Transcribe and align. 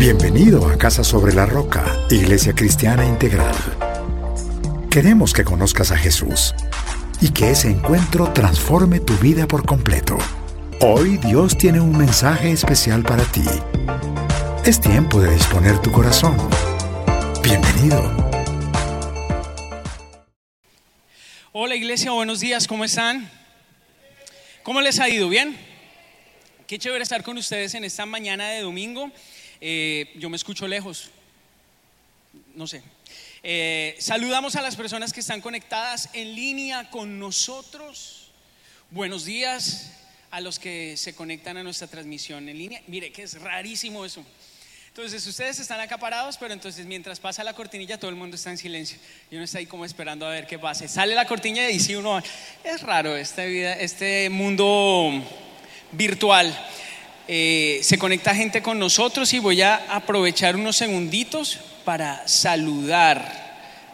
Bienvenido 0.00 0.66
a 0.66 0.78
Casa 0.78 1.04
sobre 1.04 1.34
la 1.34 1.44
Roca, 1.44 1.84
Iglesia 2.08 2.54
Cristiana 2.54 3.04
Integral. 3.04 3.54
Queremos 4.90 5.34
que 5.34 5.44
conozcas 5.44 5.90
a 5.90 5.98
Jesús 5.98 6.54
y 7.20 7.32
que 7.32 7.50
ese 7.50 7.68
encuentro 7.68 8.32
transforme 8.32 9.00
tu 9.00 9.12
vida 9.18 9.46
por 9.46 9.66
completo. 9.66 10.16
Hoy 10.80 11.18
Dios 11.18 11.58
tiene 11.58 11.80
un 11.80 11.98
mensaje 11.98 12.50
especial 12.50 13.02
para 13.02 13.24
ti. 13.24 13.44
Es 14.64 14.80
tiempo 14.80 15.20
de 15.20 15.34
disponer 15.34 15.78
tu 15.82 15.92
corazón. 15.92 16.34
Bienvenido. 17.42 18.00
Hola 21.52 21.76
iglesia, 21.76 22.10
buenos 22.12 22.40
días, 22.40 22.66
¿cómo 22.66 22.86
están? 22.86 23.30
¿Cómo 24.62 24.80
les 24.80 24.98
ha 24.98 25.10
ido? 25.10 25.28
¿Bien? 25.28 25.58
Qué 26.66 26.78
chévere 26.78 27.02
estar 27.02 27.22
con 27.22 27.36
ustedes 27.36 27.74
en 27.74 27.84
esta 27.84 28.06
mañana 28.06 28.48
de 28.48 28.62
domingo. 28.62 29.12
Eh, 29.60 30.12
yo 30.16 30.30
me 30.30 30.36
escucho 30.36 30.66
lejos, 30.66 31.10
no 32.54 32.66
sé. 32.66 32.82
Eh, 33.42 33.96
saludamos 33.98 34.56
a 34.56 34.62
las 34.62 34.76
personas 34.76 35.12
que 35.12 35.20
están 35.20 35.40
conectadas 35.40 36.08
en 36.14 36.34
línea 36.34 36.88
con 36.90 37.18
nosotros. 37.18 38.30
Buenos 38.90 39.24
días 39.24 39.92
a 40.30 40.40
los 40.40 40.58
que 40.58 40.96
se 40.96 41.14
conectan 41.14 41.56
a 41.56 41.62
nuestra 41.62 41.88
transmisión 41.88 42.48
en 42.48 42.56
línea. 42.56 42.82
Mire 42.86 43.12
que 43.12 43.24
es 43.24 43.40
rarísimo 43.40 44.04
eso. 44.04 44.24
Entonces 44.88 45.26
ustedes 45.26 45.60
están 45.60 45.80
acaparados, 45.80 46.36
pero 46.36 46.52
entonces 46.52 46.84
mientras 46.86 47.20
pasa 47.20 47.44
la 47.44 47.54
cortinilla 47.54 47.98
todo 47.98 48.10
el 48.10 48.16
mundo 48.16 48.36
está 48.36 48.50
en 48.50 48.58
silencio. 48.58 48.98
Y 49.30 49.36
uno 49.36 49.44
está 49.44 49.58
ahí 49.58 49.66
como 49.66 49.84
esperando 49.84 50.26
a 50.26 50.30
ver 50.30 50.46
qué 50.46 50.58
pase. 50.58 50.88
Sale 50.88 51.14
la 51.14 51.26
cortinilla 51.26 51.68
y 51.68 51.74
dice 51.74 51.96
uno, 51.96 52.20
es 52.64 52.82
raro 52.82 53.16
esta 53.16 53.44
vida, 53.44 53.74
este 53.74 54.28
mundo 54.30 55.22
virtual. 55.92 56.56
Eh, 57.32 57.78
se 57.84 57.96
conecta 57.96 58.34
gente 58.34 58.60
con 58.60 58.80
nosotros 58.80 59.32
y 59.34 59.38
voy 59.38 59.62
a 59.62 59.76
aprovechar 59.94 60.56
unos 60.56 60.74
segunditos 60.74 61.60
para 61.84 62.26
saludar 62.26 63.22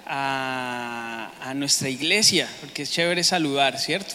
a, 0.07 1.53
nuestra 1.55 1.91
iglesia, 1.91 2.49
porque 2.63 2.85
es 2.85 2.91
chévere 2.91 3.23
saludar, 3.23 3.79
¿cierto? 3.79 4.15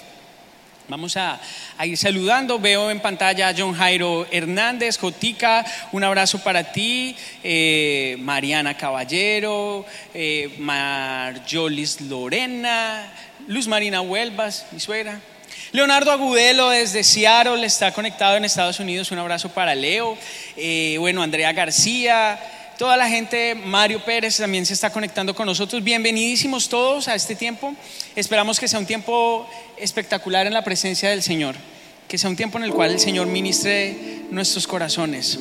Vamos 0.87 1.17
a, 1.17 1.39
ir 1.83 1.95
saludando. 1.97 2.57
Veo 2.57 2.89
en 2.89 2.99
pantalla 2.99 3.49
a 3.49 3.53
John 3.55 3.75
Jairo 3.75 4.25
Hernández, 4.31 4.97
Jotica, 4.97 5.63
un 5.91 6.03
abrazo 6.03 6.39
para 6.39 6.71
ti. 6.71 7.15
Eh, 7.43 8.17
Mariana 8.21 8.75
Caballero, 8.75 9.85
eh, 10.15 10.55
Marjolis 10.57 12.01
Lorena, 12.01 13.13
Luz 13.47 13.67
Marina 13.67 14.01
Huelvas, 14.01 14.65
mi 14.71 14.79
suegra. 14.79 15.21
Leonardo 15.73 16.11
Agudelo 16.11 16.69
desde 16.69 17.01
Seattle 17.01 17.65
está 17.65 17.93
conectado 17.93 18.35
en 18.35 18.43
Estados 18.43 18.81
Unidos. 18.81 19.09
Un 19.11 19.19
abrazo 19.19 19.47
para 19.47 19.73
Leo. 19.73 20.17
Eh, 20.57 20.97
bueno, 20.99 21.23
Andrea 21.23 21.53
García, 21.53 22.37
toda 22.77 22.97
la 22.97 23.07
gente, 23.07 23.55
Mario 23.55 24.03
Pérez 24.03 24.35
también 24.35 24.65
se 24.65 24.73
está 24.73 24.89
conectando 24.89 25.33
con 25.33 25.45
nosotros. 25.45 25.81
Bienvenidísimos 25.81 26.67
todos 26.67 27.07
a 27.07 27.15
este 27.15 27.35
tiempo. 27.35 27.73
Esperamos 28.17 28.59
que 28.59 28.67
sea 28.67 28.79
un 28.79 28.85
tiempo 28.85 29.49
espectacular 29.77 30.45
en 30.45 30.53
la 30.53 30.61
presencia 30.61 31.09
del 31.09 31.23
Señor. 31.23 31.55
Que 32.09 32.17
sea 32.17 32.29
un 32.29 32.35
tiempo 32.35 32.57
en 32.57 32.65
el 32.65 32.73
cual 32.73 32.91
el 32.91 32.99
Señor 32.99 33.27
ministre 33.27 34.25
nuestros 34.29 34.67
corazones. 34.67 35.39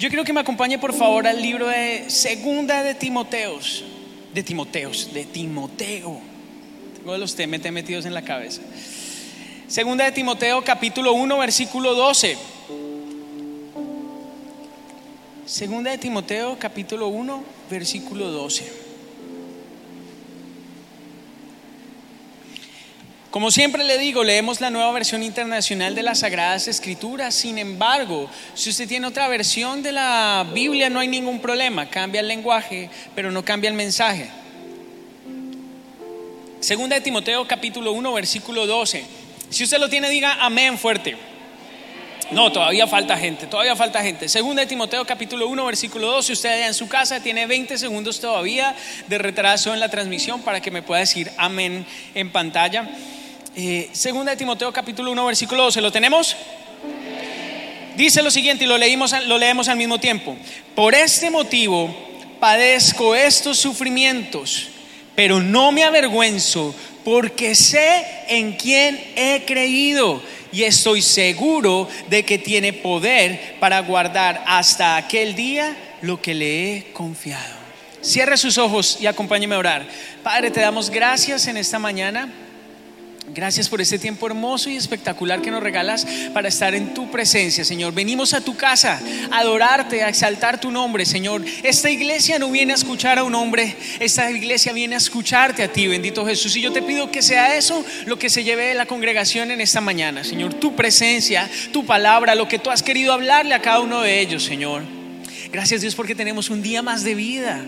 Yo 0.00 0.08
quiero 0.08 0.24
que 0.24 0.32
me 0.32 0.40
acompañe 0.40 0.80
por 0.80 0.94
favor 0.94 1.28
al 1.28 1.40
libro 1.40 1.68
de 1.68 2.10
Segunda 2.10 2.82
de 2.82 2.94
Timoteos. 2.94 3.84
De 4.34 4.42
Timoteos, 4.42 5.14
de 5.14 5.26
Timoteo 5.26 6.31
Todos 7.04 7.18
los 7.18 7.34
TMT 7.34 7.70
metidos 7.72 8.06
en 8.06 8.14
la 8.14 8.22
cabeza. 8.22 8.62
Segunda 9.66 10.04
de 10.04 10.12
Timoteo 10.12 10.62
capítulo 10.62 11.14
1 11.14 11.38
versículo 11.38 11.94
12. 11.94 12.38
Segunda 15.44 15.90
de 15.90 15.98
Timoteo 15.98 16.56
capítulo 16.60 17.08
1 17.08 17.44
versículo 17.68 18.30
12. 18.30 18.82
Como 23.32 23.50
siempre 23.50 23.82
le 23.82 23.98
digo, 23.98 24.22
leemos 24.22 24.60
la 24.60 24.70
nueva 24.70 24.92
versión 24.92 25.24
internacional 25.24 25.96
de 25.96 26.02
las 26.02 26.20
Sagradas 26.20 26.68
Escrituras. 26.68 27.34
Sin 27.34 27.58
embargo, 27.58 28.30
si 28.54 28.70
usted 28.70 28.86
tiene 28.86 29.08
otra 29.08 29.26
versión 29.26 29.82
de 29.82 29.90
la 29.90 30.46
Biblia, 30.54 30.88
no 30.88 31.00
hay 31.00 31.08
ningún 31.08 31.40
problema. 31.40 31.88
Cambia 31.88 32.20
el 32.20 32.28
lenguaje, 32.28 32.90
pero 33.16 33.32
no 33.32 33.44
cambia 33.44 33.70
el 33.70 33.74
mensaje. 33.74 34.30
Segunda 36.62 36.94
de 36.94 37.02
Timoteo 37.02 37.44
capítulo 37.44 37.90
1 37.90 38.12
versículo 38.12 38.68
12. 38.68 39.04
Si 39.50 39.64
usted 39.64 39.80
lo 39.80 39.88
tiene, 39.88 40.08
diga 40.08 40.38
amén 40.38 40.78
fuerte. 40.78 41.16
No, 42.30 42.52
todavía 42.52 42.86
falta 42.86 43.18
gente, 43.18 43.48
todavía 43.48 43.74
falta 43.74 44.00
gente. 44.00 44.28
Segunda 44.28 44.60
de 44.62 44.68
Timoteo 44.68 45.04
capítulo 45.04 45.48
1 45.48 45.66
versículo 45.66 46.06
12. 46.12 46.34
Usted 46.34 46.50
allá 46.50 46.68
en 46.68 46.74
su 46.74 46.86
casa 46.86 47.18
tiene 47.18 47.48
20 47.48 47.76
segundos 47.78 48.20
todavía 48.20 48.76
de 49.08 49.18
retraso 49.18 49.74
en 49.74 49.80
la 49.80 49.88
transmisión 49.88 50.42
para 50.42 50.60
que 50.60 50.70
me 50.70 50.82
pueda 50.82 51.00
decir 51.00 51.32
amén 51.36 51.84
en 52.14 52.30
pantalla. 52.30 52.88
Eh, 53.56 53.90
segunda 53.90 54.30
de 54.30 54.36
Timoteo 54.36 54.72
capítulo 54.72 55.10
1 55.10 55.26
versículo 55.26 55.64
12. 55.64 55.80
¿Lo 55.80 55.90
tenemos? 55.90 56.36
Dice 57.96 58.22
lo 58.22 58.30
siguiente 58.30 58.66
y 58.66 58.68
lo, 58.68 58.78
leímos, 58.78 59.12
lo 59.26 59.36
leemos 59.36 59.66
al 59.66 59.78
mismo 59.78 59.98
tiempo. 59.98 60.36
Por 60.76 60.94
este 60.94 61.28
motivo 61.28 61.92
padezco 62.38 63.16
estos 63.16 63.58
sufrimientos 63.58 64.68
pero 65.14 65.40
no 65.40 65.72
me 65.72 65.84
avergüenzo 65.84 66.74
porque 67.04 67.54
sé 67.54 68.04
en 68.28 68.52
quién 68.52 68.98
he 69.16 69.44
creído 69.46 70.22
y 70.52 70.64
estoy 70.64 71.02
seguro 71.02 71.88
de 72.08 72.24
que 72.24 72.38
tiene 72.38 72.72
poder 72.72 73.56
para 73.58 73.80
guardar 73.80 74.44
hasta 74.46 74.96
aquel 74.96 75.34
día 75.34 75.76
lo 76.02 76.20
que 76.20 76.34
le 76.34 76.76
he 76.76 76.92
confiado. 76.92 77.62
Cierre 78.02 78.36
sus 78.36 78.58
ojos 78.58 78.98
y 79.00 79.06
acompáñeme 79.06 79.54
a 79.54 79.58
orar. 79.58 79.86
Padre, 80.22 80.50
te 80.50 80.60
damos 80.60 80.90
gracias 80.90 81.46
en 81.46 81.56
esta 81.56 81.78
mañana 81.78 82.28
Gracias 83.34 83.70
por 83.70 83.80
este 83.80 83.98
tiempo 83.98 84.26
hermoso 84.26 84.68
y 84.68 84.76
espectacular 84.76 85.40
que 85.40 85.50
nos 85.50 85.62
regalas 85.62 86.06
para 86.34 86.48
estar 86.48 86.74
en 86.74 86.92
tu 86.92 87.10
presencia, 87.10 87.64
Señor. 87.64 87.94
Venimos 87.94 88.34
a 88.34 88.42
tu 88.42 88.54
casa 88.56 89.00
a 89.30 89.38
adorarte, 89.38 90.02
a 90.02 90.10
exaltar 90.10 90.60
tu 90.60 90.70
nombre, 90.70 91.06
Señor. 91.06 91.42
Esta 91.62 91.90
iglesia 91.90 92.38
no 92.38 92.50
viene 92.50 92.72
a 92.72 92.76
escuchar 92.76 93.18
a 93.18 93.24
un 93.24 93.34
hombre, 93.34 93.74
esta 94.00 94.30
iglesia 94.30 94.74
viene 94.74 94.96
a 94.96 94.98
escucharte 94.98 95.62
a 95.62 95.72
ti, 95.72 95.86
bendito 95.86 96.26
Jesús. 96.26 96.54
Y 96.56 96.60
yo 96.60 96.72
te 96.72 96.82
pido 96.82 97.10
que 97.10 97.22
sea 97.22 97.56
eso 97.56 97.82
lo 98.04 98.18
que 98.18 98.28
se 98.28 98.44
lleve 98.44 98.66
de 98.66 98.74
la 98.74 98.84
congregación 98.84 99.50
en 99.50 99.62
esta 99.62 99.80
mañana, 99.80 100.24
Señor. 100.24 100.52
Tu 100.52 100.76
presencia, 100.76 101.48
tu 101.72 101.86
palabra, 101.86 102.34
lo 102.34 102.48
que 102.48 102.58
tú 102.58 102.68
has 102.68 102.82
querido 102.82 103.14
hablarle 103.14 103.54
a 103.54 103.62
cada 103.62 103.80
uno 103.80 104.02
de 104.02 104.20
ellos, 104.20 104.44
Señor. 104.44 104.82
Gracias 105.50 105.80
Dios 105.80 105.94
porque 105.94 106.14
tenemos 106.14 106.50
un 106.50 106.60
día 106.60 106.82
más 106.82 107.02
de 107.02 107.14
vida. 107.14 107.64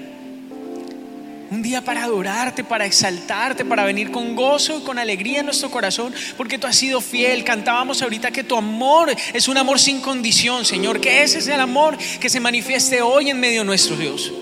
Un 1.55 1.63
día 1.63 1.83
para 1.83 2.03
adorarte, 2.03 2.65
para 2.65 2.85
exaltarte, 2.85 3.65
para 3.65 3.85
venir 3.85 4.11
con 4.11 4.35
gozo 4.35 4.77
y 4.77 4.83
con 4.83 4.99
alegría 4.99 5.39
en 5.39 5.47
nuestro 5.47 5.71
corazón, 5.71 6.13
porque 6.37 6.59
tú 6.59 6.67
has 6.67 6.75
sido 6.75 7.01
fiel. 7.01 7.45
Cantábamos 7.45 8.03
ahorita 8.03 8.33
que 8.33 8.43
tu 8.43 8.57
amor 8.57 9.15
es 9.33 9.47
un 9.47 9.57
amor 9.57 9.79
sin 9.79 10.01
condición, 10.01 10.65
Señor, 10.65 11.01
que 11.01 11.23
ese 11.23 11.39
es 11.39 11.47
el 11.47 11.61
amor 11.61 11.97
que 12.19 12.29
se 12.29 12.41
manifieste 12.41 13.03
hoy 13.03 13.31
en 13.31 13.39
medio 13.39 13.61
de 13.61 13.67
nuestro 13.67 13.97
Dios. 13.97 14.33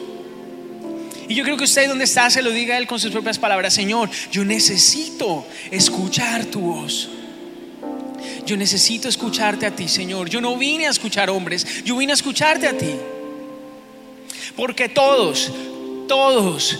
Y 1.28 1.34
yo 1.34 1.45
creo 1.45 1.59
que 1.59 1.65
usted 1.65 1.87
donde 1.87 2.05
está 2.05 2.31
se 2.31 2.41
lo 2.41 2.50
diga 2.50 2.78
él 2.78 2.87
con 2.87 2.99
sus 2.99 3.11
propias 3.11 3.39
palabras, 3.39 3.75
Señor, 3.75 4.09
yo 4.31 4.43
necesito 4.47 5.47
escuchar 5.71 6.47
tu 6.47 6.61
voz. 6.61 7.11
Yo 8.47 8.56
necesito 8.56 9.11
escucharte 9.11 9.67
a 9.67 9.71
ti, 9.71 9.87
Señor. 9.87 10.31
Yo 10.31 10.41
no 10.41 10.56
vine 10.56 10.87
a 10.87 10.91
escuchar 10.91 11.29
hombres, 11.29 11.84
yo 11.84 11.94
vine 11.99 12.12
a 12.12 12.15
escucharte 12.15 12.67
a 12.69 12.73
ti. 12.79 12.94
Porque 14.56 14.89
todos, 14.89 15.53
todos, 16.09 16.79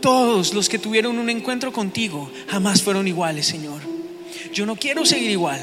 todos 0.00 0.54
los 0.54 0.68
que 0.68 0.78
tuvieron 0.78 1.18
un 1.18 1.30
encuentro 1.30 1.72
contigo 1.72 2.30
jamás 2.48 2.82
fueron 2.82 3.08
iguales, 3.08 3.46
Señor. 3.46 3.80
Yo 4.52 4.66
no 4.66 4.76
quiero 4.76 5.04
seguir 5.04 5.30
igual. 5.30 5.60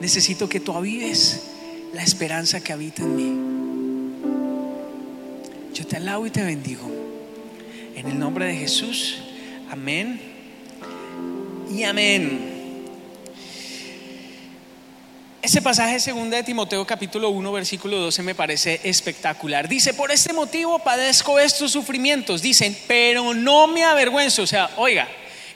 Necesito 0.00 0.48
que 0.48 0.60
tú 0.60 0.72
avives 0.72 1.42
la 1.92 2.02
esperanza 2.02 2.62
que 2.62 2.72
habita 2.72 3.02
en 3.02 3.16
mí. 3.16 4.22
Yo 5.74 5.86
te 5.86 5.96
alabo 5.96 6.26
y 6.26 6.30
te 6.30 6.42
bendigo. 6.42 6.90
En 7.94 8.06
el 8.06 8.18
nombre 8.18 8.46
de 8.46 8.56
Jesús. 8.56 9.18
Amén. 9.70 10.20
Y 11.70 11.84
amén. 11.84 12.51
Ese 15.42 15.60
pasaje 15.60 15.98
segunda 15.98 16.36
de 16.36 16.44
Timoteo 16.44 16.86
capítulo 16.86 17.30
1 17.30 17.50
versículo 17.50 17.98
12 17.98 18.22
me 18.22 18.36
parece 18.36 18.80
espectacular. 18.84 19.68
Dice, 19.68 19.92
por 19.92 20.12
este 20.12 20.32
motivo 20.32 20.78
padezco 20.78 21.40
estos 21.40 21.72
sufrimientos. 21.72 22.42
Dicen, 22.42 22.78
pero 22.86 23.34
no 23.34 23.66
me 23.66 23.82
avergüenzo. 23.82 24.42
O 24.42 24.46
sea, 24.46 24.70
oiga, 24.76 25.08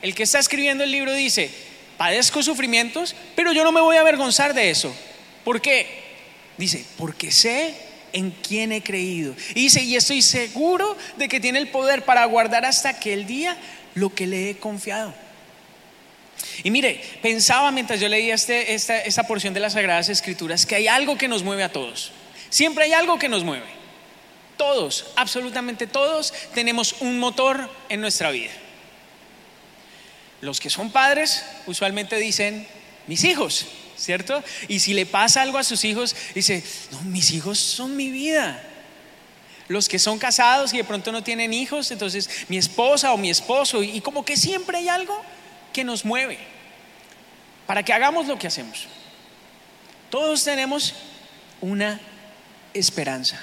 el 0.02 0.12
que 0.12 0.24
está 0.24 0.40
escribiendo 0.40 0.82
el 0.82 0.90
libro 0.90 1.12
dice, 1.12 1.52
padezco 1.96 2.42
sufrimientos, 2.42 3.14
pero 3.36 3.52
yo 3.52 3.62
no 3.62 3.70
me 3.70 3.80
voy 3.80 3.94
a 3.94 4.00
avergonzar 4.00 4.54
de 4.54 4.70
eso. 4.70 4.92
¿Por 5.44 5.60
qué? 5.60 5.86
Dice, 6.58 6.84
porque 6.98 7.30
sé 7.30 7.72
en 8.12 8.32
quién 8.32 8.72
he 8.72 8.82
creído. 8.82 9.36
Y 9.50 9.62
dice, 9.62 9.84
y 9.84 9.94
estoy 9.94 10.20
seguro 10.20 10.96
de 11.16 11.28
que 11.28 11.38
tiene 11.38 11.60
el 11.60 11.68
poder 11.68 12.04
para 12.04 12.24
guardar 12.24 12.64
hasta 12.64 12.88
aquel 12.88 13.24
día 13.28 13.56
lo 13.94 14.12
que 14.12 14.26
le 14.26 14.50
he 14.50 14.56
confiado. 14.56 15.14
Y 16.62 16.70
mire, 16.70 17.00
pensaba 17.22 17.70
mientras 17.70 18.00
yo 18.00 18.08
leía 18.08 18.34
este, 18.34 18.74
esta, 18.74 18.98
esta 18.98 19.24
porción 19.24 19.54
de 19.54 19.60
las 19.60 19.74
Sagradas 19.74 20.08
Escrituras 20.08 20.66
que 20.66 20.76
hay 20.76 20.88
algo 20.88 21.16
que 21.18 21.28
nos 21.28 21.42
mueve 21.42 21.62
a 21.62 21.72
todos. 21.72 22.12
Siempre 22.50 22.84
hay 22.84 22.92
algo 22.92 23.18
que 23.18 23.28
nos 23.28 23.44
mueve. 23.44 23.66
Todos, 24.56 25.06
absolutamente 25.16 25.86
todos, 25.86 26.32
tenemos 26.54 26.96
un 27.00 27.18
motor 27.18 27.70
en 27.88 28.00
nuestra 28.00 28.30
vida. 28.30 28.52
Los 30.40 30.60
que 30.60 30.70
son 30.70 30.90
padres 30.90 31.44
usualmente 31.66 32.16
dicen, 32.16 32.66
mis 33.06 33.24
hijos, 33.24 33.66
¿cierto? 33.96 34.42
Y 34.68 34.80
si 34.80 34.94
le 34.94 35.06
pasa 35.06 35.42
algo 35.42 35.58
a 35.58 35.64
sus 35.64 35.84
hijos, 35.84 36.16
dice, 36.34 36.62
no, 36.92 37.02
mis 37.02 37.32
hijos 37.32 37.58
son 37.58 37.96
mi 37.96 38.10
vida. 38.10 38.62
Los 39.68 39.88
que 39.88 39.98
son 39.98 40.18
casados 40.18 40.72
y 40.72 40.78
de 40.78 40.84
pronto 40.84 41.10
no 41.12 41.22
tienen 41.22 41.52
hijos, 41.52 41.90
entonces 41.90 42.30
mi 42.48 42.56
esposa 42.56 43.12
o 43.12 43.18
mi 43.18 43.30
esposo, 43.30 43.82
y 43.82 44.00
como 44.00 44.24
que 44.24 44.36
siempre 44.36 44.78
hay 44.78 44.88
algo 44.88 45.20
que 45.76 45.84
nos 45.84 46.06
mueve 46.06 46.38
para 47.66 47.82
que 47.82 47.92
hagamos 47.92 48.26
lo 48.26 48.38
que 48.38 48.46
hacemos. 48.46 48.86
Todos 50.08 50.42
tenemos 50.42 50.94
una 51.60 52.00
esperanza. 52.72 53.38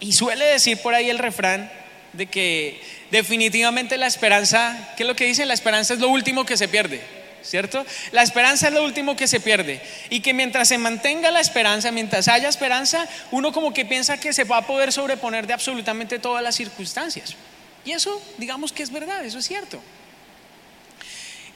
Y 0.00 0.12
suele 0.12 0.44
decir 0.44 0.82
por 0.82 0.92
ahí 0.92 1.08
el 1.08 1.20
refrán 1.20 1.70
de 2.14 2.26
que 2.26 2.82
definitivamente 3.12 3.96
la 3.96 4.08
esperanza, 4.08 4.92
¿qué 4.96 5.04
es 5.04 5.06
lo 5.06 5.14
que 5.14 5.24
dice? 5.26 5.46
La 5.46 5.54
esperanza 5.54 5.94
es 5.94 6.00
lo 6.00 6.08
último 6.08 6.44
que 6.44 6.56
se 6.56 6.66
pierde, 6.66 7.00
¿cierto? 7.44 7.86
La 8.10 8.24
esperanza 8.24 8.66
es 8.66 8.74
lo 8.74 8.82
último 8.82 9.14
que 9.14 9.28
se 9.28 9.38
pierde. 9.38 9.80
Y 10.10 10.18
que 10.18 10.34
mientras 10.34 10.66
se 10.66 10.78
mantenga 10.78 11.30
la 11.30 11.40
esperanza, 11.40 11.92
mientras 11.92 12.26
haya 12.26 12.48
esperanza, 12.48 13.06
uno 13.30 13.52
como 13.52 13.72
que 13.72 13.84
piensa 13.84 14.18
que 14.18 14.32
se 14.32 14.42
va 14.42 14.56
a 14.56 14.66
poder 14.66 14.90
sobreponer 14.90 15.46
de 15.46 15.52
absolutamente 15.52 16.18
todas 16.18 16.42
las 16.42 16.56
circunstancias. 16.56 17.36
Y 17.84 17.92
eso, 17.92 18.20
digamos 18.38 18.72
que 18.72 18.82
es 18.82 18.90
verdad, 18.90 19.24
eso 19.24 19.38
es 19.38 19.46
cierto. 19.46 19.80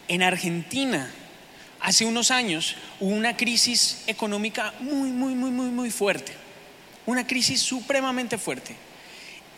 En 0.08 0.22
Argentina, 0.22 1.10
hace 1.81 2.06
unos 2.06 2.31
años, 2.31 2.76
hubo 2.99 3.14
una 3.14 3.37
crisis 3.37 4.02
económica 4.06 4.72
muy, 4.81 5.10
muy, 5.10 5.34
muy, 5.34 5.50
muy, 5.50 5.69
muy 5.69 5.90
fuerte. 5.90 6.32
Una 7.05 7.26
crisis 7.26 7.60
supremamente 7.60 8.38
fuerte. 8.38 8.75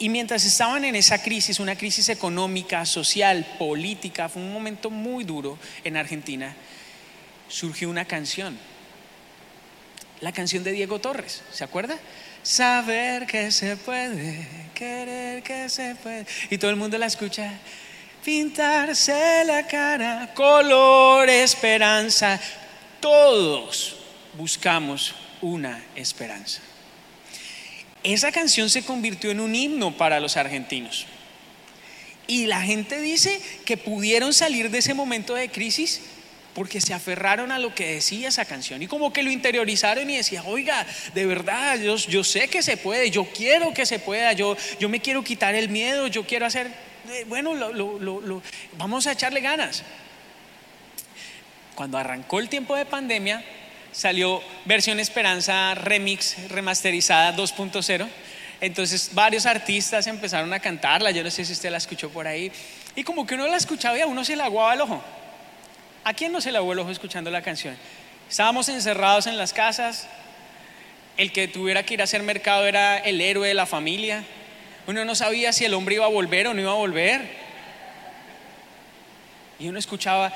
Y 0.01 0.09
mientras 0.09 0.45
estaban 0.45 0.85
en 0.85 0.97
esa 0.97 1.23
crisis, 1.23 1.61
una 1.61 1.77
crisis 1.77 2.09
económica, 2.09 2.85
social, 2.87 3.47
política, 3.59 4.29
fue 4.29 4.43
un 4.43 4.53
momento 4.53 4.91
muy 4.91 5.25
duro 5.25 5.59
en 5.85 5.97
Argentina, 5.97 6.57
surgió 7.49 7.89
una 7.91 8.07
canción. 8.07 8.59
La 10.21 10.33
canción 10.33 10.65
de 10.65 10.73
Diego 10.73 11.01
Torres, 11.01 11.43
¿se 11.53 11.65
acuerda? 11.65 11.99
Saber 12.43 13.27
que 13.27 13.53
se 13.53 13.77
puede, 13.77 14.47
querer 14.75 15.43
que 15.43 15.69
se 15.69 15.95
puede. 15.97 16.27
Y 16.51 16.59
todo 16.59 16.71
el 16.71 16.77
mundo 16.77 16.97
la 16.99 17.07
escucha 17.07 17.53
pintarse 18.25 19.45
la 19.45 19.67
cara, 19.67 20.33
color, 20.35 21.29
esperanza. 21.29 22.41
Todos 23.01 23.97
buscamos 24.35 25.15
una 25.41 25.83
esperanza. 25.95 26.61
Esa 28.03 28.33
canción 28.33 28.71
se 28.71 28.83
convirtió 28.83 29.31
en 29.31 29.41
un 29.41 29.55
himno 29.55 29.97
para 29.97 30.21
los 30.21 30.37
argentinos. 30.37 31.07
Y 32.27 32.47
la 32.47 32.63
gente 32.63 33.01
dice 33.01 33.41
que 33.65 33.77
pudieron 33.77 34.33
salir 34.33 34.71
de 34.71 34.79
ese 34.79 34.95
momento 34.95 35.35
de 35.35 35.51
crisis 35.51 36.01
porque 36.55 36.81
se 36.81 36.95
aferraron 36.95 37.53
a 37.53 37.59
lo 37.59 37.75
que 37.75 37.95
decía 37.95 38.29
esa 38.29 38.45
canción 38.45 38.83
y 38.83 38.87
como 38.87 39.13
que 39.13 39.23
lo 39.23 39.31
interiorizaron 39.31 40.09
y 40.11 40.17
decían, 40.17 40.45
oiga, 40.47 40.87
de 41.15 41.27
verdad, 41.27 41.79
yo, 41.79 41.97
yo 41.97 42.25
sé 42.25 42.49
que 42.49 42.63
se 42.63 42.77
puede, 42.77 43.11
yo 43.11 43.25
quiero 43.25 43.73
que 43.73 43.87
se 43.87 43.99
pueda, 43.99 44.33
yo, 44.33 44.57
yo 44.79 44.89
me 44.89 45.01
quiero 45.01 45.23
quitar 45.23 45.55
el 45.55 45.69
miedo, 45.69 46.07
yo 46.09 46.27
quiero 46.27 46.47
hacer 46.47 46.71
eh, 47.11 47.25
bueno, 47.27 47.55
vamos 48.77 49.07
a 49.07 49.13
echarle 49.13 49.41
ganas. 49.41 49.83
Cuando 51.75 51.99
arrancó 51.99 52.41
el 52.41 52.49
tiempo 52.49 52.77
de 52.77 52.87
pandemia, 52.87 53.43
salió 53.93 54.43
versión 54.65 55.01
Esperanza 55.01 55.75
Remix 55.75 56.49
remasterizada 56.51 57.35
2.0. 57.37 58.09
Entonces 58.61 59.11
varios 59.15 59.47
artistas 59.47 60.07
empezaron 60.07 60.53
a 60.53 60.61
cantarla, 60.61 61.11
yo 61.11 61.25
no 61.25 61.31
sé 61.31 61.45
si 61.45 61.53
usted 61.53 61.71
la 61.71 61.79
escuchó 61.79 62.11
por 62.11 62.27
ahí, 62.27 62.53
y 62.95 63.05
como 63.05 63.27
que 63.27 63.35
uno 63.35 63.47
la 63.47 63.57
escuchaba 63.57 63.97
y 63.97 64.03
a 64.03 64.07
uno 64.07 64.25
se 64.25 64.37
le 64.37 64.43
aguaba 64.43 64.75
el 64.75 64.83
ojo. 64.83 65.03
¿A 66.05 66.13
quién 66.13 66.33
no 66.33 66.41
se 66.41 66.53
le 66.53 66.59
aguaba 66.59 66.75
el 66.75 66.79
ojo 66.81 66.91
escuchando 66.91 67.31
la 67.31 67.43
canción? 67.43 67.77
Estábamos 68.29 68.69
encerrados 68.69 69.27
en 69.27 69.39
las 69.39 69.53
casas, 69.53 70.07
el 71.17 71.33
que 71.33 71.49
tuviera 71.49 71.83
que 71.83 71.95
ir 71.95 72.01
a 72.01 72.05
hacer 72.05 72.23
mercado 72.23 72.67
era 72.67 72.99
el 72.99 73.21
héroe 73.21 73.49
de 73.49 73.55
la 73.55 73.67
familia, 73.67 74.25
uno 74.87 75.05
no 75.05 75.15
sabía 75.15 75.53
si 75.53 75.65
el 75.65 75.75
hombre 75.75 75.97
iba 75.97 76.07
a 76.07 76.09
volver 76.09 76.47
o 76.47 76.55
no 76.55 76.61
iba 76.61 76.73
a 76.73 76.77
volver. 76.77 77.23
Y 79.59 79.69
uno 79.69 79.79
escuchaba, 79.79 80.33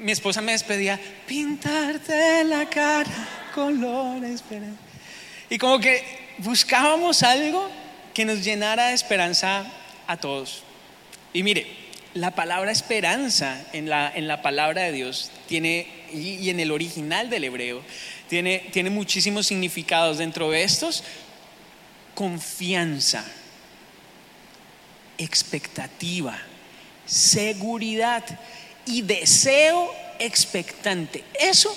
mi 0.00 0.12
esposa 0.12 0.40
me 0.40 0.52
despedía, 0.52 0.98
pintarte 1.26 2.44
la 2.44 2.66
cara, 2.66 3.28
colores. 3.54 4.44
Y 5.50 5.58
como 5.58 5.80
que 5.80 6.04
buscábamos 6.38 7.22
algo 7.22 7.68
que 8.14 8.24
nos 8.24 8.44
llenara 8.44 8.88
de 8.88 8.94
esperanza 8.94 9.66
a 10.06 10.16
todos. 10.16 10.62
Y 11.32 11.42
mire, 11.42 11.66
la 12.14 12.34
palabra 12.34 12.70
esperanza 12.70 13.60
en 13.72 13.90
la, 13.90 14.10
en 14.14 14.28
la 14.28 14.40
palabra 14.40 14.82
de 14.82 14.92
Dios 14.92 15.30
tiene, 15.46 15.88
y, 16.12 16.34
y 16.36 16.50
en 16.50 16.60
el 16.60 16.70
original 16.70 17.28
del 17.28 17.44
hebreo, 17.44 17.82
tiene, 18.28 18.60
tiene 18.72 18.90
muchísimos 18.90 19.46
significados. 19.46 20.18
Dentro 20.18 20.50
de 20.50 20.62
estos, 20.62 21.02
confianza 22.14 23.24
expectativa, 25.18 26.38
seguridad 27.06 28.24
y 28.86 29.02
deseo 29.02 29.92
expectante. 30.18 31.24
Eso 31.38 31.76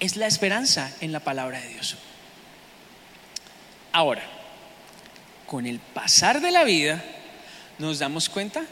es 0.00 0.16
la 0.16 0.26
esperanza 0.26 0.92
en 1.00 1.12
la 1.12 1.20
palabra 1.20 1.60
de 1.60 1.68
Dios. 1.68 1.96
Ahora, 3.92 4.22
con 5.46 5.66
el 5.66 5.78
pasar 5.78 6.40
de 6.40 6.50
la 6.50 6.64
vida, 6.64 7.02
nos 7.78 7.98
damos 7.98 8.28
cuenta 8.28 8.64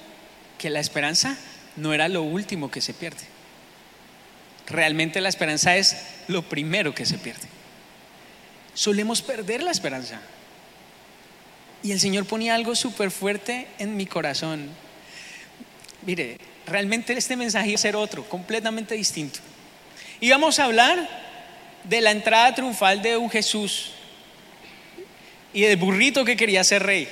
que 0.59 0.71
la 0.71 0.81
esperanza 0.81 1.37
no 1.77 1.93
era 1.93 2.09
lo 2.09 2.23
último 2.23 2.71
que 2.71 2.81
se 2.81 2.95
pierde. 2.95 3.25
Realmente 4.67 5.21
la 5.21 5.29
esperanza 5.29 5.77
es 5.77 5.97
lo 6.29 6.43
primero 6.43 6.95
que 6.95 7.07
se 7.07 7.19
pierde. 7.19 7.49
Solemos 8.75 9.23
perder 9.23 9.63
la 9.63 9.71
esperanza. 9.71 10.21
Y 11.85 11.93
el 11.93 12.01
Señor 12.01 12.25
ponía 12.25 12.55
algo 12.55 12.75
súper 12.75 13.11
fuerte 13.11 13.69
en 13.79 13.95
mi 13.95 14.07
corazón. 14.07 14.71
Mire, 16.07 16.39
realmente 16.67 17.13
este 17.13 17.37
mensaje 17.37 17.69
iba 17.69 17.75
a 17.75 17.79
ser 17.79 17.95
otro, 17.95 18.27
completamente 18.27 18.95
distinto. 18.95 19.41
Íbamos 20.19 20.59
a 20.59 20.65
hablar 20.65 21.07
de 21.85 22.01
la 22.01 22.11
entrada 22.11 22.55
triunfal 22.55 23.03
de 23.03 23.19
un 23.19 23.29
Jesús 23.29 23.91
y 25.53 25.61
del 25.61 25.77
burrito 25.77 26.25
que 26.25 26.39
quería 26.39 26.65
ser 26.65 26.85
rey. 26.85 27.07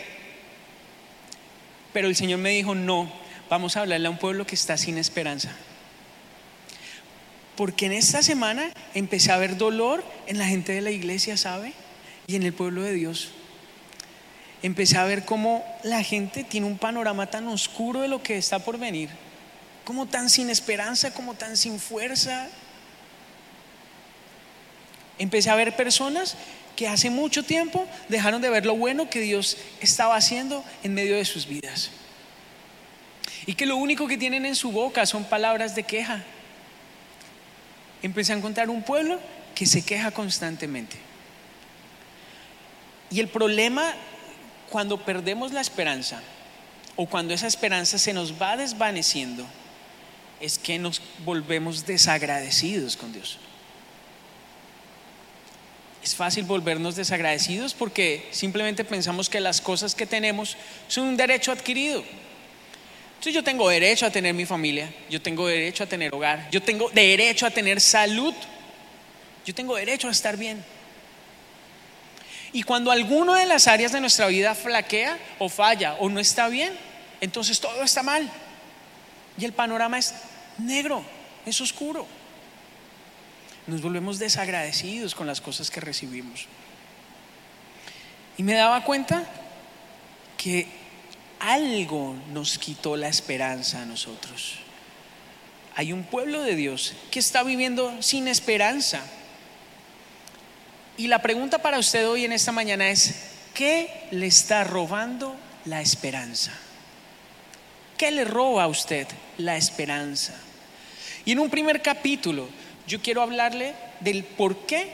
Pero 1.92 2.08
el 2.08 2.16
Señor 2.16 2.38
me 2.38 2.48
dijo, 2.48 2.74
no, 2.74 3.12
vamos 3.50 3.76
a 3.76 3.82
hablarle 3.82 4.06
a 4.06 4.10
un 4.10 4.18
pueblo 4.18 4.46
que 4.46 4.54
está 4.54 4.78
sin 4.78 4.96
esperanza. 4.96 5.54
Porque 7.56 7.84
en 7.84 7.92
esta 7.92 8.22
semana 8.22 8.70
empecé 8.94 9.32
a 9.32 9.36
ver 9.36 9.58
dolor 9.58 10.02
en 10.26 10.38
la 10.38 10.46
gente 10.46 10.72
de 10.72 10.80
la 10.80 10.90
iglesia, 10.90 11.36
¿sabe? 11.36 11.74
Y 12.26 12.36
en 12.36 12.44
el 12.44 12.54
pueblo 12.54 12.80
de 12.80 12.94
Dios 12.94 13.32
empecé 14.62 14.96
a 14.96 15.04
ver 15.04 15.24
cómo 15.24 15.64
la 15.82 16.02
gente 16.02 16.44
tiene 16.44 16.66
un 16.66 16.78
panorama 16.78 17.26
tan 17.26 17.48
oscuro 17.48 18.00
de 18.00 18.08
lo 18.08 18.22
que 18.22 18.36
está 18.36 18.60
por 18.60 18.78
venir, 18.78 19.10
como 19.84 20.06
tan 20.06 20.30
sin 20.30 20.50
esperanza, 20.50 21.12
como 21.12 21.34
tan 21.34 21.56
sin 21.56 21.80
fuerza. 21.80 22.48
Empecé 25.18 25.50
a 25.50 25.56
ver 25.56 25.76
personas 25.76 26.36
que 26.76 26.88
hace 26.88 27.10
mucho 27.10 27.42
tiempo 27.42 27.86
dejaron 28.08 28.40
de 28.40 28.50
ver 28.50 28.64
lo 28.64 28.76
bueno 28.76 29.10
que 29.10 29.20
Dios 29.20 29.58
estaba 29.80 30.16
haciendo 30.16 30.64
en 30.82 30.94
medio 30.94 31.16
de 31.16 31.24
sus 31.24 31.46
vidas. 31.46 31.90
Y 33.44 33.54
que 33.54 33.66
lo 33.66 33.76
único 33.76 34.06
que 34.06 34.16
tienen 34.16 34.46
en 34.46 34.54
su 34.54 34.70
boca 34.70 35.04
son 35.04 35.24
palabras 35.24 35.74
de 35.74 35.82
queja. 35.82 36.22
Empecé 38.02 38.32
a 38.32 38.36
encontrar 38.36 38.70
un 38.70 38.82
pueblo 38.82 39.18
que 39.54 39.66
se 39.66 39.84
queja 39.84 40.12
constantemente. 40.12 40.96
Y 43.10 43.20
el 43.20 43.28
problema 43.28 43.94
cuando 44.72 44.96
perdemos 44.96 45.52
la 45.52 45.60
esperanza 45.60 46.22
o 46.96 47.04
cuando 47.04 47.34
esa 47.34 47.46
esperanza 47.46 47.98
se 47.98 48.14
nos 48.14 48.40
va 48.40 48.56
desvaneciendo, 48.56 49.46
es 50.40 50.58
que 50.58 50.78
nos 50.78 51.02
volvemos 51.26 51.84
desagradecidos 51.84 52.96
con 52.96 53.12
Dios. 53.12 53.38
Es 56.02 56.16
fácil 56.16 56.44
volvernos 56.44 56.96
desagradecidos 56.96 57.74
porque 57.74 58.26
simplemente 58.30 58.82
pensamos 58.82 59.28
que 59.28 59.40
las 59.40 59.60
cosas 59.60 59.94
que 59.94 60.06
tenemos 60.06 60.56
son 60.88 61.06
un 61.06 61.16
derecho 61.18 61.52
adquirido. 61.52 62.02
Entonces 63.12 63.34
yo 63.34 63.44
tengo 63.44 63.68
derecho 63.68 64.06
a 64.06 64.10
tener 64.10 64.32
mi 64.32 64.46
familia, 64.46 64.92
yo 65.10 65.20
tengo 65.20 65.46
derecho 65.46 65.84
a 65.84 65.86
tener 65.86 66.14
hogar, 66.14 66.48
yo 66.50 66.62
tengo 66.62 66.88
derecho 66.90 67.44
a 67.44 67.50
tener 67.50 67.78
salud, 67.78 68.34
yo 69.44 69.54
tengo 69.54 69.76
derecho 69.76 70.08
a 70.08 70.12
estar 70.12 70.38
bien. 70.38 70.64
Y 72.52 72.62
cuando 72.64 72.90
alguno 72.90 73.34
de 73.34 73.46
las 73.46 73.66
áreas 73.66 73.92
de 73.92 74.00
nuestra 74.00 74.26
vida 74.26 74.54
flaquea 74.54 75.18
o 75.38 75.48
falla 75.48 75.94
o 75.94 76.08
no 76.08 76.20
está 76.20 76.48
bien, 76.48 76.72
entonces 77.20 77.60
todo 77.60 77.82
está 77.82 78.02
mal. 78.02 78.30
Y 79.38 79.44
el 79.44 79.52
panorama 79.52 79.98
es 79.98 80.14
negro, 80.58 81.02
es 81.46 81.60
oscuro. 81.60 82.06
Nos 83.66 83.80
volvemos 83.80 84.18
desagradecidos 84.18 85.14
con 85.14 85.26
las 85.26 85.40
cosas 85.40 85.70
que 85.70 85.80
recibimos. 85.80 86.46
Y 88.36 88.42
me 88.42 88.54
daba 88.54 88.84
cuenta 88.84 89.24
que 90.36 90.66
algo 91.38 92.16
nos 92.32 92.58
quitó 92.58 92.96
la 92.96 93.08
esperanza 93.08 93.82
a 93.82 93.86
nosotros. 93.86 94.58
Hay 95.74 95.92
un 95.92 96.04
pueblo 96.04 96.42
de 96.42 96.54
Dios 96.54 96.94
que 97.10 97.18
está 97.18 97.42
viviendo 97.42 98.02
sin 98.02 98.28
esperanza. 98.28 99.02
Y 100.96 101.06
la 101.06 101.22
pregunta 101.22 101.58
para 101.58 101.78
usted 101.78 102.06
hoy 102.08 102.24
en 102.24 102.32
esta 102.32 102.52
mañana 102.52 102.90
es, 102.90 103.14
¿qué 103.54 104.08
le 104.10 104.26
está 104.26 104.64
robando 104.64 105.34
la 105.64 105.80
esperanza? 105.80 106.52
¿Qué 107.96 108.10
le 108.10 108.24
roba 108.24 108.64
a 108.64 108.68
usted 108.68 109.06
la 109.38 109.56
esperanza? 109.56 110.34
Y 111.24 111.32
en 111.32 111.38
un 111.38 111.50
primer 111.50 111.80
capítulo 111.80 112.48
yo 112.86 113.00
quiero 113.00 113.22
hablarle 113.22 113.74
del 114.00 114.24
por 114.24 114.66
qué 114.66 114.92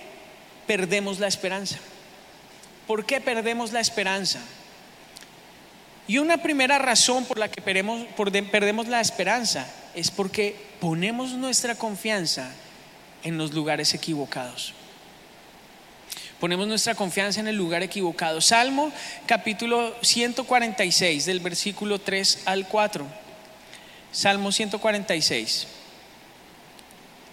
perdemos 0.67 1.19
la 1.19 1.27
esperanza. 1.27 1.79
¿Por 2.87 3.05
qué 3.05 3.21
perdemos 3.21 3.73
la 3.73 3.81
esperanza? 3.81 4.41
Y 6.07 6.19
una 6.19 6.39
primera 6.39 6.79
razón 6.79 7.25
por 7.25 7.39
la 7.39 7.51
que 7.51 7.61
perdemos, 7.61 8.89
la 8.89 9.01
esperanza 9.01 9.67
es 9.95 10.11
porque 10.11 10.57
ponemos 10.81 11.33
nuestra 11.33 11.75
confianza 11.75 12.51
en 13.25 13.37
los 13.37 13.53
lugares 13.53 13.93
equivocados. 13.93 14.73
Ponemos 16.41 16.69
nuestra 16.69 16.95
confianza 16.95 17.41
en 17.41 17.49
el 17.49 17.57
lugar 17.57 17.83
equivocado. 17.83 18.41
Salmo 18.41 18.93
capítulo 19.27 19.93
146 20.03 21.27
del 21.27 21.41
versículo 21.41 21.99
3 21.99 22.43
al 22.45 22.69
4. 22.69 23.05
Salmo 24.13 24.53
146 24.53 25.67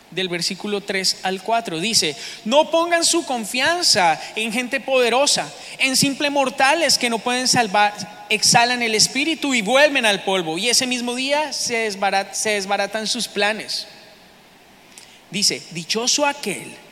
del 0.10 0.28
versículo 0.28 0.82
3 0.82 1.18
al 1.22 1.44
4. 1.44 1.80
Dice, 1.80 2.16
no 2.46 2.72
pongan 2.72 3.06
su 3.06 3.26
confianza 3.26 4.20
en 4.36 4.52
gente 4.52 4.80
poderosa, 4.80 5.54
en 5.78 5.96
simples 5.96 6.32
mortales 6.32 6.98
que 6.98 7.12
no 7.12 7.20
pueden 7.20 7.48
salvar, 7.48 7.94
exhalan 8.30 8.82
el 8.82 8.96
espíritu 8.96 9.54
y 9.54 9.62
vuelven 9.62 10.08
al 10.08 10.24
polvo. 10.24 10.58
Y 10.58 10.70
ese 10.70 10.88
mismo 10.88 11.14
día 11.14 11.54
se, 11.54 11.92
se 12.32 12.50
desbaratan 12.50 13.06
sus 13.06 13.28
planes. 13.28 13.86
Dice, 15.30 15.62
dichoso 15.72 16.26
aquel 16.26 16.85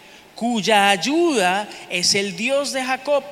cuya 0.44 0.90
ayuda 0.90 1.70
es 1.90 2.16
el 2.16 2.36
Dios 2.36 2.74
de 2.74 2.84
Jacob, 2.84 3.24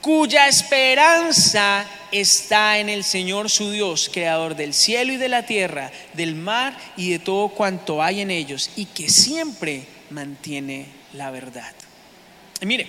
cuya 0.00 0.48
esperanza 0.48 1.84
está 2.10 2.78
en 2.78 2.88
el 2.88 3.04
Señor 3.04 3.50
su 3.50 3.70
Dios, 3.70 4.10
creador 4.10 4.56
del 4.56 4.72
cielo 4.72 5.12
y 5.12 5.18
de 5.18 5.28
la 5.28 5.44
tierra, 5.44 5.90
del 6.14 6.34
mar 6.34 6.74
y 6.96 7.10
de 7.10 7.18
todo 7.18 7.48
cuanto 7.48 8.02
hay 8.02 8.22
en 8.22 8.30
ellos, 8.30 8.70
y 8.76 8.86
que 8.86 9.10
siempre 9.10 9.82
mantiene 10.08 10.86
la 11.12 11.30
verdad. 11.30 11.70
Y 12.62 12.64
mire, 12.64 12.86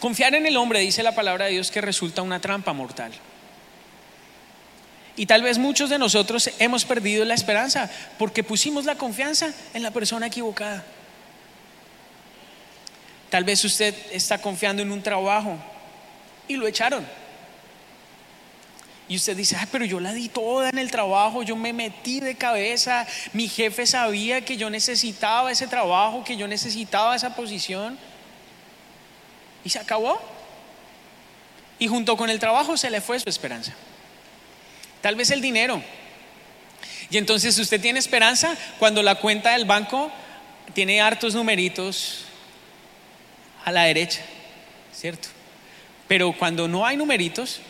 confiar 0.00 0.34
en 0.34 0.44
el 0.44 0.56
hombre, 0.56 0.80
dice 0.80 1.04
la 1.04 1.14
palabra 1.14 1.44
de 1.44 1.52
Dios, 1.52 1.70
que 1.70 1.80
resulta 1.80 2.22
una 2.22 2.40
trampa 2.40 2.72
mortal. 2.72 3.12
Y 5.14 5.26
tal 5.26 5.42
vez 5.42 5.58
muchos 5.58 5.90
de 5.90 5.98
nosotros 6.00 6.50
hemos 6.58 6.84
perdido 6.84 7.24
la 7.24 7.34
esperanza 7.34 7.88
porque 8.18 8.42
pusimos 8.42 8.84
la 8.84 8.96
confianza 8.96 9.54
en 9.74 9.84
la 9.84 9.92
persona 9.92 10.26
equivocada. 10.26 10.84
Tal 13.30 13.44
vez 13.44 13.64
usted 13.64 13.94
está 14.10 14.38
confiando 14.38 14.82
en 14.82 14.90
un 14.90 15.02
trabajo 15.02 15.56
y 16.46 16.56
lo 16.56 16.66
echaron. 16.66 17.06
Y 19.08 19.16
usted 19.16 19.36
dice, 19.36 19.56
pero 19.72 19.86
yo 19.86 20.00
la 20.00 20.12
di 20.12 20.28
toda 20.28 20.68
en 20.68 20.78
el 20.78 20.90
trabajo, 20.90 21.42
yo 21.42 21.56
me 21.56 21.72
metí 21.72 22.20
de 22.20 22.34
cabeza, 22.34 23.06
mi 23.32 23.48
jefe 23.48 23.86
sabía 23.86 24.42
que 24.42 24.58
yo 24.58 24.68
necesitaba 24.68 25.50
ese 25.50 25.66
trabajo, 25.66 26.24
que 26.24 26.36
yo 26.36 26.46
necesitaba 26.46 27.16
esa 27.16 27.34
posición. 27.34 27.98
Y 29.64 29.70
se 29.70 29.78
acabó. 29.78 30.20
Y 31.78 31.88
junto 31.88 32.16
con 32.16 32.28
el 32.28 32.38
trabajo 32.38 32.76
se 32.76 32.90
le 32.90 33.00
fue 33.00 33.18
su 33.18 33.28
esperanza. 33.28 33.72
Tal 35.00 35.16
vez 35.16 35.30
el 35.30 35.40
dinero. 35.40 35.82
Y 37.08 37.16
entonces 37.16 37.58
usted 37.58 37.80
tiene 37.80 37.98
esperanza 37.98 38.54
cuando 38.78 39.02
la 39.02 39.14
cuenta 39.14 39.52
del 39.52 39.64
banco 39.64 40.10
tiene 40.74 41.00
hartos 41.00 41.34
numeritos 41.34 42.27
a 43.68 43.72
la 43.72 43.84
derecha, 43.84 44.20
¿cierto? 44.92 45.28
Pero 46.06 46.32
cuando 46.32 46.66
no 46.66 46.86
hay 46.86 46.96
numeritos, 46.96 47.60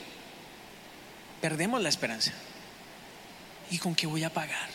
perdemos 1.40 1.83
la 1.83 1.88
esperanza. 1.88 2.33
¿Y 3.71 3.78
con 3.78 3.95
qué 3.95 4.07
voy 4.07 4.25
a 4.25 4.31
pagar? 4.31 4.69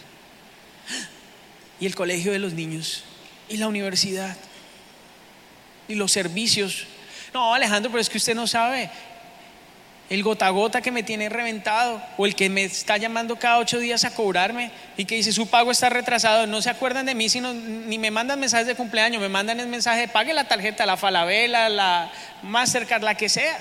Y 1.79 1.85
el 1.85 1.95
colegio 1.95 2.31
de 2.31 2.39
los 2.39 2.53
niños, 2.53 3.03
y 3.49 3.57
la 3.57 3.67
universidad, 3.67 4.37
y 5.87 5.95
los 5.95 6.11
servicios. 6.11 6.85
No, 7.33 7.53
Alejandro, 7.53 7.91
pero 7.91 8.01
es 8.01 8.09
que 8.09 8.17
usted 8.17 8.35
no 8.35 8.45
sabe. 8.45 8.89
El 10.13 10.21
gota 10.21 10.45
a 10.45 10.51
gota 10.51 10.79
que 10.79 10.91
me 10.91 11.01
tiene 11.01 11.27
reventado, 11.27 11.99
o 12.17 12.27
el 12.27 12.35
que 12.35 12.47
me 12.47 12.65
está 12.65 12.97
llamando 12.97 13.35
cada 13.35 13.57
ocho 13.57 13.79
días 13.79 14.05
a 14.05 14.13
cobrarme 14.13 14.69
y 14.95 15.05
que 15.05 15.15
dice 15.15 15.31
su 15.31 15.47
pago 15.47 15.71
está 15.71 15.89
retrasado, 15.89 16.45
no 16.45 16.61
se 16.61 16.69
acuerdan 16.69 17.07
de 17.07 17.15
mí, 17.15 17.29
sino 17.29 17.51
ni 17.51 17.97
me 17.97 18.11
mandan 18.11 18.39
mensajes 18.39 18.67
de 18.67 18.75
cumpleaños, 18.75 19.19
me 19.19 19.27
mandan 19.27 19.59
el 19.59 19.65
mensaje, 19.65 20.07
pague 20.07 20.35
la 20.35 20.47
tarjeta, 20.47 20.85
la 20.85 20.97
falabela, 20.97 21.67
la 21.67 22.11
Mastercard, 22.43 23.01
la 23.01 23.15
que 23.15 23.27
sea. 23.27 23.57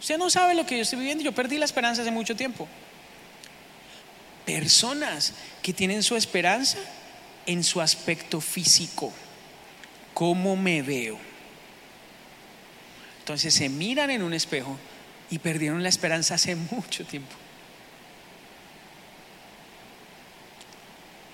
Usted 0.00 0.16
no 0.16 0.30
sabe 0.30 0.54
lo 0.54 0.64
que 0.64 0.76
yo 0.76 0.84
estoy 0.84 1.00
viviendo. 1.00 1.22
Yo 1.22 1.32
perdí 1.32 1.58
la 1.58 1.66
esperanza 1.66 2.00
hace 2.00 2.10
mucho 2.10 2.34
tiempo. 2.34 2.66
Personas 4.46 5.34
que 5.60 5.74
tienen 5.74 6.02
su 6.02 6.16
esperanza 6.16 6.78
en 7.44 7.62
su 7.62 7.82
aspecto 7.82 8.40
físico. 8.40 9.12
¿Cómo 10.14 10.56
me 10.56 10.80
veo? 10.80 11.18
Entonces 13.18 13.52
se 13.52 13.68
miran 13.68 14.08
en 14.08 14.22
un 14.22 14.32
espejo 14.32 14.78
y 15.32 15.38
perdieron 15.38 15.82
la 15.82 15.88
esperanza 15.88 16.34
hace 16.34 16.54
mucho 16.54 17.06
tiempo. 17.06 17.34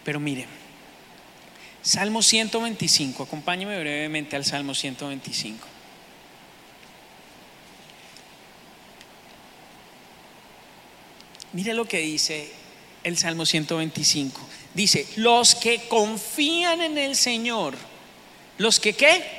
Pero 0.04 0.20
mire, 0.20 0.46
Salmo 1.82 2.22
125, 2.22 3.24
acompáñeme 3.24 3.76
brevemente 3.76 4.36
al 4.36 4.44
Salmo 4.44 4.72
125. 4.72 5.66
Mire 11.54 11.74
lo 11.74 11.84
que 11.84 11.98
dice 11.98 12.52
el 13.02 13.18
Salmo 13.18 13.46
125. 13.46 14.40
Dice, 14.74 15.08
los 15.16 15.56
que 15.56 15.88
confían 15.88 16.82
en 16.82 16.98
el 16.98 17.16
Señor, 17.16 17.74
los 18.58 18.78
que 18.78 18.92
qué? 18.92 19.37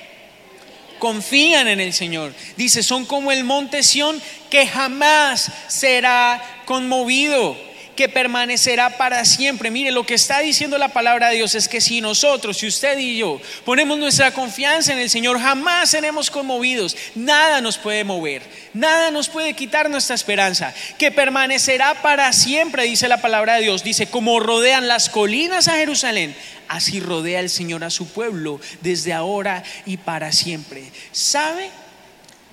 Confían 0.99 1.67
en 1.67 1.79
el 1.79 1.93
Señor. 1.93 2.33
Dice, 2.57 2.83
son 2.83 3.05
como 3.05 3.31
el 3.31 3.43
monte 3.43 3.81
Sión 3.83 4.21
que 4.49 4.67
jamás 4.67 5.51
será 5.67 6.61
conmovido 6.65 7.68
que 7.99 8.07
permanecerá 8.07 8.95
para 8.95 9.25
siempre. 9.25 9.69
Mire, 9.69 9.91
lo 9.91 10.05
que 10.05 10.13
está 10.13 10.39
diciendo 10.39 10.77
la 10.77 10.87
palabra 10.87 11.27
de 11.27 11.35
Dios 11.35 11.53
es 11.53 11.67
que 11.67 11.81
si 11.81 11.99
nosotros, 11.99 12.55
si 12.55 12.65
usted 12.65 12.97
y 12.97 13.17
yo 13.17 13.41
ponemos 13.65 13.99
nuestra 13.99 14.33
confianza 14.33 14.93
en 14.93 14.99
el 14.99 15.09
Señor, 15.09 15.37
jamás 15.37 15.89
seremos 15.89 16.31
conmovidos. 16.31 16.95
Nada 17.13 17.59
nos 17.59 17.77
puede 17.77 18.05
mover, 18.05 18.41
nada 18.73 19.11
nos 19.11 19.27
puede 19.27 19.53
quitar 19.53 19.89
nuestra 19.89 20.15
esperanza, 20.15 20.73
que 20.97 21.11
permanecerá 21.11 22.01
para 22.01 22.31
siempre, 22.31 22.85
dice 22.85 23.09
la 23.09 23.19
palabra 23.19 23.55
de 23.55 23.63
Dios. 23.63 23.83
Dice, 23.83 24.07
como 24.07 24.39
rodean 24.39 24.87
las 24.87 25.09
colinas 25.09 25.67
a 25.67 25.75
Jerusalén, 25.75 26.33
así 26.69 27.01
rodea 27.01 27.41
el 27.41 27.49
Señor 27.49 27.83
a 27.83 27.89
su 27.89 28.07
pueblo 28.07 28.61
desde 28.79 29.11
ahora 29.11 29.61
y 29.85 29.97
para 29.97 30.31
siempre. 30.31 30.89
¿Sabe? 31.11 31.69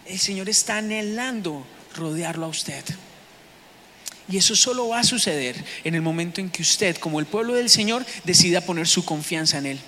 El 0.06 0.18
Señor 0.18 0.48
está 0.48 0.78
anhelando 0.78 1.64
rodearlo 1.94 2.46
a 2.46 2.48
usted. 2.48 2.82
Y 4.28 4.36
eso 4.36 4.56
solo 4.56 4.88
va 4.88 5.00
a 5.00 5.04
suceder 5.04 5.62
en 5.84 5.94
el 5.94 6.02
momento 6.02 6.40
en 6.40 6.50
que 6.50 6.62
usted, 6.62 6.96
como 6.96 7.20
el 7.20 7.26
pueblo 7.26 7.54
del 7.54 7.70
Señor, 7.70 8.04
decida 8.24 8.60
poner 8.60 8.88
su 8.88 9.04
confianza 9.04 9.58
en 9.58 9.66
Él. 9.66 9.80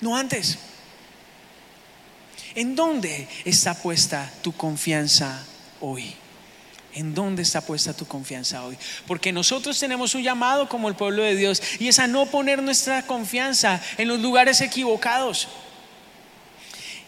No 0.00 0.16
antes. 0.16 0.58
¿En 2.54 2.74
dónde 2.74 3.28
está 3.44 3.74
puesta 3.74 4.30
tu 4.42 4.52
confianza 4.52 5.44
hoy? 5.80 6.14
¿En 6.94 7.14
dónde 7.14 7.42
está 7.42 7.62
puesta 7.62 7.94
tu 7.94 8.06
confianza 8.06 8.64
hoy? 8.64 8.76
Porque 9.06 9.32
nosotros 9.32 9.78
tenemos 9.78 10.14
un 10.14 10.22
llamado 10.22 10.68
como 10.68 10.88
el 10.88 10.94
pueblo 10.94 11.22
de 11.22 11.36
Dios 11.36 11.62
y 11.78 11.88
es 11.88 11.98
a 11.98 12.06
no 12.06 12.26
poner 12.26 12.62
nuestra 12.62 13.06
confianza 13.06 13.80
en 13.96 14.08
los 14.08 14.20
lugares 14.20 14.60
equivocados. 14.60 15.48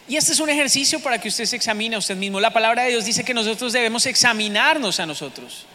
Y 0.08 0.16
este 0.16 0.32
es 0.32 0.40
un 0.40 0.50
ejercicio 0.50 1.00
para 1.00 1.18
que 1.18 1.28
usted 1.28 1.44
se 1.46 1.56
examine 1.56 1.96
a 1.96 1.98
usted 1.98 2.16
mismo. 2.16 2.40
La 2.40 2.52
palabra 2.52 2.82
de 2.82 2.90
Dios 2.90 3.04
dice 3.04 3.24
que 3.24 3.34
nosotros 3.34 3.72
debemos 3.72 4.04
examinarnos 4.06 5.00
a 5.00 5.06
nosotros. 5.06 5.66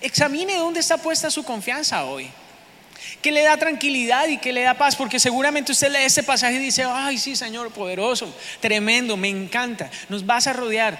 Examine 0.00 0.56
dónde 0.56 0.80
está 0.80 0.96
puesta 0.96 1.30
su 1.30 1.44
confianza 1.44 2.04
hoy. 2.04 2.30
Que 3.22 3.32
le 3.32 3.42
da 3.42 3.56
tranquilidad 3.56 4.28
y 4.28 4.38
que 4.38 4.52
le 4.52 4.62
da 4.62 4.74
paz, 4.74 4.96
porque 4.96 5.18
seguramente 5.18 5.72
usted 5.72 5.90
lee 5.90 6.04
este 6.04 6.22
pasaje 6.22 6.56
y 6.56 6.58
dice, 6.58 6.84
ay 6.84 7.18
sí, 7.18 7.36
Señor, 7.36 7.70
poderoso, 7.70 8.32
tremendo, 8.60 9.16
me 9.16 9.28
encanta, 9.28 9.90
nos 10.08 10.26
vas 10.26 10.46
a 10.46 10.52
rodear, 10.52 10.98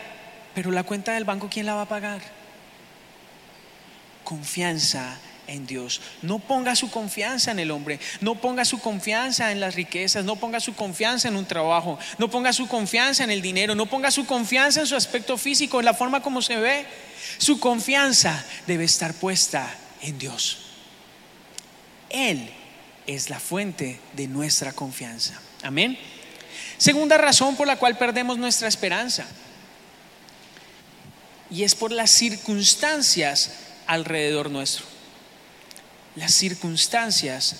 pero 0.54 0.70
la 0.70 0.84
cuenta 0.84 1.12
del 1.12 1.24
banco, 1.24 1.48
¿quién 1.50 1.66
la 1.66 1.74
va 1.74 1.82
a 1.82 1.88
pagar? 1.88 2.20
Confianza 4.24 5.18
en 5.48 5.66
Dios. 5.66 6.00
No 6.22 6.38
ponga 6.38 6.76
su 6.76 6.90
confianza 6.90 7.50
en 7.50 7.58
el 7.58 7.72
hombre, 7.72 7.98
no 8.20 8.36
ponga 8.36 8.64
su 8.64 8.78
confianza 8.78 9.50
en 9.50 9.58
las 9.58 9.74
riquezas, 9.74 10.24
no 10.24 10.36
ponga 10.36 10.60
su 10.60 10.74
confianza 10.74 11.26
en 11.26 11.36
un 11.36 11.46
trabajo, 11.46 11.98
no 12.18 12.30
ponga 12.30 12.52
su 12.52 12.68
confianza 12.68 13.24
en 13.24 13.30
el 13.30 13.42
dinero, 13.42 13.74
no 13.74 13.86
ponga 13.86 14.12
su 14.12 14.26
confianza 14.26 14.80
en 14.80 14.86
su 14.86 14.94
aspecto 14.94 15.36
físico, 15.36 15.80
en 15.80 15.86
la 15.86 15.94
forma 15.94 16.22
como 16.22 16.40
se 16.42 16.56
ve. 16.56 16.86
Su 17.38 17.58
confianza 17.58 18.44
debe 18.66 18.84
estar 18.84 19.14
puesta 19.14 19.68
en 20.02 20.18
Dios. 20.18 20.58
Él 22.10 22.48
es 23.06 23.30
la 23.30 23.40
fuente 23.40 23.98
de 24.12 24.28
nuestra 24.28 24.72
confianza. 24.72 25.40
Amén. 25.62 25.98
Segunda 26.76 27.18
razón 27.18 27.56
por 27.56 27.66
la 27.66 27.76
cual 27.76 27.98
perdemos 27.98 28.38
nuestra 28.38 28.68
esperanza. 28.68 29.26
Y 31.50 31.64
es 31.64 31.74
por 31.74 31.90
las 31.90 32.10
circunstancias 32.10 33.50
alrededor 33.86 34.50
nuestro. 34.50 34.97
Las 36.18 36.34
circunstancias 36.34 37.54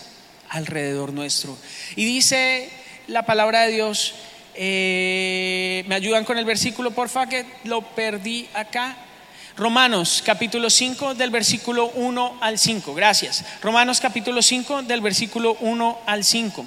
alrededor 0.49 1.13
nuestro. 1.13 1.57
Y 1.95 2.05
dice 2.05 2.69
la 3.07 3.25
palabra 3.25 3.63
de 3.63 3.73
Dios, 3.73 4.15
eh, 4.57 5.85
¿me 5.87 5.95
ayudan 5.95 6.25
con 6.25 6.39
el 6.39 6.45
versículo, 6.45 6.91
porfa, 6.91 7.29
que 7.29 7.47
lo 7.63 7.83
perdí 7.83 8.49
acá? 8.55 8.97
Romanos 9.57 10.25
capítulo 10.27 10.71
5 10.71 11.15
del 11.15 11.31
versículo 11.31 11.93
1 11.95 12.39
al 12.41 12.59
5. 12.59 12.95
Gracias. 12.95 13.45
Romanos 13.63 14.01
capítulo 14.01 14.43
5 14.43 14.83
del 14.83 15.03
versículo 15.03 15.57
1 15.61 16.01
al 16.05 16.25
5. 16.25 16.67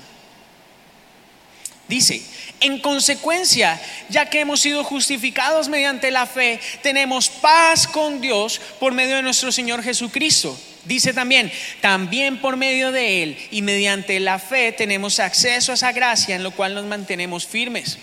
Dice, 1.91 2.21
en 2.61 2.79
consecuencia, 2.79 3.77
ya 4.07 4.29
que 4.29 4.39
hemos 4.39 4.61
sido 4.61 4.81
justificados 4.81 5.67
mediante 5.67 6.09
la 6.09 6.25
fe, 6.25 6.57
tenemos 6.81 7.27
paz 7.27 7.85
con 7.85 8.21
Dios 8.21 8.61
por 8.79 8.93
medio 8.93 9.17
de 9.17 9.23
nuestro 9.23 9.51
Señor 9.51 9.83
Jesucristo. 9.83 10.57
Dice 10.85 11.11
también, 11.11 11.51
también 11.81 12.39
por 12.39 12.55
medio 12.55 12.93
de 12.93 13.23
Él 13.23 13.37
y 13.51 13.61
mediante 13.61 14.21
la 14.21 14.39
fe 14.39 14.71
tenemos 14.71 15.19
acceso 15.19 15.73
a 15.73 15.75
esa 15.75 15.91
gracia 15.91 16.33
en 16.33 16.43
lo 16.43 16.51
cual 16.51 16.75
nos 16.75 16.85
mantenemos 16.85 17.45
firmes. 17.45 17.97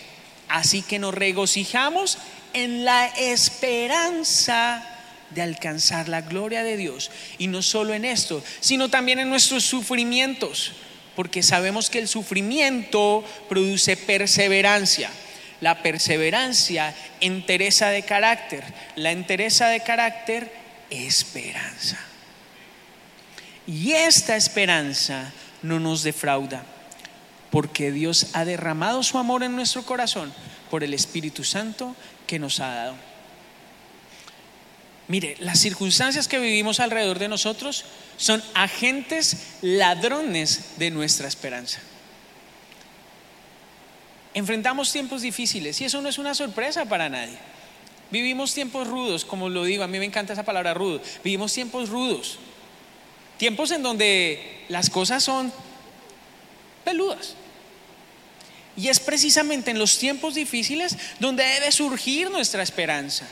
Así 0.49 0.83
que 0.83 0.99
nos 0.99 1.15
regocijamos 1.15 2.19
en 2.53 2.85
la 2.85 3.07
esperanza 3.07 4.87
de 5.31 5.41
alcanzar 5.41 6.11
la 6.11 6.21
gloria 6.21 6.63
de 6.63 6.77
Dios. 6.77 7.11
Y 7.39 7.47
no 7.47 7.63
solo 7.63 7.95
en 7.95 8.05
esto, 8.05 8.45
sino 8.61 8.91
también 8.91 9.19
en 9.19 9.31
nuestros 9.31 9.65
sufrimientos 9.65 10.75
porque 11.19 11.43
sabemos 11.43 11.91
que 11.91 11.99
el 11.99 12.07
sufrimiento 12.07 13.25
produce 13.49 13.97
perseverancia. 13.97 15.11
La 15.61 15.83
perseverancia, 15.83 16.95
entereza 17.21 17.89
de 17.89 18.05
carácter. 18.05 18.63
La 18.95 19.11
entereza 19.11 19.67
de 19.67 19.81
carácter, 19.81 20.53
esperanza. 20.91 21.99
Y 23.67 23.95
esta 23.95 24.37
esperanza 24.37 25.33
no 25.61 25.81
nos 25.81 26.05
defrauda, 26.05 26.63
porque 27.51 27.91
Dios 27.91 28.29
ha 28.35 28.45
derramado 28.45 29.03
su 29.03 29.19
amor 29.19 29.43
en 29.43 29.57
nuestro 29.57 29.83
corazón 29.83 30.33
por 30.71 30.85
el 30.85 30.95
Espíritu 30.95 31.43
Santo 31.43 31.97
que 32.29 32.39
nos 32.39 32.61
ha 32.61 32.73
dado. 32.73 33.08
Mire, 35.09 35.37
las 35.41 35.59
circunstancias 35.59 36.29
que 36.29 36.39
vivimos 36.39 36.81
alrededor 36.81 37.19
de 37.19 37.29
nosotros 37.29 37.87
son 38.19 38.43
agentes 38.53 39.39
ladrones 39.63 40.77
de 40.77 40.91
nuestra 40.91 41.27
esperanza. 41.27 41.81
Enfrentamos 44.35 44.93
tiempos 44.93 45.23
difíciles 45.23 45.81
y 45.81 45.87
eso 45.87 46.03
no 46.03 46.11
es 46.11 46.19
una 46.19 46.35
sorpresa 46.35 46.85
para 46.85 47.09
nadie. 47.09 47.39
Vivimos 48.11 48.53
tiempos 48.53 48.87
rudos, 48.87 49.25
como 49.25 49.49
lo 49.49 49.65
digo, 49.65 49.83
a 49.83 49.89
mí 49.89 49.99
me 49.99 50.05
encanta 50.05 50.35
esa 50.35 50.45
palabra 50.45 50.75
rudo. 50.75 51.01
Vivimos 51.25 51.55
tiempos 51.55 51.89
rudos. 51.89 52.39
Tiempos 53.39 53.71
en 53.71 53.83
donde 53.83 54.65
las 54.69 54.91
cosas 54.91 55.25
son 55.25 55.51
peludas. 56.85 57.35
Y 58.77 58.89
es 58.89 59.01
precisamente 59.01 59.71
en 59.71 59.79
los 59.79 59.99
tiempos 59.99 60.35
difíciles 60.35 60.99
donde 61.19 61.45
debe 61.45 61.73
surgir 61.73 62.31
nuestra 62.31 62.63
esperanza 62.63 63.27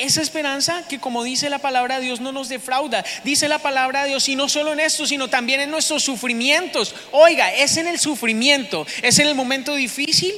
esa 0.00 0.22
esperanza 0.22 0.84
que 0.88 0.98
como 0.98 1.22
dice 1.22 1.50
la 1.50 1.58
palabra 1.58 1.98
de 1.98 2.06
Dios 2.06 2.20
no 2.20 2.32
nos 2.32 2.48
defrauda. 2.48 3.04
Dice 3.24 3.48
la 3.48 3.58
palabra 3.58 4.02
de 4.02 4.10
Dios 4.10 4.28
y 4.28 4.36
no 4.36 4.48
solo 4.48 4.72
en 4.72 4.80
esto, 4.80 5.06
sino 5.06 5.28
también 5.28 5.60
en 5.60 5.70
nuestros 5.70 6.02
sufrimientos. 6.02 6.94
Oiga, 7.12 7.52
es 7.54 7.76
en 7.76 7.86
el 7.86 7.98
sufrimiento, 7.98 8.86
es 9.02 9.18
en 9.18 9.28
el 9.28 9.34
momento 9.34 9.74
difícil 9.74 10.34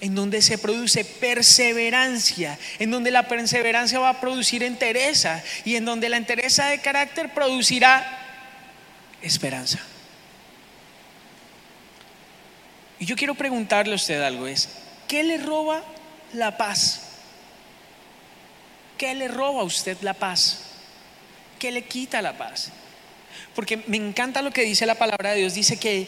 en 0.00 0.14
donde 0.14 0.42
se 0.42 0.58
produce 0.58 1.04
perseverancia, 1.04 2.58
en 2.78 2.90
donde 2.90 3.10
la 3.10 3.26
perseverancia 3.28 3.98
va 3.98 4.10
a 4.10 4.20
producir 4.20 4.62
entereza 4.62 5.42
y 5.64 5.76
en 5.76 5.84
donde 5.84 6.08
la 6.08 6.16
entereza 6.16 6.66
de 6.66 6.80
carácter 6.80 7.34
producirá 7.34 8.06
esperanza. 9.22 9.80
Y 13.00 13.06
yo 13.06 13.16
quiero 13.16 13.34
preguntarle 13.34 13.92
a 13.92 13.96
usted 13.96 14.22
algo, 14.22 14.46
es, 14.46 14.68
¿qué 15.06 15.22
le 15.22 15.38
roba 15.38 15.82
la 16.32 16.56
paz? 16.56 17.07
¿Qué 18.98 19.14
le 19.14 19.28
roba 19.28 19.60
a 19.60 19.64
usted 19.64 19.96
la 20.02 20.12
paz? 20.12 20.58
¿Qué 21.58 21.70
le 21.70 21.82
quita 21.82 22.20
la 22.20 22.36
paz? 22.36 22.72
Porque 23.54 23.78
me 23.86 23.96
encanta 23.96 24.42
lo 24.42 24.50
que 24.50 24.62
dice 24.62 24.86
la 24.86 24.96
palabra 24.96 25.30
de 25.30 25.38
Dios. 25.38 25.54
Dice 25.54 25.78
que 25.78 26.06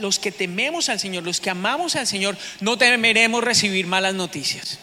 los 0.00 0.18
que 0.18 0.32
tememos 0.32 0.88
al 0.88 1.00
Señor, 1.00 1.22
los 1.22 1.40
que 1.40 1.50
amamos 1.50 1.96
al 1.96 2.06
Señor, 2.06 2.36
no 2.60 2.76
temeremos 2.76 3.42
recibir 3.42 3.86
malas 3.86 4.14
noticias. 4.14 4.78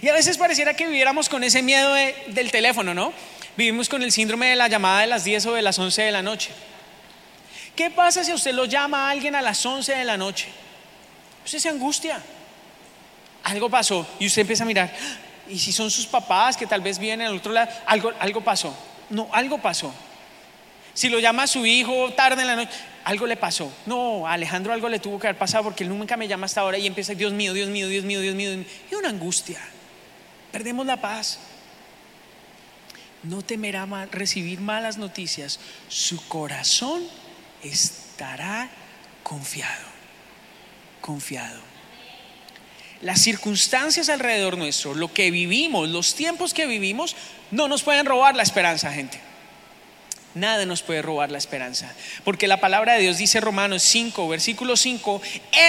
Y 0.00 0.08
a 0.08 0.12
veces 0.12 0.38
pareciera 0.38 0.74
que 0.74 0.86
viviéramos 0.86 1.28
con 1.28 1.44
ese 1.44 1.62
miedo 1.62 1.94
del 2.28 2.50
teléfono, 2.50 2.94
¿no? 2.94 3.12
Vivimos 3.56 3.88
con 3.88 4.02
el 4.02 4.12
síndrome 4.12 4.48
de 4.48 4.56
la 4.56 4.68
llamada 4.68 5.00
de 5.02 5.06
las 5.06 5.24
10 5.24 5.46
o 5.46 5.52
de 5.54 5.62
las 5.62 5.78
11 5.78 6.02
de 6.02 6.12
la 6.12 6.22
noche. 6.22 6.50
¿Qué 7.76 7.90
pasa 7.90 8.24
si 8.24 8.32
usted 8.32 8.52
lo 8.52 8.66
llama 8.66 9.08
a 9.08 9.10
alguien 9.10 9.34
a 9.34 9.42
las 9.42 9.64
11 9.64 9.94
de 9.94 10.04
la 10.04 10.16
noche? 10.16 10.48
Usted 11.44 11.58
se 11.58 11.68
angustia. 11.68 12.20
Algo 13.44 13.68
pasó 13.68 14.06
y 14.18 14.26
usted 14.26 14.40
empieza 14.42 14.64
a 14.64 14.66
mirar, 14.66 14.96
y 15.48 15.58
si 15.58 15.72
son 15.72 15.90
sus 15.90 16.06
papás 16.06 16.56
que 16.56 16.66
tal 16.66 16.80
vez 16.80 16.98
viven 16.98 17.20
en 17.20 17.28
el 17.28 17.36
otro 17.36 17.52
lado, 17.52 17.70
algo, 17.86 18.12
algo 18.18 18.40
pasó. 18.40 18.74
No, 19.10 19.28
algo 19.32 19.58
pasó. 19.58 19.92
Si 20.94 21.08
lo 21.08 21.18
llama 21.18 21.46
su 21.46 21.66
hijo 21.66 22.12
tarde 22.12 22.42
en 22.42 22.48
la 22.48 22.56
noche, 22.56 22.70
algo 23.04 23.26
le 23.26 23.36
pasó. 23.36 23.72
No, 23.86 24.26
a 24.26 24.34
Alejandro 24.34 24.72
algo 24.72 24.88
le 24.88 25.00
tuvo 25.00 25.18
que 25.18 25.26
haber 25.26 25.38
pasado 25.38 25.64
porque 25.64 25.84
él 25.84 25.90
nunca 25.90 26.16
me 26.16 26.28
llama 26.28 26.46
hasta 26.46 26.60
ahora 26.60 26.78
y 26.78 26.86
empieza, 26.86 27.14
Dios 27.14 27.32
mío, 27.32 27.52
Dios 27.52 27.68
mío, 27.68 27.88
Dios 27.88 28.04
mío, 28.04 28.20
Dios 28.20 28.34
mío. 28.34 28.64
Y 28.90 28.94
una 28.94 29.08
angustia. 29.08 29.58
Perdemos 30.52 30.86
la 30.86 30.96
paz. 31.00 31.38
No 33.22 33.42
temerá 33.42 33.86
recibir 34.12 34.60
malas 34.60 34.96
noticias. 34.96 35.58
Su 35.88 36.26
corazón 36.28 37.02
estará 37.62 38.70
confiado. 39.22 39.94
Confiado 41.00 41.73
las 43.04 43.20
circunstancias 43.20 44.08
alrededor 44.08 44.56
nuestro, 44.56 44.94
lo 44.94 45.12
que 45.12 45.30
vivimos, 45.30 45.90
los 45.90 46.14
tiempos 46.14 46.54
que 46.54 46.64
vivimos, 46.66 47.14
no 47.50 47.68
nos 47.68 47.82
pueden 47.82 48.06
robar 48.06 48.34
la 48.34 48.42
esperanza, 48.42 48.90
gente. 48.90 49.20
Nada 50.34 50.64
nos 50.64 50.82
puede 50.82 51.02
robar 51.02 51.30
la 51.30 51.36
esperanza. 51.36 51.92
Porque 52.24 52.48
la 52.48 52.60
palabra 52.60 52.94
de 52.94 53.02
Dios 53.02 53.18
dice 53.18 53.40
Romanos 53.40 53.82
5, 53.82 54.26
versículo 54.26 54.74
5, 54.74 55.20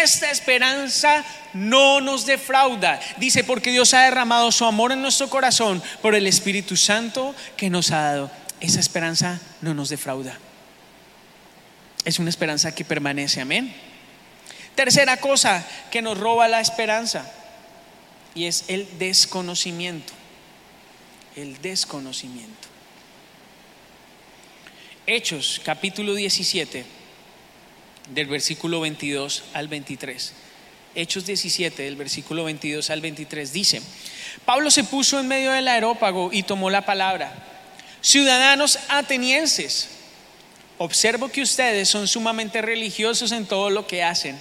esta 0.01 0.31
esperanza 0.31 1.25
no 1.53 1.99
nos 1.99 2.25
defrauda. 2.25 3.01
Dice, 3.17 3.43
porque 3.43 3.69
Dios 3.69 3.93
ha 3.93 4.03
derramado 4.03 4.51
su 4.53 4.63
amor 4.63 4.93
en 4.93 5.01
nuestro 5.01 5.29
corazón 5.29 5.83
por 6.01 6.15
el 6.15 6.27
Espíritu 6.27 6.77
Santo 6.77 7.35
que 7.57 7.69
nos 7.69 7.91
ha 7.91 8.01
dado. 8.01 8.31
Esa 8.61 8.79
esperanza 8.79 9.41
no 9.59 9.73
nos 9.73 9.89
defrauda. 9.89 10.39
Es 12.05 12.17
una 12.17 12.29
esperanza 12.29 12.73
que 12.73 12.85
permanece, 12.85 13.41
amén. 13.41 13.75
Tercera 14.75 15.17
cosa 15.17 15.65
que 15.89 16.01
nos 16.01 16.17
roba 16.17 16.49
la 16.49 16.59
esperanza 16.59 17.31
y 18.35 18.45
es 18.45 18.65
el 18.67 18.87
desconocimiento. 18.99 20.11
El 21.37 21.61
desconocimiento. 21.61 22.67
Hechos 25.07 25.61
capítulo 25.63 26.13
17 26.13 26.85
del 28.09 28.27
versículo 28.27 28.81
22 28.81 29.43
al 29.53 29.69
23. 29.69 30.33
Hechos 30.93 31.25
17 31.25 31.83
del 31.83 31.95
versículo 31.95 32.43
22 32.43 32.89
al 32.89 33.01
23 33.01 33.53
dice, 33.53 33.81
Pablo 34.43 34.71
se 34.71 34.83
puso 34.83 35.19
en 35.19 35.27
medio 35.27 35.51
del 35.51 35.67
aerópago 35.69 36.31
y 36.33 36.43
tomó 36.43 36.69
la 36.69 36.85
palabra. 36.85 37.33
Ciudadanos 38.01 38.79
atenienses, 38.89 39.89
observo 40.77 41.29
que 41.29 41.41
ustedes 41.41 41.87
son 41.87 42.07
sumamente 42.07 42.61
religiosos 42.61 43.31
en 43.31 43.45
todo 43.45 43.69
lo 43.69 43.87
que 43.87 44.03
hacen 44.03 44.37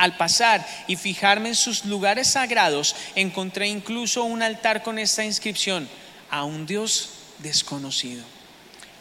al 0.00 0.16
pasar 0.16 0.66
y 0.88 0.96
fijarme 0.96 1.50
en 1.50 1.54
sus 1.54 1.84
lugares 1.84 2.28
sagrados, 2.28 2.96
encontré 3.14 3.68
incluso 3.68 4.24
un 4.24 4.42
altar 4.42 4.82
con 4.82 4.98
esta 4.98 5.26
inscripción, 5.26 5.86
a 6.30 6.44
un 6.44 6.64
Dios 6.64 7.10
desconocido. 7.38 8.24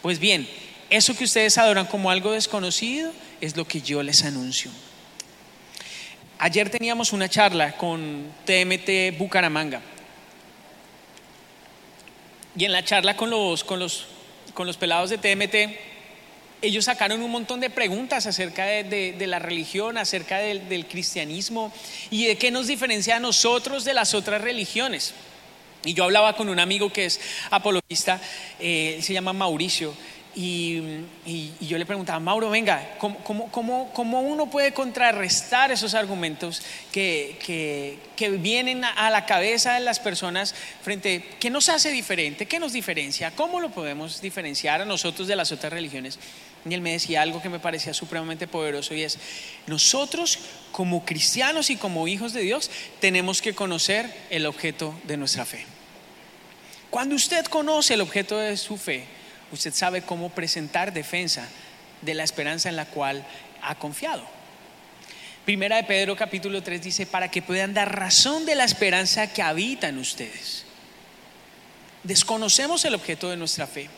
Pues 0.02 0.20
bien, 0.20 0.46
eso 0.90 1.16
que 1.16 1.24
ustedes 1.24 1.58
adoran 1.58 1.86
como 1.86 2.12
algo 2.12 2.34
desconocido 2.34 3.14
es 3.40 3.56
lo 3.56 3.66
que 3.66 3.82
yo 3.82 4.04
les 4.04 4.26
anuncio. 4.26 4.72
Ayer 6.38 6.70
teníamos 6.70 7.14
una 7.14 7.30
charla 7.30 7.78
con 7.78 8.34
TMT 8.44 9.18
Bucaramanga. 9.18 9.82
Y 12.58 12.66
en 12.66 12.74
la 12.74 12.84
charla 12.84 13.16
con 13.16 13.30
los, 13.30 13.64
con 13.64 13.80
los, 13.80 14.06
con 14.54 14.68
los 14.68 14.76
pelados 14.76 15.12
de 15.12 15.18
TMT, 15.18 15.80
ellos 16.62 16.86
sacaron 16.86 17.22
un 17.22 17.32
montón 17.32 17.60
de 17.60 17.70
preguntas 17.70 18.26
acerca 18.26 18.66
de, 18.66 19.16
la 19.28 19.40
religión, 19.40 19.98
acerca 19.98 20.40
del, 20.40 20.86
cristianismo 20.88 21.72
y 22.10 22.26
de 22.26 22.38
qué 22.38 22.52
nos 22.52 22.68
diferencia 22.68 23.18
a 23.18 23.20
nosotros 23.20 23.86
de 23.86 23.94
las 23.94 24.14
otras 24.14 24.42
religiones. 24.42 25.14
Y 25.86 25.94
yo 25.94 26.04
hablaba 26.04 26.36
con 26.36 26.50
un 26.50 26.60
amigo 26.60 26.92
que 26.92 27.06
es 27.06 27.20
apologista, 27.52 28.20
eh, 28.60 29.00
se 29.02 29.14
llama 29.14 29.32
Mauricio, 29.32 29.94
y, 30.36 30.82
yo 31.60 31.78
le 31.78 31.86
preguntaba, 31.86 32.20
Mauro, 32.20 32.50
venga, 32.50 32.96
¿cómo, 32.98 34.22
uno 34.22 34.50
puede 34.50 34.74
contrarrestar 34.74 35.72
esos 35.72 35.94
argumentos 35.96 36.62
que, 36.92 37.98
que, 38.16 38.30
vienen 38.30 38.84
a 38.84 39.10
la 39.10 39.26
cabeza 39.26 39.74
de 39.74 39.80
las 39.80 40.00
personas 40.00 40.54
frente, 40.82 41.26
¿qué 41.40 41.50
nos 41.50 41.68
hace 41.68 41.92
diferente? 41.92 42.46
¿Qué 42.46 42.60
nos 42.60 42.74
diferencia? 42.74 43.32
¿Cómo 43.32 43.60
lo 43.60 43.70
podemos 43.72 44.22
diferenciar 44.22 44.82
a 44.82 44.86
nosotros 44.86 45.28
de 45.28 45.36
las 45.36 45.52
otras 45.52 45.74
religiones? 45.74 46.20
Y 46.68 46.74
él 46.74 46.82
me 46.82 46.92
decía 46.92 47.22
algo 47.22 47.42
que 47.42 47.50
me 47.50 47.60
parecía 47.60 47.94
supremamente 47.94 48.48
poderoso 48.48 48.94
y 48.94 49.04
es, 49.04 49.18
nosotros 49.68 50.40
como 50.72 51.06
cristianos 51.06 51.70
y 51.70 51.78
como 51.78 52.08
hijos 52.08 52.34
de 52.34 52.42
Dios 52.42 52.70
tenemos 53.00 53.42
que 53.42 53.54
conocer 53.56 54.14
el 54.30 54.46
objeto 54.46 54.94
de 55.06 55.18
nuestra 55.18 55.46
fe. 55.46 55.66
Cuando 56.90 57.16
usted 57.16 57.46
conoce 57.46 57.94
el 57.94 58.02
objeto 58.02 58.38
de 58.38 58.58
su 58.58 58.78
fe, 58.78 59.06
usted 59.52 59.74
sabe 59.74 60.02
cómo 60.02 60.30
presentar 60.30 60.92
defensa 60.92 61.48
de 62.02 62.14
la 62.14 62.24
esperanza 62.24 62.70
en 62.70 62.76
la 62.76 62.86
cual 62.86 63.26
ha 63.62 63.76
confiado. 63.76 64.24
Primera 65.46 65.78
de 65.78 65.84
Pedro 65.84 66.16
capítulo 66.16 66.62
3 66.62 66.82
dice, 66.82 67.06
para 67.06 67.32
que 67.32 67.42
puedan 67.42 67.74
dar 67.74 67.98
razón 67.98 68.46
de 68.46 68.56
la 68.56 68.66
esperanza 68.66 69.32
que 69.32 69.42
habita 69.42 69.88
en 69.88 69.98
ustedes. 69.98 70.66
Desconocemos 72.04 72.86
el 72.86 72.96
objeto 72.96 73.30
de 73.30 73.38
nuestra 73.38 73.66
fe. 73.66 73.90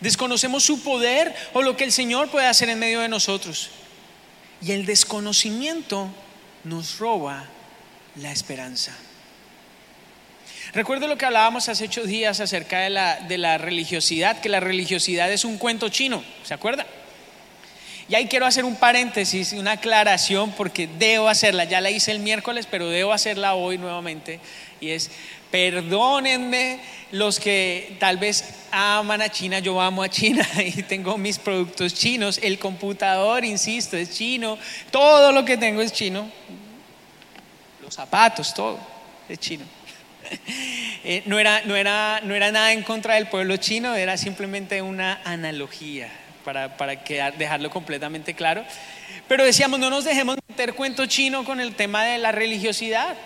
Desconocemos 0.00 0.62
su 0.62 0.82
poder 0.82 1.34
o 1.52 1.62
lo 1.62 1.76
que 1.76 1.84
el 1.84 1.92
Señor 1.92 2.30
puede 2.30 2.46
hacer 2.46 2.68
en 2.68 2.78
medio 2.78 3.00
de 3.00 3.08
nosotros. 3.08 3.70
Y 4.60 4.72
el 4.72 4.86
desconocimiento 4.86 6.08
nos 6.64 6.98
roba 6.98 7.46
la 8.16 8.32
esperanza. 8.32 8.96
Recuerdo 10.72 11.06
lo 11.06 11.16
que 11.16 11.24
hablábamos 11.24 11.68
hace 11.68 11.84
ocho 11.84 12.04
días 12.04 12.40
acerca 12.40 12.80
de 12.80 12.90
la, 12.90 13.20
de 13.20 13.38
la 13.38 13.56
religiosidad, 13.56 14.40
que 14.40 14.48
la 14.48 14.60
religiosidad 14.60 15.32
es 15.32 15.44
un 15.44 15.58
cuento 15.58 15.88
chino, 15.88 16.22
¿se 16.44 16.54
acuerda? 16.54 16.86
Y 18.08 18.14
ahí 18.14 18.26
quiero 18.26 18.46
hacer 18.46 18.64
un 18.64 18.76
paréntesis, 18.76 19.52
una 19.52 19.72
aclaración, 19.72 20.52
porque 20.52 20.88
debo 20.98 21.28
hacerla, 21.28 21.64
ya 21.64 21.80
la 21.80 21.90
hice 21.90 22.12
el 22.12 22.20
miércoles, 22.20 22.68
pero 22.70 22.88
debo 22.88 23.12
hacerla 23.12 23.54
hoy 23.54 23.78
nuevamente, 23.78 24.38
y 24.80 24.90
es, 24.90 25.10
Perdónenme 25.50 26.80
los 27.12 27.38
que 27.38 27.96
tal 28.00 28.18
vez 28.18 28.44
aman 28.70 29.22
a 29.22 29.28
China, 29.28 29.58
yo 29.60 29.80
amo 29.80 30.02
a 30.02 30.08
China 30.08 30.46
y 30.64 30.82
tengo 30.82 31.16
mis 31.16 31.38
productos 31.38 31.94
chinos, 31.94 32.38
el 32.42 32.58
computador, 32.58 33.44
insisto, 33.44 33.96
es 33.96 34.10
chino, 34.10 34.58
todo 34.90 35.32
lo 35.32 35.44
que 35.44 35.56
tengo 35.56 35.80
es 35.80 35.92
chino, 35.92 36.30
los 37.82 37.94
zapatos, 37.94 38.52
todo 38.52 38.78
es 39.28 39.38
chino. 39.38 39.64
Eh, 41.08 41.22
no, 41.26 41.38
era, 41.38 41.62
no, 41.64 41.76
era, 41.76 42.20
no 42.24 42.34
era 42.34 42.50
nada 42.50 42.72
en 42.72 42.82
contra 42.82 43.14
del 43.14 43.28
pueblo 43.28 43.58
chino, 43.58 43.94
era 43.94 44.16
simplemente 44.16 44.82
una 44.82 45.20
analogía 45.22 46.10
para, 46.44 46.76
para 46.76 46.96
dejarlo 46.96 47.70
completamente 47.70 48.34
claro. 48.34 48.64
Pero 49.28 49.44
decíamos, 49.44 49.78
no 49.78 49.88
nos 49.88 50.02
dejemos 50.02 50.36
meter 50.48 50.74
cuento 50.74 51.06
chino 51.06 51.44
con 51.44 51.60
el 51.60 51.76
tema 51.76 52.02
de 52.02 52.18
la 52.18 52.32
religiosidad. 52.32 53.16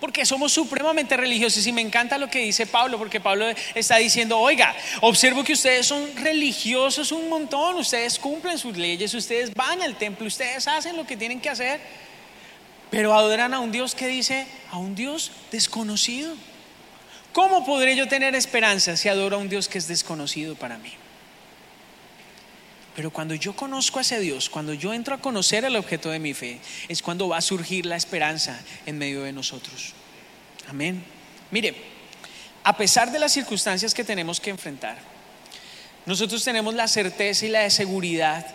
Porque 0.00 0.24
somos 0.24 0.52
supremamente 0.52 1.16
religiosos 1.16 1.66
y 1.66 1.72
me 1.72 1.82
encanta 1.82 2.16
lo 2.16 2.30
que 2.30 2.38
dice 2.40 2.66
Pablo, 2.66 2.96
porque 2.96 3.20
Pablo 3.20 3.46
está 3.74 3.98
diciendo, 3.98 4.38
oiga, 4.38 4.74
observo 5.02 5.44
que 5.44 5.52
ustedes 5.52 5.86
son 5.86 6.16
religiosos 6.16 7.12
un 7.12 7.28
montón, 7.28 7.76
ustedes 7.76 8.18
cumplen 8.18 8.58
sus 8.58 8.76
leyes, 8.76 9.12
ustedes 9.12 9.52
van 9.54 9.82
al 9.82 9.96
templo, 9.96 10.26
ustedes 10.26 10.66
hacen 10.66 10.96
lo 10.96 11.06
que 11.06 11.16
tienen 11.16 11.40
que 11.40 11.50
hacer, 11.50 11.80
pero 12.90 13.14
adoran 13.14 13.52
a 13.52 13.60
un 13.60 13.70
Dios 13.70 13.94
que 13.94 14.08
dice, 14.08 14.46
a 14.70 14.78
un 14.78 14.94
Dios 14.94 15.32
desconocido. 15.52 16.34
¿Cómo 17.32 17.64
podré 17.64 17.94
yo 17.94 18.08
tener 18.08 18.34
esperanza 18.34 18.96
si 18.96 19.08
adoro 19.08 19.36
a 19.36 19.38
un 19.38 19.48
Dios 19.48 19.68
que 19.68 19.78
es 19.78 19.86
desconocido 19.86 20.56
para 20.56 20.78
mí? 20.78 20.92
Pero 23.00 23.10
cuando 23.10 23.34
yo 23.34 23.56
conozco 23.56 23.98
a 23.98 24.02
ese 24.02 24.20
Dios, 24.20 24.50
cuando 24.50 24.74
yo 24.74 24.92
entro 24.92 25.14
a 25.14 25.22
conocer 25.22 25.64
el 25.64 25.74
objeto 25.74 26.10
de 26.10 26.18
mi 26.18 26.34
fe, 26.34 26.60
es 26.86 27.00
cuando 27.00 27.28
va 27.28 27.38
a 27.38 27.40
surgir 27.40 27.86
la 27.86 27.96
esperanza 27.96 28.60
en 28.84 28.98
medio 28.98 29.22
de 29.22 29.32
nosotros. 29.32 29.94
Amén. 30.68 31.02
Mire, 31.50 31.74
a 32.62 32.76
pesar 32.76 33.10
de 33.10 33.18
las 33.18 33.32
circunstancias 33.32 33.94
que 33.94 34.04
tenemos 34.04 34.38
que 34.38 34.50
enfrentar, 34.50 34.98
nosotros 36.04 36.44
tenemos 36.44 36.74
la 36.74 36.86
certeza 36.88 37.46
y 37.46 37.48
la 37.48 37.70
seguridad 37.70 38.46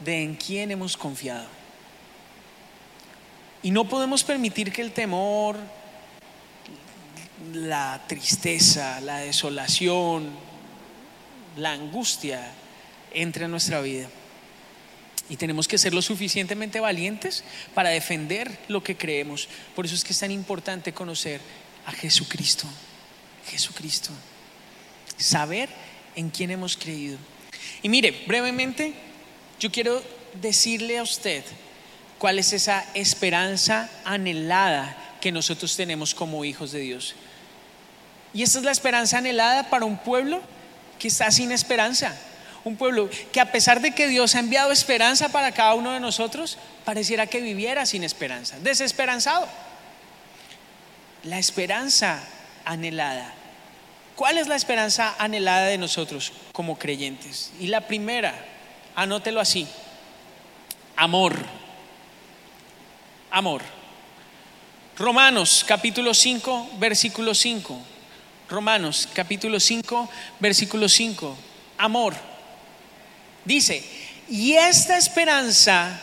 de 0.00 0.24
en 0.24 0.34
quién 0.34 0.72
hemos 0.72 0.96
confiado. 0.96 1.46
Y 3.62 3.70
no 3.70 3.84
podemos 3.84 4.24
permitir 4.24 4.72
que 4.72 4.82
el 4.82 4.90
temor, 4.90 5.56
la 7.52 8.02
tristeza, 8.08 9.00
la 9.02 9.18
desolación, 9.18 10.30
la 11.56 11.70
angustia, 11.70 12.54
entre 13.12 13.44
en 13.44 13.50
nuestra 13.50 13.80
vida. 13.80 14.08
Y 15.28 15.36
tenemos 15.36 15.68
que 15.68 15.78
ser 15.78 15.92
lo 15.92 16.00
suficientemente 16.00 16.80
valientes 16.80 17.44
para 17.74 17.90
defender 17.90 18.58
lo 18.68 18.82
que 18.82 18.96
creemos. 18.96 19.48
Por 19.74 19.84
eso 19.84 19.94
es 19.94 20.04
que 20.04 20.12
es 20.12 20.18
tan 20.18 20.30
importante 20.30 20.92
conocer 20.92 21.40
a 21.84 21.92
Jesucristo. 21.92 22.66
Jesucristo. 23.50 24.10
Saber 25.18 25.68
en 26.16 26.30
quién 26.30 26.50
hemos 26.50 26.76
creído. 26.76 27.18
Y 27.82 27.88
mire, 27.88 28.24
brevemente, 28.26 28.94
yo 29.60 29.70
quiero 29.70 30.02
decirle 30.40 30.98
a 30.98 31.02
usted 31.02 31.44
cuál 32.18 32.38
es 32.38 32.52
esa 32.52 32.86
esperanza 32.94 33.90
anhelada 34.04 34.96
que 35.20 35.30
nosotros 35.30 35.76
tenemos 35.76 36.14
como 36.14 36.44
hijos 36.44 36.72
de 36.72 36.80
Dios. 36.80 37.14
Y 38.32 38.42
esta 38.42 38.58
es 38.58 38.64
la 38.64 38.72
esperanza 38.72 39.18
anhelada 39.18 39.68
para 39.68 39.84
un 39.84 39.98
pueblo 39.98 40.40
que 40.98 41.08
está 41.08 41.30
sin 41.30 41.52
esperanza 41.52 42.18
un 42.64 42.76
pueblo 42.76 43.08
que 43.32 43.40
a 43.40 43.52
pesar 43.52 43.80
de 43.80 43.92
que 43.92 44.08
Dios 44.08 44.34
ha 44.34 44.40
enviado 44.40 44.72
esperanza 44.72 45.30
para 45.30 45.52
cada 45.52 45.74
uno 45.74 45.92
de 45.92 46.00
nosotros, 46.00 46.58
pareciera 46.84 47.26
que 47.26 47.40
viviera 47.40 47.86
sin 47.86 48.04
esperanza, 48.04 48.58
desesperanzado. 48.60 49.48
La 51.24 51.38
esperanza 51.38 52.22
anhelada. 52.64 53.34
¿Cuál 54.14 54.38
es 54.38 54.48
la 54.48 54.56
esperanza 54.56 55.14
anhelada 55.18 55.66
de 55.66 55.78
nosotros 55.78 56.32
como 56.52 56.78
creyentes? 56.78 57.52
Y 57.60 57.68
la 57.68 57.82
primera, 57.82 58.34
anótelo 58.94 59.40
así, 59.40 59.66
amor. 60.96 61.36
Amor. 63.30 63.62
Romanos 64.96 65.64
capítulo 65.66 66.14
5, 66.14 66.70
versículo 66.78 67.34
5. 67.34 67.80
Romanos 68.48 69.08
capítulo 69.12 69.60
5, 69.60 70.08
versículo 70.40 70.88
5. 70.88 71.36
Amor. 71.78 72.14
Dice, 73.48 73.82
y 74.28 74.52
esta 74.56 74.98
esperanza 74.98 75.98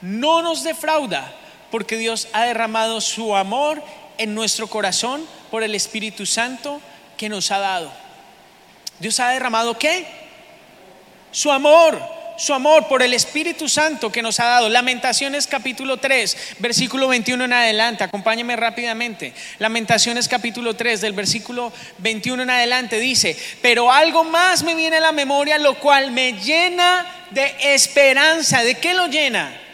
no 0.00 0.40
nos 0.40 0.64
defrauda, 0.64 1.30
porque 1.70 1.98
Dios 1.98 2.26
ha 2.32 2.44
derramado 2.44 3.02
su 3.02 3.36
amor 3.36 3.82
en 4.16 4.34
nuestro 4.34 4.66
corazón 4.66 5.22
por 5.50 5.62
el 5.62 5.74
Espíritu 5.74 6.24
Santo 6.24 6.80
que 7.18 7.28
nos 7.28 7.50
ha 7.50 7.58
dado. 7.58 7.92
Dios 8.98 9.20
ha 9.20 9.28
derramado 9.28 9.78
qué? 9.78 10.06
Su 11.32 11.52
amor 11.52 12.00
su 12.36 12.54
amor 12.54 12.86
por 12.88 13.02
el 13.02 13.14
Espíritu 13.14 13.68
Santo 13.68 14.10
que 14.10 14.22
nos 14.22 14.40
ha 14.40 14.46
dado. 14.46 14.68
Lamentaciones 14.68 15.46
capítulo 15.46 15.96
3, 15.96 16.56
versículo 16.58 17.08
21 17.08 17.44
en 17.44 17.52
adelante. 17.52 18.04
Acompáñeme 18.04 18.56
rápidamente. 18.56 19.32
Lamentaciones 19.58 20.28
capítulo 20.28 20.74
3 20.74 21.00
del 21.00 21.12
versículo 21.12 21.72
21 21.98 22.42
en 22.42 22.50
adelante 22.50 23.00
dice, 23.00 23.36
pero 23.62 23.90
algo 23.90 24.24
más 24.24 24.62
me 24.62 24.74
viene 24.74 24.96
a 24.96 25.00
la 25.00 25.12
memoria, 25.12 25.58
lo 25.58 25.78
cual 25.78 26.10
me 26.12 26.34
llena 26.34 27.06
de 27.30 27.54
esperanza. 27.74 28.62
¿De 28.62 28.76
qué 28.76 28.94
lo 28.94 29.06
llena? 29.06 29.65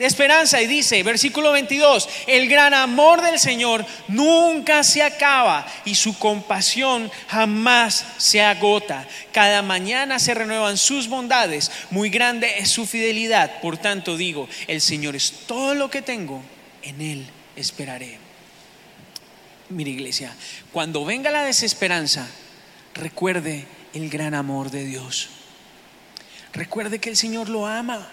De 0.00 0.06
esperanza 0.06 0.62
y 0.62 0.66
dice, 0.66 1.02
versículo 1.02 1.52
22, 1.52 2.08
el 2.26 2.48
gran 2.48 2.72
amor 2.72 3.20
del 3.20 3.38
Señor 3.38 3.84
nunca 4.08 4.82
se 4.82 5.02
acaba 5.02 5.66
y 5.84 5.94
su 5.94 6.18
compasión 6.18 7.12
jamás 7.28 8.06
se 8.16 8.40
agota. 8.40 9.06
Cada 9.30 9.60
mañana 9.60 10.18
se 10.18 10.32
renuevan 10.32 10.78
sus 10.78 11.06
bondades, 11.06 11.70
muy 11.90 12.08
grande 12.08 12.50
es 12.56 12.70
su 12.70 12.86
fidelidad. 12.86 13.60
Por 13.60 13.76
tanto 13.76 14.16
digo, 14.16 14.48
el 14.68 14.80
Señor 14.80 15.16
es 15.16 15.32
todo 15.46 15.74
lo 15.74 15.90
que 15.90 16.00
tengo, 16.00 16.42
en 16.82 17.02
Él 17.02 17.26
esperaré. 17.54 18.16
Mira 19.68 19.90
iglesia, 19.90 20.34
cuando 20.72 21.04
venga 21.04 21.30
la 21.30 21.44
desesperanza, 21.44 22.26
recuerde 22.94 23.66
el 23.92 24.08
gran 24.08 24.32
amor 24.32 24.70
de 24.70 24.86
Dios. 24.86 25.28
Recuerde 26.54 27.00
que 27.00 27.10
el 27.10 27.18
Señor 27.18 27.50
lo 27.50 27.66
ama 27.66 28.08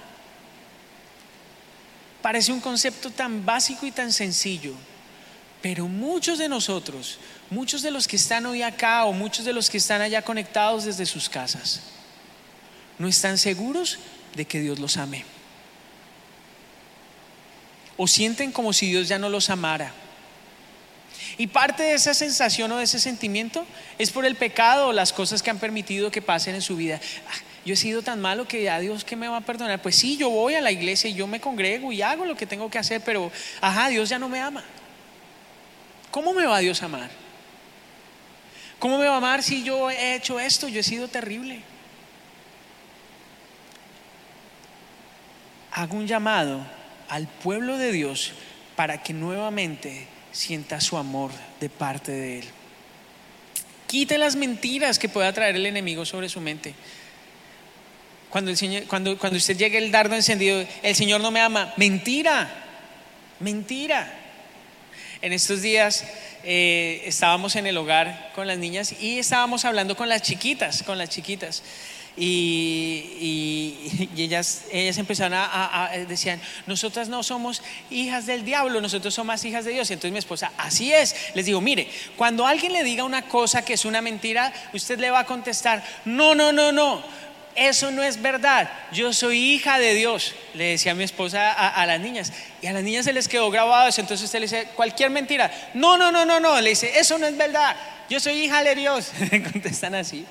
Parece 2.28 2.52
un 2.52 2.60
concepto 2.60 3.10
tan 3.10 3.46
básico 3.46 3.86
y 3.86 3.92
tan 3.92 4.12
sencillo, 4.12 4.74
pero 5.62 5.88
muchos 5.88 6.38
de 6.38 6.50
nosotros 6.50 7.20
muchos 7.50 7.82
de 7.82 7.90
los 7.90 8.06
que 8.06 8.18
están 8.18 8.46
hoy 8.46 8.64
acá 8.64 9.06
o 9.06 9.14
muchos 9.14 9.46
de 9.46 9.54
los 9.54 9.70
que 9.70 9.78
están 9.78 10.02
allá 10.02 10.22
conectados 10.22 10.84
desde 10.84 11.06
sus 11.06 11.30
casas 11.30 11.84
no 13.00 13.08
están 13.08 13.38
seguros 13.38 14.00
de 14.36 14.44
que 14.44 14.60
Dios 14.60 14.78
los 14.78 14.98
ame. 14.98 15.24
O 17.96 18.10
sienten 18.10 18.52
como 18.52 18.74
si 18.74 18.88
Dios 18.88 19.08
ya 19.08 19.18
no 19.18 19.30
los 19.30 19.50
amara. 19.50 19.94
Y 21.38 21.48
parte 21.48 21.84
de 21.84 21.94
esa 21.94 22.14
sensación 22.14 22.70
o 22.74 22.78
de 22.78 22.84
ese 22.84 23.00
sentimiento 23.00 23.66
es 23.98 24.12
por 24.12 24.26
el 24.26 24.36
pecado 24.36 24.88
o 24.88 24.92
las 24.92 25.14
cosas 25.14 25.42
que 25.42 25.50
han 25.50 25.60
permitido 25.60 26.12
que 26.12 26.22
pasen 26.22 26.56
en 26.56 26.62
su 26.62 26.76
vida. 26.76 27.00
Ah, 27.30 27.47
yo 27.68 27.74
he 27.74 27.78
sido 27.78 28.02
tan 28.02 28.22
malo 28.22 28.48
que 28.48 28.70
a 28.70 28.80
Dios 28.80 29.04
que 29.04 29.18
me 29.18 29.28
va 29.28 29.36
a 29.36 29.42
perdonar. 29.42 29.82
Pues 29.82 29.98
sí, 29.98 30.16
yo 30.16 30.30
voy 30.30 30.56
a 30.56 30.62
la 30.62 30.72
iglesia 30.72 31.10
y 31.10 31.16
yo 31.16 31.28
me 31.28 31.42
congrego 31.42 31.92
y 31.92 32.02
hago 32.02 32.24
lo 32.24 32.38
que 32.38 32.46
tengo 32.46 32.70
que 32.72 32.80
hacer, 32.80 33.02
pero 33.02 33.30
ajá, 33.60 33.90
Dios 33.90 34.08
ya 34.08 34.18
no 34.18 34.30
me 34.30 34.40
ama. 34.40 34.64
¿Cómo 36.10 36.34
me 36.34 36.46
va 36.46 36.60
Dios 36.60 36.82
a 36.82 36.86
amar? 36.86 37.10
¿Cómo 38.80 38.98
me 38.98 39.06
va 39.06 39.16
a 39.16 39.18
amar 39.18 39.44
si 39.44 39.64
yo 39.64 39.90
he 39.90 40.16
hecho 40.16 40.40
esto? 40.40 40.70
Yo 40.70 40.80
he 40.80 40.84
sido 40.84 41.10
terrible. 41.10 41.60
Hago 45.74 45.98
un 45.98 46.08
llamado 46.08 46.66
al 47.10 47.28
pueblo 47.28 47.78
de 47.78 47.92
Dios 47.92 48.32
para 48.78 49.04
que 49.04 49.12
nuevamente 49.12 50.08
sienta 50.32 50.80
su 50.80 50.96
amor 50.96 51.32
de 51.60 51.68
parte 51.68 52.14
de 52.14 52.40
Él. 52.40 52.46
Quite 53.88 54.18
las 54.18 54.38
mentiras 54.38 55.00
que 55.00 55.10
pueda 55.10 55.34
traer 55.34 55.58
el 55.58 55.66
enemigo 55.66 56.06
sobre 56.06 56.30
su 56.30 56.40
mente. 56.40 56.74
Cuando, 58.30 58.52
el 58.52 58.88
cuando, 58.88 59.18
cuando 59.18 59.38
usted 59.38 59.58
llegue 59.58 59.78
el 59.78 59.92
dardo 59.92 60.16
encendido, 60.16 60.66
el 60.84 60.96
Señor 60.96 61.22
no 61.22 61.32
me 61.32 61.40
ama. 61.40 61.74
Mentira, 61.78 62.50
mentira. 63.40 64.14
En 65.22 65.34
estos 65.34 65.62
días 65.62 66.04
eh, 66.44 67.02
estábamos 67.06 67.56
en 67.56 67.68
el 67.68 67.78
hogar 67.78 68.32
con 68.36 68.46
las 68.48 68.58
niñas 68.58 68.94
y 69.02 69.18
estábamos 69.18 69.66
hablando 69.66 69.96
con 69.96 70.10
las 70.10 70.22
chiquitas, 70.22 70.84
con 70.84 70.98
las 70.98 71.10
chiquitas. 71.10 71.64
Y, 72.20 74.08
ellas, 74.18 74.64
ellas 74.72 74.98
empezaron 74.98 75.38
a, 75.38 75.92
decían, 76.08 76.42
nosotras 76.66 77.10
no 77.10 77.22
somos 77.22 77.62
hijas 77.92 78.26
del 78.26 78.44
diablo, 78.44 78.82
nosotros 78.82 79.14
somos 79.14 79.46
hijas 79.46 79.66
de 79.66 79.72
Dios. 79.72 79.90
Y 79.90 79.94
entonces 79.94 80.12
mi 80.12 80.20
esposa, 80.20 80.52
así 80.58 80.92
es. 80.92 81.16
Les 81.36 81.46
digo, 81.46 81.62
mire, 81.62 81.88
cuando 82.16 82.48
alguien 82.48 82.74
le 82.74 82.84
diga 82.84 83.04
una 83.04 83.24
cosa 83.24 83.64
que 83.64 83.74
es 83.74 83.86
una 83.86 84.02
mentira, 84.02 84.52
usted 84.74 85.00
le 85.00 85.12
va 85.12 85.20
a 85.20 85.26
contestar, 85.26 85.84
no, 86.06 86.34
no, 86.34 86.52
no, 86.52 86.72
no 86.72 87.27
eso 87.58 87.90
no 87.90 88.04
es 88.04 88.22
verdad. 88.22 88.70
Yo 88.92 89.12
soy 89.12 89.40
hija 89.40 89.80
de 89.80 89.96
Dios, 89.96 90.36
le 90.54 90.66
decía 90.66 90.94
mi 90.94 91.04
esposa 91.04 91.52
a, 91.52 91.86
las 91.88 92.00
niñas. 92.00 92.32
Y 92.62 92.68
a 92.68 92.74
las 92.74 92.84
niñas 92.84 93.06
se 93.06 93.14
les 93.14 93.28
quedó 93.28 93.50
grabado 93.50 93.90
eso. 93.90 94.00
Entonces 94.00 94.26
usted 94.26 94.40
le 94.40 94.46
dice, 94.46 94.68
cualquier 94.76 95.10
mentira. 95.10 95.52
No, 95.74 95.98
no, 95.98 96.12
no, 96.12 96.24
no, 96.24 96.40
no. 96.40 96.62
Le 96.62 96.70
dice, 96.70 97.00
eso 97.00 97.18
no 97.18 97.26
es 97.26 97.36
verdad. 97.36 97.76
Yo 98.10 98.20
soy 98.20 98.44
hija 98.44 98.64
de 98.64 98.76
Dios. 98.76 99.12
Contestan 99.52 99.96
así. 99.96 100.24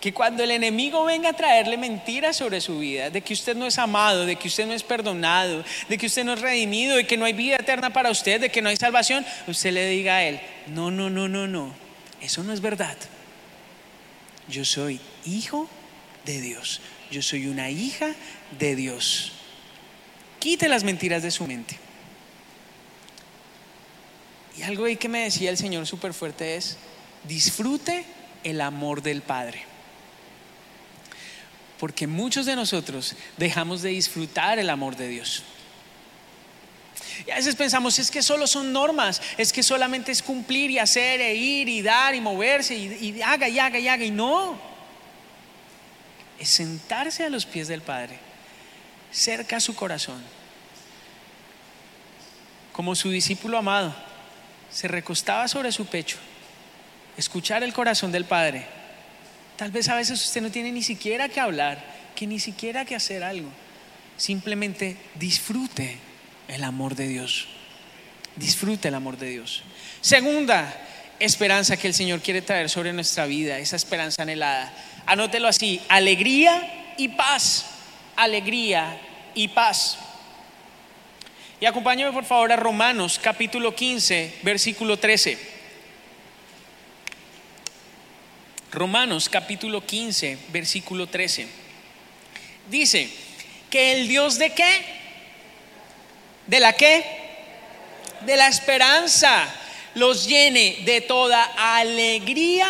Que 0.00 0.12
cuando 0.12 0.42
el 0.42 0.50
enemigo 0.50 1.04
venga 1.04 1.30
a 1.30 1.32
traerle 1.32 1.76
mentiras 1.76 2.36
sobre 2.36 2.60
su 2.60 2.80
vida, 2.80 3.10
de 3.10 3.20
que 3.20 3.34
usted 3.34 3.56
no 3.56 3.66
es 3.66 3.78
amado, 3.78 4.26
de 4.26 4.34
que 4.34 4.48
usted 4.48 4.66
no 4.66 4.72
es 4.72 4.82
perdonado, 4.82 5.64
de 5.88 5.98
que 5.98 6.06
usted 6.06 6.24
no 6.24 6.34
es 6.34 6.40
redimido, 6.40 6.96
de 6.96 7.06
que 7.06 7.16
no 7.16 7.24
hay 7.24 7.32
vida 7.32 7.56
eterna 7.56 7.92
para 7.92 8.10
usted, 8.10 8.40
de 8.40 8.50
que 8.50 8.62
no 8.62 8.68
hay 8.68 8.76
salvación, 8.76 9.24
usted 9.46 9.72
le 9.72 9.86
diga 9.86 10.16
a 10.16 10.24
él, 10.24 10.40
no, 10.68 10.92
no, 10.92 11.10
no, 11.10 11.26
no, 11.26 11.48
no, 11.48 11.74
eso 12.20 12.44
no 12.44 12.52
es 12.52 12.60
verdad. 12.60 12.96
Yo 14.48 14.64
soy 14.64 15.00
hijo 15.26 15.68
de 16.28 16.42
Dios. 16.42 16.80
Yo 17.10 17.22
soy 17.22 17.46
una 17.46 17.70
hija 17.70 18.14
de 18.58 18.76
Dios. 18.76 19.32
Quite 20.38 20.68
las 20.68 20.84
mentiras 20.84 21.22
de 21.22 21.30
su 21.30 21.46
mente. 21.46 21.76
Y 24.56 24.62
algo 24.62 24.84
ahí 24.84 24.96
que 24.96 25.08
me 25.08 25.20
decía 25.20 25.50
el 25.50 25.56
Señor 25.56 25.86
súper 25.86 26.12
fuerte 26.12 26.56
es, 26.56 26.76
disfrute 27.24 28.04
el 28.44 28.60
amor 28.60 29.02
del 29.02 29.22
Padre. 29.22 29.62
Porque 31.78 32.06
muchos 32.06 32.44
de 32.44 32.56
nosotros 32.56 33.16
dejamos 33.38 33.80
de 33.80 33.90
disfrutar 33.90 34.58
el 34.58 34.68
amor 34.68 34.96
de 34.96 35.08
Dios. 35.08 35.44
Y 37.26 37.30
a 37.30 37.36
veces 37.36 37.56
pensamos, 37.56 37.98
es 37.98 38.10
que 38.10 38.20
solo 38.20 38.46
son 38.46 38.72
normas, 38.72 39.22
es 39.38 39.52
que 39.52 39.62
solamente 39.62 40.12
es 40.12 40.22
cumplir 40.22 40.70
y 40.70 40.78
hacer 40.78 41.20
e 41.20 41.34
ir 41.34 41.68
y 41.68 41.80
dar 41.80 42.14
y 42.14 42.20
moverse 42.20 42.76
y, 42.76 43.16
y 43.16 43.22
haga 43.22 43.48
y 43.48 43.58
haga 43.58 43.78
y 43.78 43.88
haga. 43.88 44.04
Y 44.04 44.10
no, 44.10 44.60
es 46.38 46.48
sentarse 46.48 47.24
a 47.24 47.30
los 47.30 47.46
pies 47.46 47.68
del 47.68 47.82
Padre, 47.82 48.18
cerca 49.12 49.56
a 49.56 49.60
su 49.60 49.74
corazón, 49.74 50.22
como 52.72 52.94
su 52.94 53.10
discípulo 53.10 53.58
amado, 53.58 53.94
se 54.70 54.86
recostaba 54.86 55.48
sobre 55.48 55.72
su 55.72 55.86
pecho, 55.86 56.16
escuchar 57.16 57.64
el 57.64 57.72
corazón 57.72 58.12
del 58.12 58.24
Padre. 58.24 58.66
Tal 59.56 59.72
vez 59.72 59.88
a 59.88 59.96
veces 59.96 60.22
usted 60.22 60.42
no 60.42 60.50
tiene 60.50 60.70
ni 60.70 60.84
siquiera 60.84 61.28
que 61.28 61.40
hablar, 61.40 61.84
que 62.14 62.26
ni 62.26 62.38
siquiera 62.38 62.84
que 62.84 62.94
hacer 62.94 63.24
algo. 63.24 63.48
Simplemente 64.16 64.96
disfrute 65.16 65.98
el 66.46 66.62
amor 66.62 66.94
de 66.94 67.08
Dios. 67.08 67.48
Disfrute 68.36 68.88
el 68.88 68.94
amor 68.94 69.18
de 69.18 69.30
Dios. 69.30 69.64
Segunda 70.00 70.72
esperanza 71.20 71.76
que 71.76 71.88
el 71.88 71.94
Señor 71.94 72.20
quiere 72.20 72.42
traer 72.42 72.70
sobre 72.70 72.92
nuestra 72.92 73.26
vida, 73.26 73.58
esa 73.58 73.76
esperanza 73.76 74.22
anhelada 74.22 74.72
Anótelo 75.08 75.48
así, 75.48 75.80
alegría 75.88 76.92
y 76.98 77.08
paz, 77.08 77.64
alegría 78.14 79.00
y 79.34 79.48
paz. 79.48 79.96
Y 81.60 81.64
acompáñame 81.64 82.12
por 82.12 82.26
favor 82.26 82.52
a 82.52 82.56
Romanos 82.56 83.18
capítulo 83.18 83.74
15, 83.74 84.40
versículo 84.42 84.98
13. 84.98 85.38
Romanos 88.70 89.30
capítulo 89.30 89.80
15, 89.86 90.36
versículo 90.48 91.06
13. 91.06 91.48
Dice 92.68 93.08
que 93.70 93.94
el 93.94 94.08
Dios 94.08 94.38
de 94.38 94.50
qué? 94.50 94.84
¿De 96.46 96.60
la 96.60 96.74
qué? 96.74 97.02
De 98.26 98.36
la 98.36 98.48
esperanza 98.48 99.48
los 99.98 100.26
llene 100.26 100.82
de 100.84 101.00
toda 101.00 101.42
alegría 101.76 102.68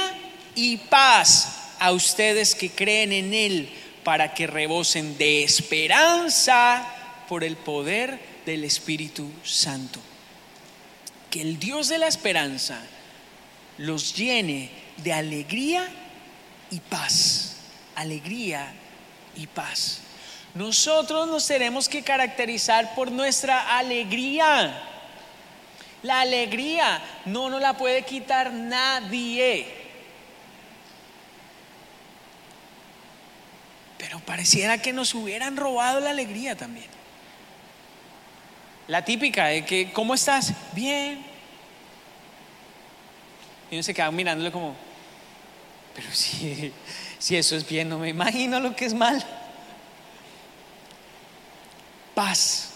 y 0.55 0.79
paz 0.79 1.75
a 1.79 1.93
ustedes 1.93 2.55
que 2.55 2.71
creen 2.71 3.13
en 3.13 3.35
Él 3.35 3.71
para 4.03 4.33
que 4.33 4.47
rebosen 4.47 5.19
de 5.19 5.43
esperanza 5.43 6.87
por 7.29 7.45
el 7.45 7.57
poder 7.57 8.19
del 8.47 8.65
Espíritu 8.65 9.31
Santo. 9.45 10.01
Que 11.31 11.43
el 11.43 11.59
Dios 11.59 11.89
de 11.89 11.99
la 11.99 12.09
esperanza 12.09 12.81
los 13.77 14.17
llene 14.17 14.71
de 14.97 15.13
alegría 15.13 15.87
y 16.71 16.81
paz. 16.81 17.57
Alegría 17.95 18.73
y 19.37 19.47
paz. 19.47 20.01
Nosotros 20.55 21.29
nos 21.29 21.47
tenemos 21.47 21.89
que 21.89 22.03
caracterizar 22.03 22.95
por 22.95 23.13
nuestra 23.13 23.77
alegría. 23.77 24.98
La 26.03 26.21
alegría 26.21 27.03
no 27.25 27.51
nos 27.51 27.61
la 27.61 27.77
puede 27.77 28.05
quitar 28.05 28.53
nadie. 28.53 29.67
Pero 33.99 34.21
pareciera 34.21 34.79
que 34.79 34.93
nos 34.93 35.13
hubieran 35.15 35.57
robado 35.57 36.01
la 36.01 36.11
alegría 36.11 36.57
también. 36.57 36.87
La 38.87 39.05
típica 39.05 39.47
de 39.47 39.65
que, 39.65 39.93
¿cómo 39.93 40.15
estás? 40.15 40.55
Bien. 40.73 41.25
Y 43.71 43.75
uno 43.75 43.83
se 43.83 43.93
queda 43.93 44.11
mirándole 44.11 44.51
como, 44.51 44.75
pero 45.95 46.09
si, 46.13 46.73
si 47.19 47.37
eso 47.37 47.57
es 47.57 47.69
bien, 47.69 47.89
no 47.89 47.99
me 47.99 48.09
imagino 48.09 48.61
lo 48.61 48.75
que 48.75 48.87
es 48.87 48.95
mal. 48.95 49.23
Paz. 52.15 52.68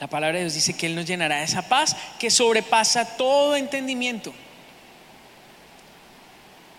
La 0.00 0.06
palabra 0.06 0.38
de 0.38 0.44
Dios 0.44 0.54
dice 0.54 0.74
que 0.74 0.86
Él 0.86 0.94
nos 0.94 1.06
llenará 1.06 1.38
de 1.38 1.44
esa 1.44 1.68
paz 1.68 1.96
que 2.18 2.30
sobrepasa 2.30 3.16
todo 3.16 3.56
entendimiento. 3.56 4.32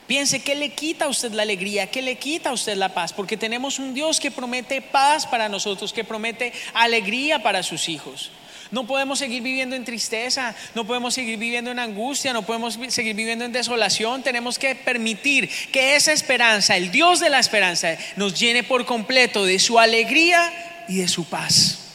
Piense 0.07 0.41
que 0.41 0.55
le 0.55 0.69
quita 0.69 1.05
a 1.05 1.07
usted 1.07 1.31
la 1.33 1.43
alegría, 1.43 1.91
que 1.91 2.01
le 2.01 2.15
quita 2.15 2.49
a 2.49 2.53
usted 2.53 2.75
la 2.75 2.95
paz, 2.95 3.13
porque 3.13 3.37
tenemos 3.37 3.77
un 3.77 3.93
Dios 3.93 4.19
que 4.19 4.31
promete 4.31 4.81
paz 4.81 5.27
para 5.27 5.49
nosotros, 5.49 5.93
que 5.93 6.03
promete 6.03 6.51
alegría 6.73 7.43
para 7.43 7.61
sus 7.61 7.89
hijos. 7.89 8.31
No 8.71 8.87
podemos 8.87 9.19
seguir 9.19 9.43
viviendo 9.43 9.75
en 9.75 9.83
tristeza, 9.83 10.55
no 10.73 10.85
podemos 10.85 11.13
seguir 11.13 11.37
viviendo 11.37 11.69
en 11.69 11.79
angustia, 11.79 12.33
no 12.33 12.43
podemos 12.43 12.79
seguir 12.89 13.15
viviendo 13.15 13.45
en 13.45 13.51
desolación. 13.51 14.23
Tenemos 14.23 14.57
que 14.57 14.75
permitir 14.75 15.49
que 15.71 15.95
esa 15.95 16.11
esperanza, 16.11 16.77
el 16.77 16.91
Dios 16.91 17.19
de 17.19 17.29
la 17.29 17.39
esperanza, 17.39 17.97
nos 18.15 18.39
llene 18.39 18.63
por 18.63 18.85
completo 18.85 19.45
de 19.45 19.59
su 19.59 19.77
alegría 19.77 20.85
y 20.87 20.97
de 20.97 21.07
su 21.07 21.25
paz. 21.25 21.88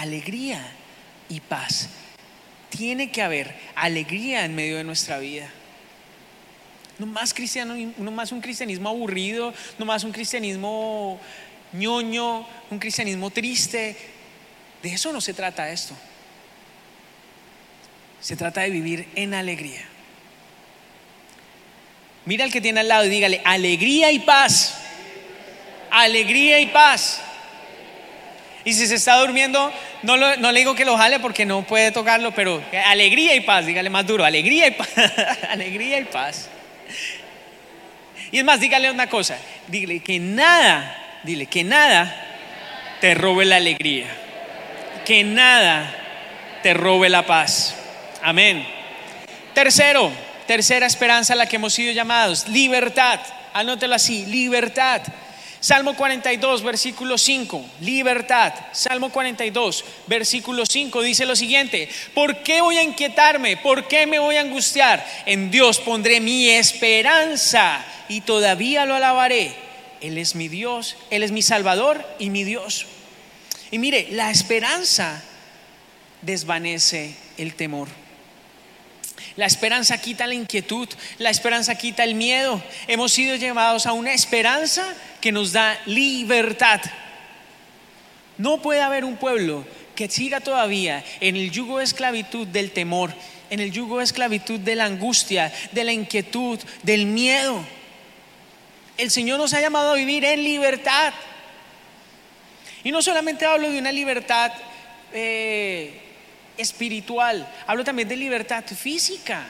Alegría 0.00 0.66
y 1.28 1.40
paz 1.40 1.88
tiene 2.70 3.10
que 3.10 3.22
haber 3.22 3.54
alegría 3.74 4.44
en 4.44 4.54
medio 4.54 4.76
de 4.76 4.84
nuestra 4.84 5.18
vida. 5.18 5.48
No 6.98 7.06
más 7.06 7.34
cristiano, 7.34 7.74
no 7.98 8.10
más 8.10 8.32
un 8.32 8.40
cristianismo 8.40 8.88
aburrido, 8.88 9.52
no 9.78 9.84
más 9.84 10.04
un 10.04 10.12
cristianismo 10.12 11.20
ñoño, 11.72 12.46
un 12.70 12.78
cristianismo 12.78 13.30
triste. 13.30 13.96
De 14.82 14.92
eso 14.92 15.12
no 15.12 15.20
se 15.20 15.34
trata 15.34 15.70
esto. 15.70 15.94
Se 18.20 18.36
trata 18.36 18.62
de 18.62 18.70
vivir 18.70 19.08
en 19.14 19.34
alegría. 19.34 19.84
Mira 22.24 22.44
al 22.44 22.52
que 22.52 22.60
tiene 22.60 22.80
al 22.80 22.88
lado 22.88 23.04
y 23.04 23.08
dígale, 23.08 23.40
alegría 23.44 24.10
y 24.10 24.18
paz. 24.20 24.74
Alegría 25.90 26.60
y 26.60 26.66
paz. 26.66 27.20
Y 28.64 28.72
si 28.72 28.86
se 28.86 28.96
está 28.96 29.20
durmiendo, 29.20 29.72
no, 30.02 30.16
no, 30.16 30.52
le 30.52 30.60
digo 30.60 30.74
que 30.74 30.84
lo 30.84 30.96
jale 30.96 31.20
porque 31.20 31.44
no 31.44 31.62
puede 31.62 31.90
tocarlo, 31.90 32.32
pero 32.34 32.62
alegría 32.86 33.34
y 33.34 33.40
paz, 33.40 33.66
dígale 33.66 33.90
más 33.90 34.06
duro, 34.06 34.24
alegría 34.24 34.68
y 34.68 34.70
paz, 34.72 34.88
alegría 35.48 35.98
y 35.98 36.04
paz. 36.04 36.48
Y 38.30 38.38
es 38.38 38.44
más, 38.44 38.60
dígale 38.60 38.90
una 38.90 39.08
cosa, 39.08 39.38
dile 39.68 40.00
que 40.00 40.18
nada, 40.18 41.20
dile 41.22 41.46
que 41.46 41.64
nada 41.64 42.14
te 43.00 43.14
robe 43.14 43.44
la 43.44 43.56
alegría, 43.56 44.06
que 45.04 45.24
nada 45.24 45.94
te 46.62 46.74
robe 46.74 47.08
la 47.08 47.24
paz. 47.24 47.76
Amén. 48.22 48.66
Tercero, 49.54 50.10
tercera 50.46 50.86
esperanza 50.86 51.32
a 51.32 51.36
la 51.36 51.46
que 51.46 51.56
hemos 51.56 51.72
sido 51.72 51.92
llamados, 51.92 52.48
libertad. 52.48 53.20
Anótelo 53.52 53.94
así, 53.94 54.26
libertad. 54.26 55.02
Salmo 55.60 55.96
42, 55.96 56.62
versículo 56.62 57.18
5, 57.18 57.64
libertad. 57.80 58.52
Salmo 58.72 59.10
42, 59.10 59.84
versículo 60.06 60.64
5 60.66 61.02
dice 61.02 61.26
lo 61.26 61.34
siguiente, 61.34 61.88
¿por 62.14 62.42
qué 62.42 62.60
voy 62.60 62.76
a 62.76 62.82
inquietarme? 62.82 63.56
¿Por 63.56 63.88
qué 63.88 64.06
me 64.06 64.18
voy 64.18 64.36
a 64.36 64.42
angustiar? 64.42 65.04
En 65.26 65.50
Dios 65.50 65.78
pondré 65.78 66.20
mi 66.20 66.48
esperanza 66.50 67.84
y 68.08 68.20
todavía 68.20 68.86
lo 68.86 68.94
alabaré. 68.94 69.54
Él 70.00 70.18
es 70.18 70.34
mi 70.34 70.48
Dios, 70.48 70.96
Él 71.10 71.22
es 71.22 71.32
mi 71.32 71.42
Salvador 71.42 72.06
y 72.18 72.30
mi 72.30 72.44
Dios. 72.44 72.86
Y 73.70 73.78
mire, 73.78 74.08
la 74.12 74.30
esperanza 74.30 75.22
desvanece 76.22 77.16
el 77.38 77.54
temor. 77.54 77.88
La 79.36 79.44
esperanza 79.44 80.00
quita 80.00 80.26
la 80.26 80.34
inquietud, 80.34 80.88
la 81.18 81.28
esperanza 81.28 81.76
quita 81.76 82.04
el 82.04 82.14
miedo. 82.14 82.62
Hemos 82.88 83.12
sido 83.12 83.36
llevados 83.36 83.84
a 83.86 83.92
una 83.92 84.14
esperanza 84.14 84.94
que 85.20 85.30
nos 85.30 85.52
da 85.52 85.78
libertad. 85.84 86.80
No 88.38 88.62
puede 88.62 88.80
haber 88.80 89.04
un 89.04 89.16
pueblo 89.16 89.66
que 89.94 90.08
siga 90.08 90.40
todavía 90.40 91.04
en 91.20 91.36
el 91.36 91.50
yugo 91.50 91.78
de 91.78 91.84
esclavitud 91.84 92.46
del 92.46 92.70
temor, 92.70 93.12
en 93.50 93.60
el 93.60 93.72
yugo 93.72 93.98
de 93.98 94.04
esclavitud 94.04 94.58
de 94.58 94.74
la 94.74 94.86
angustia, 94.86 95.52
de 95.72 95.84
la 95.84 95.92
inquietud, 95.92 96.58
del 96.82 97.04
miedo. 97.04 97.62
El 98.96 99.10
Señor 99.10 99.38
nos 99.38 99.52
ha 99.52 99.60
llamado 99.60 99.92
a 99.92 99.96
vivir 99.96 100.24
en 100.24 100.42
libertad. 100.42 101.12
Y 102.84 102.90
no 102.90 103.02
solamente 103.02 103.44
hablo 103.44 103.70
de 103.70 103.78
una 103.78 103.92
libertad 103.92 104.52
eh, 105.12 106.05
espiritual, 106.56 107.46
hablo 107.66 107.84
también 107.84 108.08
de 108.08 108.16
libertad 108.16 108.64
física, 108.64 109.44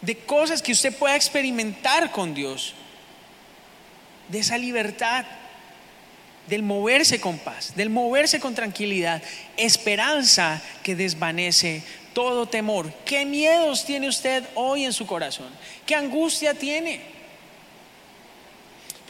de 0.00 0.16
cosas 0.18 0.60
que 0.60 0.72
usted 0.72 0.94
pueda 0.96 1.14
experimentar 1.16 2.10
con 2.10 2.34
Dios, 2.34 2.74
de 4.28 4.40
esa 4.40 4.58
libertad, 4.58 5.24
del 6.46 6.62
moverse 6.62 7.20
con 7.20 7.38
paz, 7.38 7.74
del 7.76 7.90
moverse 7.90 8.40
con 8.40 8.54
tranquilidad, 8.54 9.22
esperanza 9.56 10.60
que 10.82 10.96
desvanece 10.96 11.82
todo 12.12 12.46
temor. 12.46 12.92
¿Qué 13.04 13.24
miedos 13.24 13.84
tiene 13.84 14.08
usted 14.08 14.44
hoy 14.54 14.84
en 14.84 14.92
su 14.92 15.06
corazón? 15.06 15.48
¿Qué 15.86 15.94
angustia 15.94 16.54
tiene? 16.54 17.00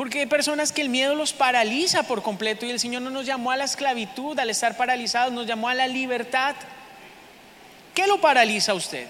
Porque 0.03 0.19
hay 0.19 0.27
personas 0.27 0.73
que 0.73 0.83
el 0.83 0.89
miedo 0.89 1.15
los 1.15 1.33
paraliza 1.33 2.03
por 2.03 2.25
completo 2.25 2.67
y 2.67 2.71
el 2.71 2.81
Señor 2.81 3.03
no 3.03 3.11
nos 3.11 3.25
llamó 3.25 3.53
a 3.53 3.57
la 3.57 3.63
esclavitud, 3.63 4.37
al 4.37 4.51
estar 4.51 4.77
paralizados, 4.77 5.33
nos 5.33 5.47
llamó 5.47 5.69
a 5.69 5.75
la 5.75 5.87
libertad. 5.87 6.57
¿Qué 7.95 8.09
lo 8.09 8.21
paraliza 8.21 8.73
a 8.73 8.75
usted? 8.75 9.07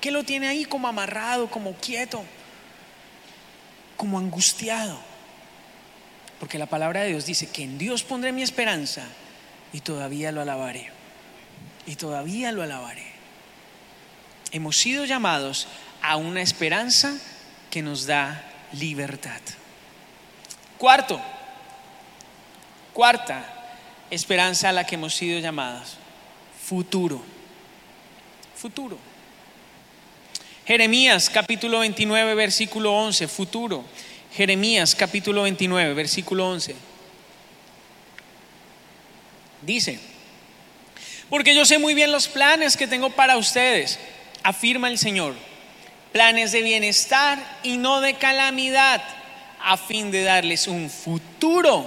¿Qué 0.00 0.10
lo 0.10 0.24
tiene 0.24 0.48
ahí 0.48 0.64
como 0.64 0.88
amarrado, 0.88 1.50
como 1.50 1.74
quieto, 1.74 2.24
como 3.98 4.18
angustiado? 4.18 4.98
Porque 6.40 6.56
la 6.56 6.64
palabra 6.64 7.02
de 7.02 7.08
Dios 7.08 7.26
dice 7.26 7.46
que 7.46 7.62
en 7.62 7.76
Dios 7.76 8.04
pondré 8.04 8.32
mi 8.32 8.40
esperanza 8.40 9.02
y 9.70 9.80
todavía 9.82 10.32
lo 10.32 10.40
alabaré. 10.40 10.90
Y 11.84 11.96
todavía 11.96 12.52
lo 12.52 12.62
alabaré. 12.62 13.12
Hemos 14.50 14.78
sido 14.78 15.04
llamados 15.04 15.68
a 16.00 16.16
una 16.16 16.40
esperanza 16.40 17.18
que 17.70 17.82
nos 17.82 18.06
da 18.06 18.42
libertad. 18.78 19.40
Cuarto, 20.78 21.20
cuarta 22.92 23.44
esperanza 24.10 24.68
a 24.68 24.72
la 24.72 24.84
que 24.84 24.96
hemos 24.96 25.14
sido 25.14 25.38
llamados, 25.40 25.96
futuro. 26.62 27.22
Futuro. 28.54 28.98
Jeremías 30.66 31.30
capítulo 31.30 31.80
29, 31.80 32.34
versículo 32.34 32.92
11, 32.92 33.28
futuro. 33.28 33.84
Jeremías 34.34 34.94
capítulo 34.94 35.42
29, 35.42 35.94
versículo 35.94 36.48
11. 36.48 36.74
Dice, 39.62 39.98
porque 41.30 41.54
yo 41.54 41.64
sé 41.64 41.78
muy 41.78 41.94
bien 41.94 42.12
los 42.12 42.28
planes 42.28 42.76
que 42.76 42.86
tengo 42.86 43.10
para 43.10 43.36
ustedes, 43.36 43.98
afirma 44.42 44.88
el 44.88 44.98
Señor 44.98 45.34
planes 46.16 46.50
de 46.50 46.62
bienestar 46.62 47.38
y 47.62 47.76
no 47.76 48.00
de 48.00 48.14
calamidad, 48.14 49.02
a 49.60 49.76
fin 49.76 50.10
de 50.10 50.22
darles 50.22 50.66
un 50.66 50.88
futuro 50.88 51.84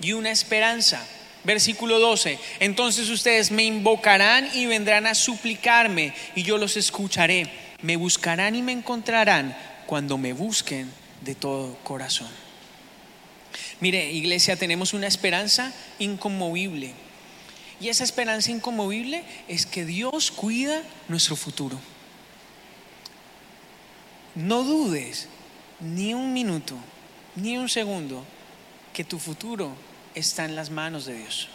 y 0.00 0.12
una 0.12 0.30
esperanza. 0.30 1.06
Versículo 1.44 1.98
12, 1.98 2.38
entonces 2.60 3.10
ustedes 3.10 3.50
me 3.50 3.64
invocarán 3.64 4.48
y 4.54 4.64
vendrán 4.64 5.06
a 5.06 5.14
suplicarme 5.14 6.14
y 6.34 6.42
yo 6.42 6.56
los 6.56 6.78
escucharé. 6.78 7.50
Me 7.82 7.96
buscarán 7.96 8.54
y 8.54 8.62
me 8.62 8.72
encontrarán 8.72 9.54
cuando 9.84 10.16
me 10.16 10.32
busquen 10.32 10.90
de 11.20 11.34
todo 11.34 11.76
corazón. 11.84 12.30
Mire, 13.80 14.10
iglesia, 14.10 14.56
tenemos 14.56 14.94
una 14.94 15.06
esperanza 15.06 15.70
inconmovible. 15.98 16.94
Y 17.78 17.90
esa 17.90 18.04
esperanza 18.04 18.50
inconmovible 18.50 19.22
es 19.48 19.66
que 19.66 19.84
Dios 19.84 20.30
cuida 20.30 20.82
nuestro 21.08 21.36
futuro. 21.36 21.78
No 24.36 24.64
dudes 24.64 25.28
ni 25.80 26.12
un 26.12 26.34
minuto, 26.34 26.76
ni 27.36 27.56
un 27.56 27.70
segundo, 27.70 28.22
que 28.92 29.02
tu 29.02 29.18
futuro 29.18 29.74
está 30.14 30.44
en 30.44 30.54
las 30.54 30.68
manos 30.68 31.06
de 31.06 31.14
Dios. 31.14 31.48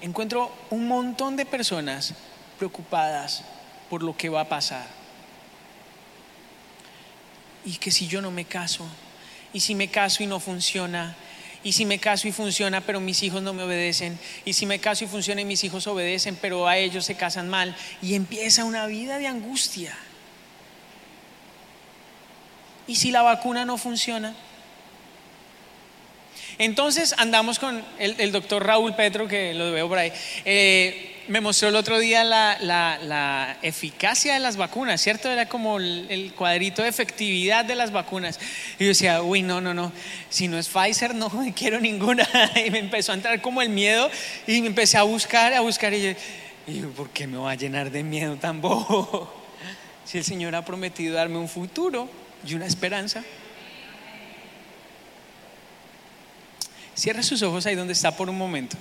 Encuentro 0.00 0.52
un 0.70 0.86
montón 0.86 1.34
de 1.36 1.46
personas 1.46 2.14
preocupadas 2.58 3.42
por 3.90 4.04
lo 4.04 4.16
que 4.16 4.28
va 4.28 4.42
a 4.42 4.48
pasar. 4.48 4.86
Y 7.64 7.76
que 7.78 7.90
si 7.90 8.06
yo 8.06 8.22
no 8.22 8.30
me 8.30 8.44
caso, 8.44 8.86
y 9.52 9.60
si 9.60 9.74
me 9.74 9.88
caso 9.88 10.22
y 10.22 10.26
no 10.26 10.38
funciona, 10.38 11.16
y 11.64 11.72
si 11.72 11.86
me 11.86 11.98
caso 11.98 12.28
y 12.28 12.32
funciona, 12.32 12.82
pero 12.82 13.00
mis 13.00 13.22
hijos 13.24 13.42
no 13.42 13.52
me 13.52 13.64
obedecen, 13.64 14.16
y 14.44 14.52
si 14.52 14.64
me 14.64 14.78
caso 14.78 15.04
y 15.04 15.08
funciona 15.08 15.40
y 15.40 15.44
mis 15.44 15.64
hijos 15.64 15.88
obedecen, 15.88 16.36
pero 16.40 16.68
a 16.68 16.76
ellos 16.76 17.04
se 17.04 17.16
casan 17.16 17.48
mal, 17.48 17.74
y 18.00 18.14
empieza 18.14 18.64
una 18.64 18.86
vida 18.86 19.18
de 19.18 19.26
angustia. 19.26 19.96
¿Y 22.86 22.96
si 22.96 23.10
la 23.10 23.22
vacuna 23.22 23.64
no 23.64 23.78
funciona? 23.78 24.34
Entonces 26.58 27.14
andamos 27.18 27.58
con 27.58 27.82
el, 27.98 28.32
doctor 28.32 28.64
Raúl 28.64 28.94
Petro, 28.94 29.26
que 29.26 29.54
lo 29.54 29.72
veo 29.72 29.88
por 29.88 29.98
ahí. 29.98 30.12
Eh, 30.44 31.14
me 31.28 31.40
mostró 31.40 31.68
el 31.68 31.76
otro 31.76 31.98
día 31.98 32.22
la, 32.22 33.56
eficacia 33.62 34.34
de 34.34 34.40
las 34.40 34.56
vacunas, 34.56 35.00
¿cierto? 35.00 35.30
Era 35.30 35.48
como 35.48 35.78
el, 35.78 36.32
cuadrito 36.36 36.82
de 36.82 36.88
efectividad 36.88 37.64
de 37.64 37.74
las 37.74 37.90
vacunas. 37.90 38.38
Y 38.78 38.84
yo 38.84 38.88
decía, 38.88 39.22
uy, 39.22 39.42
no, 39.42 39.60
no, 39.60 39.74
no, 39.74 39.92
si 40.28 40.48
no 40.48 40.58
es 40.58 40.68
Pfizer, 40.68 41.14
no 41.14 41.30
quiero 41.56 41.80
ninguna. 41.80 42.28
Y 42.64 42.70
me 42.70 42.78
empezó 42.78 43.12
a 43.12 43.14
entrar 43.16 43.40
como 43.40 43.62
el 43.62 43.70
miedo 43.70 44.10
y 44.46 44.60
me 44.60 44.68
empecé 44.68 44.96
a 44.96 45.02
buscar, 45.02 45.52
a 45.54 45.60
buscar. 45.60 45.92
Y 45.94 46.02
yo, 46.02 46.10
y 46.66 46.80
yo 46.80 46.90
¿por 46.90 47.10
qué 47.10 47.26
me 47.26 47.38
va 47.38 47.52
a 47.52 47.54
llenar 47.54 47.90
de 47.90 48.02
miedo 48.02 48.36
tan 48.36 48.60
bobo? 48.60 49.32
Si 50.04 50.18
el 50.18 50.24
Señor 50.24 50.54
ha 50.54 50.62
prometido 50.62 51.14
darme 51.14 51.38
un 51.38 51.48
futuro 51.48 52.10
y 52.46 52.54
una 52.54 52.66
esperanza. 52.66 53.22
Cierra 56.94 57.22
sus 57.22 57.42
ojos 57.42 57.66
ahí 57.66 57.74
donde 57.74 57.92
está 57.92 58.16
por 58.16 58.30
un 58.30 58.38
momento. 58.38 58.76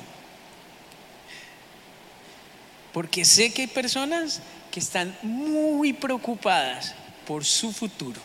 Porque 2.93 3.25
sé 3.25 3.51
que 3.51 3.63
hay 3.63 3.67
personas 3.67 4.41
que 4.71 4.79
están 4.79 5.15
muy 5.23 5.93
preocupadas 5.93 6.93
por 7.25 7.43
su 7.43 7.71
futuro. 7.71 8.21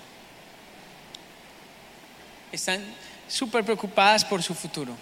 Están 2.53 2.83
súper 3.27 3.65
preocupadas 3.65 4.25
por 4.25 4.43
su 4.43 4.55
futuro. 4.55 4.95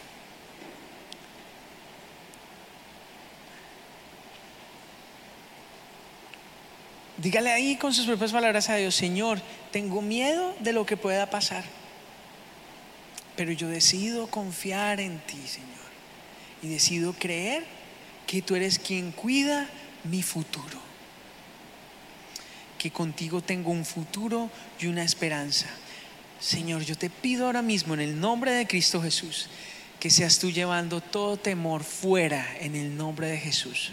Dígale 7.19 7.51
ahí 7.51 7.77
con 7.77 7.95
sus 7.95 8.07
propias 8.07 8.33
palabras 8.33 8.69
a 8.69 8.77
Dios, 8.77 8.95
Señor, 8.95 9.41
tengo 9.73 10.03
miedo 10.03 10.55
de 10.61 10.73
lo 10.73 10.85
que 10.85 10.97
pueda 10.97 11.31
pasar, 11.31 11.65
pero 13.37 13.53
yo 13.53 13.69
decido 13.69 14.27
confiar 14.27 15.01
en 15.01 15.19
ti, 15.21 15.41
Señor, 15.47 15.69
y 16.63 16.69
decido 16.69 17.15
creer 17.15 17.65
que 18.27 18.43
tú 18.43 18.55
eres 18.55 18.79
quien 18.79 19.13
cuida 19.13 19.69
mi 20.05 20.23
futuro. 20.23 20.85
Que 22.79 22.91
contigo 22.91 23.41
tengo 23.41 23.71
un 23.71 23.87
futuro 23.87 24.51
y 24.79 24.87
una 24.87 25.03
esperanza. 25.03 25.69
Señor, 26.39 26.83
yo 26.83 26.97
te 26.97 27.09
pido 27.09 27.47
ahora 27.47 27.63
mismo 27.63 27.95
en 27.95 28.01
el 28.01 28.21
nombre 28.21 28.53
de 28.53 28.67
Cristo 28.67 29.01
Jesús 29.01 29.49
que 29.99 30.11
seas 30.11 30.39
tú 30.39 30.51
llevando 30.51 31.01
todo 31.01 31.37
temor 31.37 31.83
fuera 31.83 32.47
en 32.61 32.77
el 32.77 32.97
nombre 32.97 33.29
de 33.29 33.39
Jesús. 33.39 33.93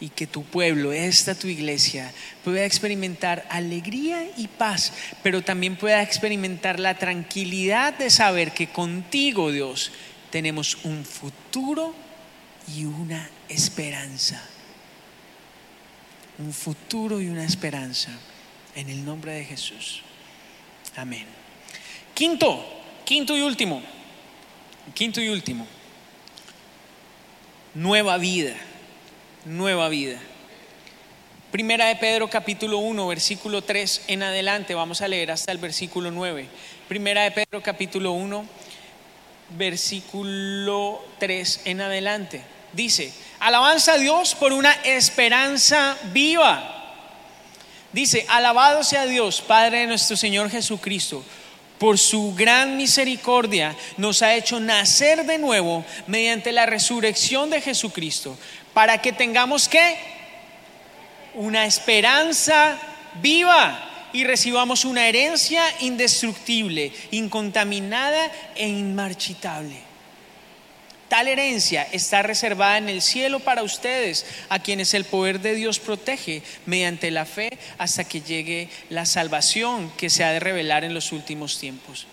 Y 0.00 0.08
que 0.08 0.26
tu 0.26 0.42
pueblo, 0.44 0.92
esta 0.92 1.34
tu 1.34 1.46
iglesia, 1.46 2.12
pueda 2.42 2.64
experimentar 2.64 3.46
alegría 3.48 4.26
y 4.36 4.48
paz, 4.48 4.92
pero 5.22 5.42
también 5.42 5.76
pueda 5.76 6.02
experimentar 6.02 6.80
la 6.80 6.98
tranquilidad 6.98 7.94
de 7.94 8.10
saber 8.10 8.52
que 8.52 8.68
contigo, 8.68 9.50
Dios, 9.50 9.92
tenemos 10.30 10.78
un 10.84 11.04
futuro 11.04 11.94
y 12.74 12.84
una 12.84 13.28
esperanza. 13.48 14.42
Un 16.38 16.52
futuro 16.52 17.20
y 17.20 17.28
una 17.28 17.44
esperanza. 17.44 18.10
En 18.74 18.88
el 18.88 19.04
nombre 19.04 19.32
de 19.32 19.44
Jesús. 19.44 20.02
Amén. 20.96 21.26
Quinto, 22.14 22.64
quinto 23.04 23.36
y 23.36 23.42
último. 23.42 23.82
Quinto 24.94 25.20
y 25.20 25.28
último. 25.28 25.66
Nueva 27.74 28.18
vida. 28.18 28.54
Nueva 29.44 29.90
vida. 29.90 30.18
Primera 31.50 31.88
de 31.88 31.96
Pedro 31.96 32.30
capítulo 32.30 32.78
1, 32.78 33.06
versículo 33.06 33.62
3 33.62 34.04
en 34.08 34.22
adelante. 34.22 34.74
Vamos 34.74 35.02
a 35.02 35.08
leer 35.08 35.30
hasta 35.30 35.52
el 35.52 35.58
versículo 35.58 36.10
9. 36.10 36.46
Primera 36.88 37.24
de 37.24 37.30
Pedro 37.30 37.62
capítulo 37.62 38.12
1, 38.12 38.46
versículo 39.50 41.04
3 41.18 41.60
en 41.66 41.82
adelante. 41.82 42.42
Dice, 42.72 43.12
alabanza 43.38 43.92
a 43.92 43.98
Dios 43.98 44.34
por 44.34 44.54
una 44.54 44.72
esperanza 44.82 45.98
viva. 46.14 46.96
Dice, 47.92 48.24
alabado 48.30 48.82
sea 48.82 49.04
Dios, 49.04 49.42
Padre 49.42 49.80
de 49.80 49.86
nuestro 49.88 50.16
Señor 50.16 50.48
Jesucristo 50.48 51.22
por 51.78 51.98
su 51.98 52.34
gran 52.34 52.76
misericordia, 52.76 53.76
nos 53.96 54.22
ha 54.22 54.34
hecho 54.34 54.60
nacer 54.60 55.26
de 55.26 55.38
nuevo 55.38 55.84
mediante 56.06 56.52
la 56.52 56.66
resurrección 56.66 57.50
de 57.50 57.60
Jesucristo, 57.60 58.38
para 58.74 58.98
que 58.98 59.12
tengamos 59.12 59.68
que 59.68 59.96
una 61.34 61.64
esperanza 61.64 62.76
viva 63.22 64.08
y 64.12 64.24
recibamos 64.24 64.84
una 64.84 65.08
herencia 65.08 65.64
indestructible, 65.80 66.92
incontaminada 67.10 68.30
e 68.54 68.68
inmarchitable. 68.68 69.76
Tal 71.08 71.28
herencia 71.28 71.86
está 71.92 72.22
reservada 72.22 72.78
en 72.78 72.88
el 72.88 73.02
cielo 73.02 73.38
para 73.40 73.62
ustedes, 73.62 74.24
a 74.48 74.58
quienes 74.58 74.94
el 74.94 75.04
poder 75.04 75.40
de 75.40 75.54
Dios 75.54 75.78
protege 75.78 76.42
mediante 76.66 77.10
la 77.10 77.26
fe 77.26 77.58
hasta 77.78 78.04
que 78.04 78.20
llegue 78.20 78.68
la 78.88 79.04
salvación 79.04 79.92
que 79.96 80.10
se 80.10 80.24
ha 80.24 80.32
de 80.32 80.40
revelar 80.40 80.82
en 80.82 80.94
los 80.94 81.12
últimos 81.12 81.58
tiempos. 81.58 82.06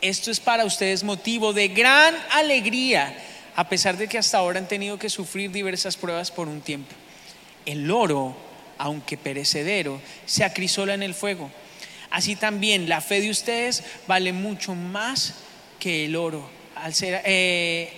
Esto 0.00 0.30
es 0.30 0.40
para 0.40 0.64
ustedes 0.64 1.04
motivo 1.04 1.52
de 1.52 1.68
gran 1.68 2.14
alegría, 2.30 3.14
a 3.56 3.68
pesar 3.68 3.96
de 3.96 4.08
que 4.08 4.18
hasta 4.18 4.38
ahora 4.38 4.58
han 4.58 4.68
tenido 4.68 4.98
que 4.98 5.10
sufrir 5.10 5.50
diversas 5.50 5.96
pruebas 5.96 6.30
por 6.30 6.48
un 6.48 6.60
tiempo. 6.60 6.94
El 7.66 7.90
oro, 7.90 8.34
aunque 8.78 9.16
perecedero, 9.16 10.00
se 10.26 10.44
acrisola 10.44 10.94
en 10.94 11.02
el 11.02 11.14
fuego. 11.14 11.50
Así 12.10 12.36
también 12.36 12.88
la 12.88 13.00
fe 13.00 13.20
de 13.20 13.30
ustedes 13.30 13.82
vale 14.06 14.32
mucho 14.32 14.74
más 14.74 15.34
que 15.78 16.04
el 16.06 16.16
oro. 16.16 16.48
Al 16.76 16.94
ser, 16.94 17.22
eh, 17.24 17.92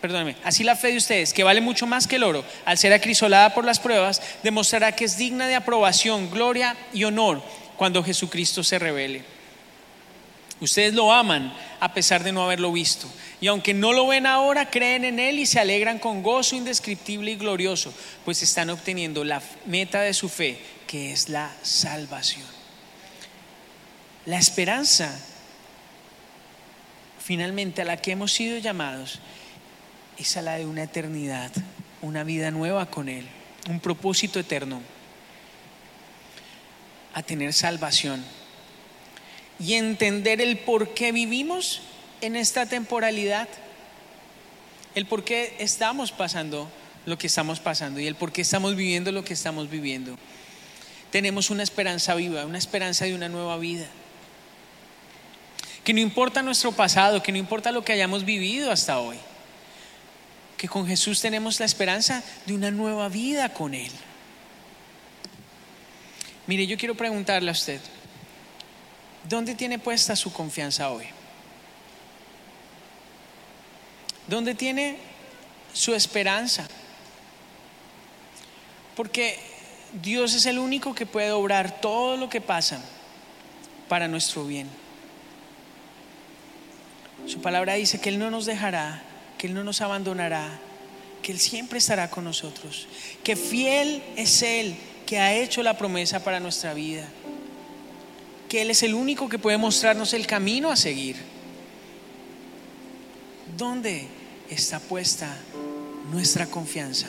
perdóneme, 0.00 0.36
así 0.44 0.64
la 0.64 0.76
fe 0.76 0.88
de 0.88 0.96
ustedes, 0.96 1.32
que 1.32 1.44
vale 1.44 1.60
mucho 1.60 1.86
más 1.86 2.06
que 2.06 2.16
el 2.16 2.24
oro, 2.24 2.44
al 2.64 2.76
ser 2.76 2.92
acrisolada 2.92 3.54
por 3.54 3.64
las 3.64 3.80
pruebas, 3.80 4.20
demostrará 4.42 4.92
que 4.92 5.04
es 5.04 5.16
digna 5.16 5.46
de 5.46 5.54
aprobación, 5.54 6.30
gloria 6.30 6.76
y 6.92 7.04
honor 7.04 7.42
cuando 7.76 8.02
Jesucristo 8.02 8.62
se 8.62 8.78
revele. 8.78 9.33
Ustedes 10.60 10.94
lo 10.94 11.12
aman 11.12 11.52
a 11.80 11.92
pesar 11.92 12.22
de 12.22 12.32
no 12.32 12.44
haberlo 12.44 12.72
visto. 12.72 13.08
Y 13.40 13.48
aunque 13.48 13.74
no 13.74 13.92
lo 13.92 14.06
ven 14.06 14.26
ahora, 14.26 14.70
creen 14.70 15.04
en 15.04 15.18
Él 15.18 15.38
y 15.38 15.46
se 15.46 15.60
alegran 15.60 15.98
con 15.98 16.22
gozo 16.22 16.56
indescriptible 16.56 17.32
y 17.32 17.36
glorioso, 17.36 17.92
pues 18.24 18.42
están 18.42 18.70
obteniendo 18.70 19.24
la 19.24 19.42
meta 19.66 20.00
de 20.00 20.14
su 20.14 20.28
fe, 20.28 20.58
que 20.86 21.12
es 21.12 21.28
la 21.28 21.52
salvación. 21.62 22.46
La 24.26 24.38
esperanza, 24.38 25.20
finalmente, 27.18 27.82
a 27.82 27.84
la 27.84 27.98
que 27.98 28.12
hemos 28.12 28.32
sido 28.32 28.56
llamados, 28.58 29.18
es 30.16 30.36
a 30.36 30.42
la 30.42 30.56
de 30.56 30.66
una 30.66 30.84
eternidad, 30.84 31.50
una 32.00 32.24
vida 32.24 32.50
nueva 32.50 32.86
con 32.86 33.08
Él, 33.08 33.26
un 33.68 33.80
propósito 33.80 34.38
eterno, 34.38 34.80
a 37.12 37.22
tener 37.22 37.52
salvación 37.52 38.24
y 39.58 39.74
entender 39.74 40.40
el 40.40 40.58
por 40.58 40.94
qué 40.94 41.12
vivimos 41.12 41.82
en 42.20 42.36
esta 42.36 42.66
temporalidad, 42.66 43.48
el 44.94 45.06
por 45.06 45.24
qué 45.24 45.54
estamos 45.58 46.12
pasando 46.12 46.70
lo 47.06 47.18
que 47.18 47.26
estamos 47.26 47.60
pasando 47.60 48.00
y 48.00 48.06
el 48.06 48.14
por 48.14 48.32
qué 48.32 48.42
estamos 48.42 48.76
viviendo 48.76 49.12
lo 49.12 49.24
que 49.24 49.34
estamos 49.34 49.68
viviendo. 49.68 50.16
Tenemos 51.10 51.50
una 51.50 51.62
esperanza 51.62 52.14
viva, 52.14 52.46
una 52.46 52.58
esperanza 52.58 53.04
de 53.04 53.14
una 53.14 53.28
nueva 53.28 53.56
vida. 53.58 53.86
Que 55.84 55.92
no 55.92 56.00
importa 56.00 56.42
nuestro 56.42 56.72
pasado, 56.72 57.22
que 57.22 57.30
no 57.30 57.38
importa 57.38 57.70
lo 57.70 57.84
que 57.84 57.92
hayamos 57.92 58.24
vivido 58.24 58.70
hasta 58.70 58.98
hoy 58.98 59.18
que 60.64 60.68
con 60.68 60.86
Jesús 60.86 61.20
tenemos 61.20 61.60
la 61.60 61.66
esperanza 61.66 62.22
de 62.46 62.54
una 62.54 62.70
nueva 62.70 63.10
vida 63.10 63.50
con 63.50 63.74
Él. 63.74 63.90
Mire, 66.46 66.66
yo 66.66 66.78
quiero 66.78 66.94
preguntarle 66.94 67.50
a 67.50 67.52
usted, 67.52 67.82
¿dónde 69.28 69.54
tiene 69.54 69.78
puesta 69.78 70.16
su 70.16 70.32
confianza 70.32 70.90
hoy? 70.90 71.06
¿Dónde 74.26 74.54
tiene 74.54 74.98
su 75.72 75.94
esperanza? 75.94 76.66
Porque 78.96 79.38
Dios 80.02 80.34
es 80.34 80.46
el 80.46 80.58
único 80.58 80.94
que 80.94 81.06
puede 81.06 81.32
obrar 81.32 81.80
todo 81.80 82.16
lo 82.16 82.28
que 82.28 82.40
pasa 82.40 82.80
para 83.88 84.08
nuestro 84.08 84.44
bien. 84.46 84.68
Su 87.26 87.40
palabra 87.40 87.74
dice 87.74 88.00
que 88.00 88.08
Él 88.08 88.18
no 88.18 88.30
nos 88.30 88.46
dejará 88.46 89.02
que 89.44 89.48
Él 89.48 89.54
no 89.54 89.62
nos 89.64 89.80
abandonará, 89.80 90.48
que 91.22 91.32
Él 91.32 91.38
siempre 91.38 91.78
estará 91.78 92.08
con 92.08 92.24
nosotros, 92.24 92.86
que 93.22 93.36
fiel 93.36 94.02
es 94.16 94.42
Él 94.42 94.74
que 95.06 95.18
ha 95.18 95.34
hecho 95.34 95.62
la 95.62 95.76
promesa 95.76 96.24
para 96.24 96.40
nuestra 96.40 96.72
vida, 96.72 97.06
que 98.54 98.62
Él 98.62 98.70
es 98.70 98.84
el 98.84 98.94
único 98.94 99.28
que 99.28 99.36
puede 99.36 99.58
mostrarnos 99.58 100.14
el 100.14 100.28
camino 100.28 100.70
a 100.70 100.76
seguir. 100.76 101.16
¿Dónde 103.58 104.06
está 104.48 104.78
puesta 104.78 105.36
nuestra 106.12 106.46
confianza? 106.46 107.08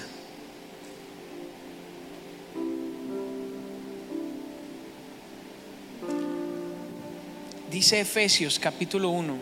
Dice 7.69 7.99
Efesios 7.99 8.57
capítulo 8.57 9.09
1, 9.09 9.37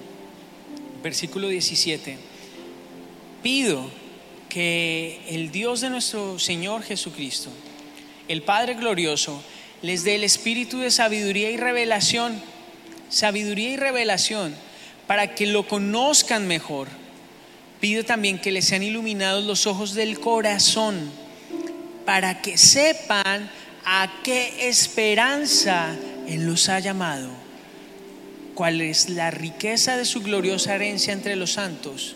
versículo 1.01 1.47
17 1.47 2.18
pido 3.41 3.89
que 4.49 5.22
el 5.30 5.54
Dios 5.54 5.80
de 5.80 5.89
nuestro 5.89 6.38
Señor 6.38 6.84
Jesucristo, 6.84 7.49
el 8.28 8.41
Padre 8.41 8.74
glorioso, 8.74 9.41
les 9.84 10.06
dé 10.06 10.16
el 10.16 10.24
espíritu 10.24 10.80
de 10.80 10.90
sabiduría 10.90 11.52
y 11.52 11.58
revelación, 11.58 12.42
sabiduría 13.10 13.70
y 13.70 13.78
revelación, 13.78 14.56
para 15.08 15.36
que 15.36 15.46
lo 15.46 15.68
conozcan 15.68 16.48
mejor. 16.48 16.88
Pido 17.82 18.06
también 18.06 18.40
que 18.40 18.54
les 18.54 18.66
sean 18.66 18.82
iluminados 18.82 19.44
los 19.44 19.68
ojos 19.68 19.94
del 19.94 20.22
corazón, 20.22 21.12
para 22.06 22.42
que 22.42 22.58
sepan 22.58 23.52
a 23.84 24.22
qué 24.24 24.70
esperanza 24.70 25.94
Él 26.30 26.46
los 26.46 26.70
ha 26.70 26.80
llamado, 26.80 27.30
cuál 28.56 28.80
es 28.80 29.10
la 29.10 29.32
riqueza 29.32 29.98
de 29.98 30.06
su 30.06 30.22
gloriosa 30.22 30.76
herencia 30.76 31.12
entre 31.12 31.36
los 31.36 31.52
santos 31.52 32.16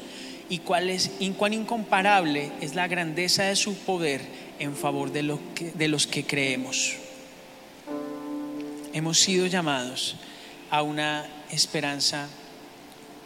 y 0.50 0.60
cuál 0.60 0.90
es, 0.90 1.12
cuán 1.38 1.54
incomparable 1.54 2.50
es 2.62 2.76
la 2.76 2.88
grandeza 2.88 3.44
de 3.44 3.58
su 3.58 3.76
poder 3.76 4.22
en 4.60 4.74
favor 4.74 5.12
de, 5.12 5.24
los 5.24 6.08
que 6.08 6.24
creemos. 6.24 6.96
Hemos 8.94 9.20
sido 9.20 9.46
llamados 9.48 10.16
a 10.70 10.82
una 10.82 11.26
esperanza 11.52 12.28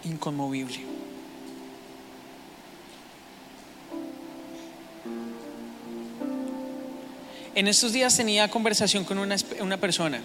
inconmovible. 0.03 0.79
En 7.53 7.67
estos 7.67 7.91
días 7.91 8.15
tenía 8.15 8.49
conversación 8.49 9.03
con 9.03 9.17
una, 9.17 9.77
persona. 9.77 10.21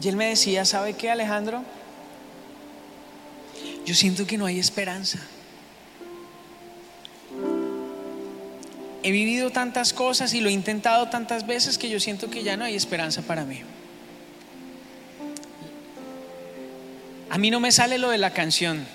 Y 0.00 0.08
él 0.08 0.16
me 0.16 0.26
decía, 0.26 0.64
¿sabe 0.64 0.94
qué 0.94 1.10
Alejandro? 1.10 1.64
yo 3.84 3.94
siento 3.94 4.26
que 4.26 4.36
no 4.36 4.44
hay 4.44 4.58
esperanza. 4.58 5.18
He 9.02 9.10
vivido 9.12 9.50
tantas 9.50 9.92
cosas 9.92 10.34
y 10.34 10.40
lo 10.40 10.48
he 10.48 10.52
intentado 10.52 11.08
tantas 11.08 11.46
veces 11.46 11.78
que 11.78 11.88
yo 11.88 12.00
siento 12.00 12.30
que 12.30 12.42
ya 12.42 12.56
no 12.56 12.64
hay 12.64 12.74
esperanza 12.74 13.22
para 13.22 13.44
mí. 13.44 13.62
A 17.30 17.38
mí 17.38 17.50
no 17.50 17.60
me 17.60 17.72
sale 17.72 17.98
lo 17.98 18.10
de 18.10 18.18
la 18.18 18.32
canción. 18.32 18.86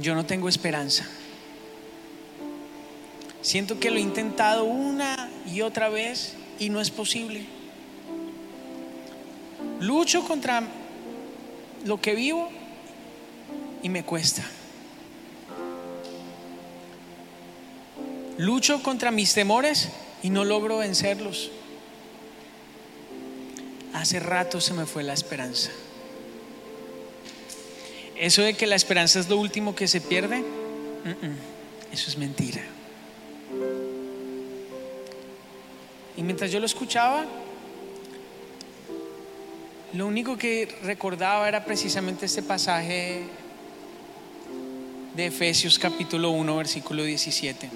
Yo 0.00 0.14
no 0.14 0.24
tengo 0.24 0.48
esperanza. 0.48 1.06
Siento 3.40 3.80
que 3.80 3.90
lo 3.90 3.96
he 3.96 4.00
intentado 4.00 4.64
una 4.64 5.28
y 5.52 5.62
otra 5.62 5.88
vez 5.88 6.34
y 6.58 6.68
no 6.68 6.80
es 6.80 6.90
posible. 6.90 7.44
Lucho 9.80 10.24
contra 10.24 10.62
lo 11.84 12.00
que 12.00 12.14
vivo 12.14 12.48
y 13.82 13.88
me 13.88 14.04
cuesta. 14.04 14.44
Lucho 18.42 18.82
contra 18.82 19.12
mis 19.12 19.34
temores 19.34 19.88
y 20.20 20.30
no 20.30 20.44
logro 20.44 20.78
vencerlos. 20.78 21.52
Hace 23.94 24.18
rato 24.18 24.60
se 24.60 24.74
me 24.74 24.84
fue 24.84 25.04
la 25.04 25.12
esperanza. 25.12 25.70
Eso 28.16 28.42
de 28.42 28.54
que 28.54 28.66
la 28.66 28.74
esperanza 28.74 29.20
es 29.20 29.28
lo 29.28 29.36
último 29.36 29.76
que 29.76 29.86
se 29.86 30.00
pierde, 30.00 30.42
eso 31.92 32.10
es 32.10 32.18
mentira. 32.18 32.62
Y 36.16 36.22
mientras 36.24 36.50
yo 36.50 36.58
lo 36.58 36.66
escuchaba, 36.66 37.24
lo 39.92 40.04
único 40.08 40.36
que 40.36 40.68
recordaba 40.82 41.46
era 41.46 41.64
precisamente 41.64 42.26
este 42.26 42.42
pasaje 42.42 43.22
de 45.14 45.26
Efesios 45.26 45.78
capítulo 45.78 46.30
1, 46.30 46.56
versículo 46.56 47.04
17. 47.04 47.70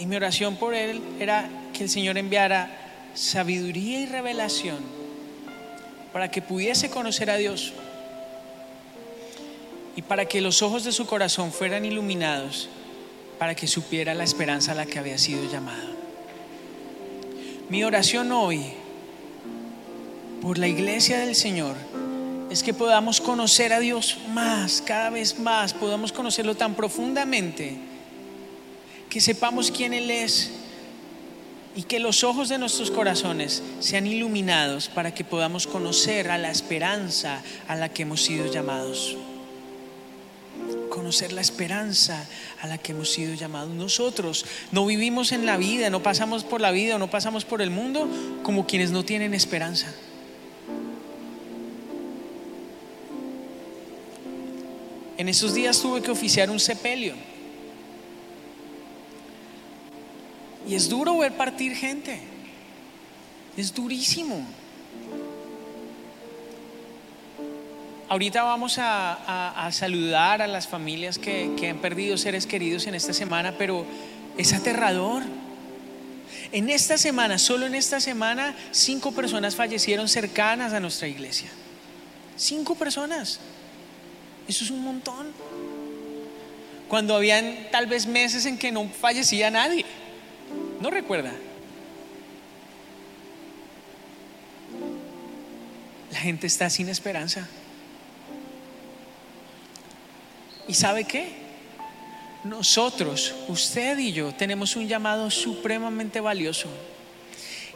Y 0.00 0.06
mi 0.06 0.16
oración 0.16 0.56
por 0.56 0.74
él 0.74 1.02
era 1.20 1.50
que 1.74 1.82
el 1.82 1.90
Señor 1.90 2.16
enviara 2.16 2.70
sabiduría 3.12 4.00
y 4.00 4.06
revelación 4.06 4.78
para 6.10 6.30
que 6.30 6.40
pudiese 6.40 6.88
conocer 6.88 7.28
a 7.28 7.36
Dios 7.36 7.74
y 9.94 10.00
para 10.00 10.24
que 10.24 10.40
los 10.40 10.62
ojos 10.62 10.84
de 10.84 10.92
su 10.92 11.04
corazón 11.04 11.52
fueran 11.52 11.84
iluminados 11.84 12.70
para 13.38 13.54
que 13.54 13.66
supiera 13.66 14.14
la 14.14 14.24
esperanza 14.24 14.72
a 14.72 14.74
la 14.74 14.86
que 14.86 14.98
había 14.98 15.18
sido 15.18 15.44
llamado. 15.50 15.90
Mi 17.68 17.84
oración 17.84 18.32
hoy 18.32 18.72
por 20.40 20.56
la 20.56 20.66
iglesia 20.66 21.18
del 21.18 21.34
Señor 21.34 21.76
es 22.48 22.62
que 22.62 22.72
podamos 22.72 23.20
conocer 23.20 23.74
a 23.74 23.80
Dios 23.80 24.16
más, 24.30 24.80
cada 24.80 25.10
vez 25.10 25.38
más, 25.38 25.74
podamos 25.74 26.10
conocerlo 26.10 26.56
tan 26.56 26.74
profundamente 26.74 27.89
que 29.10 29.20
sepamos 29.20 29.72
quién 29.72 29.92
Él 29.92 30.10
es 30.10 30.52
y 31.74 31.82
que 31.82 31.98
los 31.98 32.24
ojos 32.24 32.48
de 32.48 32.58
nuestros 32.58 32.90
corazones 32.90 33.62
sean 33.80 34.06
iluminados 34.06 34.88
para 34.88 35.12
que 35.12 35.24
podamos 35.24 35.66
conocer 35.66 36.30
a 36.30 36.38
la 36.38 36.50
esperanza 36.50 37.42
a 37.68 37.74
la 37.74 37.88
que 37.88 38.02
hemos 38.02 38.22
sido 38.22 38.50
llamados. 38.50 39.16
Conocer 40.88 41.32
la 41.32 41.40
esperanza 41.40 42.24
a 42.60 42.66
la 42.66 42.78
que 42.78 42.92
hemos 42.92 43.10
sido 43.10 43.34
llamados. 43.34 43.70
Nosotros 43.70 44.46
no 44.70 44.86
vivimos 44.86 45.32
en 45.32 45.44
la 45.44 45.56
vida, 45.56 45.90
no 45.90 46.02
pasamos 46.02 46.44
por 46.44 46.60
la 46.60 46.70
vida, 46.70 46.98
no 46.98 47.10
pasamos 47.10 47.44
por 47.44 47.62
el 47.62 47.70
mundo 47.70 48.08
como 48.42 48.66
quienes 48.66 48.90
no 48.92 49.04
tienen 49.04 49.34
esperanza. 49.34 49.92
En 55.16 55.28
esos 55.28 55.52
días 55.52 55.80
tuve 55.80 56.00
que 56.00 56.10
oficiar 56.10 56.48
un 56.48 56.60
sepelio. 56.60 57.29
Y 60.68 60.74
es 60.74 60.88
duro 60.88 61.18
ver 61.18 61.32
partir 61.32 61.74
gente. 61.74 62.20
Es 63.56 63.74
durísimo. 63.74 64.46
Ahorita 68.08 68.42
vamos 68.42 68.76
a, 68.78 69.68
saludar 69.72 70.42
a 70.42 70.48
las 70.48 70.66
familias 70.66 71.18
que, 71.18 71.52
que 71.56 71.68
han 71.68 71.78
perdido 71.78 72.18
seres 72.18 72.46
queridos 72.46 72.86
en 72.86 72.94
esta 72.94 73.12
semana, 73.12 73.54
pero 73.56 73.86
es 74.36 74.52
aterrador. 74.52 75.22
En 76.52 76.70
esta 76.70 76.98
semana, 76.98 77.38
solo 77.38 77.66
en 77.66 77.74
esta 77.74 78.00
semana, 78.00 78.56
cinco 78.72 79.12
personas 79.12 79.54
fallecieron 79.54 80.08
cercanas 80.08 80.72
a 80.72 80.80
nuestra 80.80 81.06
iglesia. 81.06 81.50
Cinco 82.36 82.74
personas. 82.74 83.38
Eso 84.48 84.64
es 84.64 84.70
un 84.70 84.82
montón. 84.82 85.28
Cuando 86.88 87.14
habían 87.14 87.68
tal 87.70 87.86
vez 87.86 88.06
meses 88.06 88.46
en 88.46 88.58
que 88.58 88.72
no 88.72 88.88
fallecía 88.88 89.48
nadie. 89.50 89.84
¿No 90.80 90.90
recuerda? 90.90 91.32
La 96.10 96.18
gente 96.18 96.46
está 96.46 96.70
sin 96.70 96.88
esperanza. 96.88 97.46
¿Y 100.66 100.74
sabe 100.74 101.04
qué? 101.04 101.28
Nosotros, 102.44 103.34
usted 103.48 103.98
y 103.98 104.12
yo, 104.12 104.32
tenemos 104.32 104.74
un 104.74 104.88
llamado 104.88 105.30
supremamente 105.30 106.20
valioso. 106.20 106.68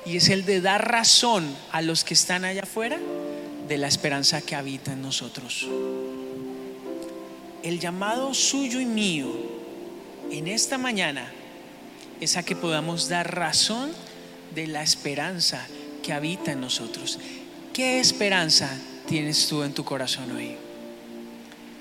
Y 0.07 0.17
es 0.17 0.31
el 0.31 0.47
de 0.47 0.63
dar 0.63 0.91
razón 0.91 1.55
a 1.73 1.83
los 1.83 2.05
que 2.05 2.15
están 2.15 2.45
allá 2.45 2.63
afuera 2.63 2.99
de 3.69 3.79
la 3.79 3.89
esperanza 3.89 4.41
que 4.41 4.55
habita 4.55 4.93
en 4.93 5.03
nosotros. 5.03 5.67
El 7.63 7.81
llamado 7.81 8.33
suyo 8.33 8.81
y 8.81 8.87
mío 8.87 9.29
en 10.31 10.49
esta 10.49 10.79
mañana 10.79 11.31
es 12.21 12.37
a 12.37 12.43
que 12.43 12.57
podamos 12.57 13.09
dar 13.09 13.35
razón 13.35 13.93
de 14.55 14.67
la 14.67 14.83
esperanza 14.83 15.67
que 16.03 16.13
habita 16.13 16.53
en 16.53 16.61
nosotros. 16.61 17.19
¿Qué 17.73 17.99
esperanza 17.99 18.71
tienes 19.07 19.49
tú 19.49 19.63
en 19.63 19.73
tu 19.73 19.85
corazón 19.85 20.31
hoy? 20.33 20.57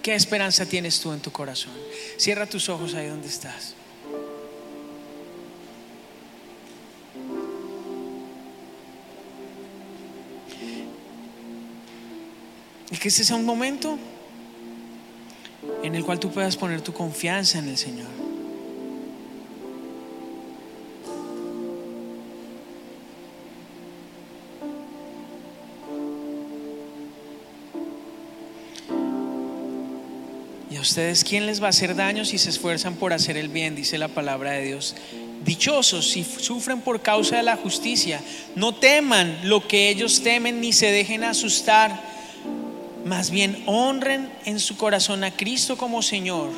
¿Qué 0.01 0.15
esperanza 0.15 0.65
tienes 0.65 0.99
tú 0.99 1.13
en 1.13 1.19
tu 1.19 1.31
corazón? 1.31 1.71
Cierra 2.17 2.45
tus 2.45 2.67
ojos 2.67 2.93
ahí 2.93 3.07
donde 3.07 3.27
estás. 3.27 3.75
Y 12.91 12.97
que 12.97 13.07
este 13.07 13.23
sea 13.23 13.37
un 13.37 13.45
momento 13.45 13.97
en 15.83 15.95
el 15.95 16.03
cual 16.03 16.19
tú 16.19 16.31
puedas 16.31 16.57
poner 16.57 16.81
tu 16.81 16.93
confianza 16.93 17.59
en 17.59 17.69
el 17.69 17.77
Señor. 17.77 18.22
Ustedes 30.83 31.23
quién 31.23 31.45
les 31.45 31.61
va 31.61 31.67
a 31.67 31.69
hacer 31.69 31.95
daño 31.95 32.25
si 32.25 32.37
se 32.37 32.49
esfuerzan 32.49 32.95
por 32.95 33.13
hacer 33.13 33.37
el 33.37 33.47
bien, 33.47 33.75
dice 33.75 33.97
la 33.97 34.09
palabra 34.09 34.51
de 34.51 34.65
Dios. 34.65 34.95
Dichosos 35.43 36.11
si 36.11 36.23
sufren 36.23 36.81
por 36.81 37.01
causa 37.01 37.37
de 37.37 37.43
la 37.43 37.55
justicia. 37.55 38.21
No 38.55 38.75
teman 38.75 39.39
lo 39.43 39.67
que 39.67 39.89
ellos 39.89 40.21
temen 40.21 40.61
ni 40.61 40.71
se 40.73 40.91
dejen 40.91 41.23
asustar. 41.23 41.99
Más 43.05 43.31
bien 43.31 43.63
honren 43.65 44.31
en 44.45 44.59
su 44.59 44.77
corazón 44.77 45.23
a 45.23 45.31
Cristo 45.31 45.77
como 45.77 46.01
Señor. 46.01 46.49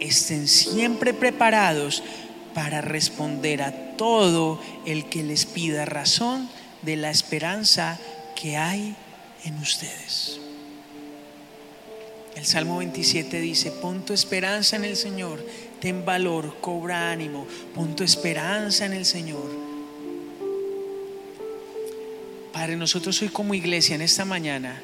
Estén 0.00 0.48
siempre 0.48 1.12
preparados 1.12 2.02
para 2.54 2.80
responder 2.80 3.62
a 3.62 3.96
todo 3.96 4.60
el 4.86 5.06
que 5.06 5.22
les 5.22 5.44
pida 5.44 5.84
razón 5.84 6.48
de 6.82 6.96
la 6.96 7.10
esperanza 7.10 7.98
que 8.34 8.56
hay 8.56 8.94
en 9.44 9.58
ustedes. 9.58 10.45
El 12.36 12.44
Salmo 12.44 12.76
27 12.76 13.40
dice, 13.40 13.70
pon 13.70 14.04
tu 14.04 14.12
esperanza 14.12 14.76
en 14.76 14.84
el 14.84 14.96
Señor, 14.96 15.42
ten 15.80 16.04
valor, 16.04 16.60
cobra 16.60 17.10
ánimo, 17.10 17.46
pon 17.74 17.96
tu 17.96 18.04
esperanza 18.04 18.84
en 18.84 18.92
el 18.92 19.06
Señor. 19.06 19.50
Padre, 22.52 22.76
nosotros 22.76 23.20
hoy 23.22 23.30
como 23.30 23.54
iglesia 23.54 23.94
en 23.94 24.02
esta 24.02 24.26
mañana, 24.26 24.82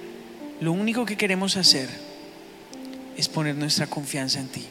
lo 0.62 0.72
único 0.72 1.04
que 1.04 1.18
queremos 1.18 1.58
hacer 1.58 1.90
es 3.18 3.28
poner 3.28 3.54
nuestra 3.54 3.86
confianza 3.86 4.40
en 4.40 4.48
ti. 4.48 4.64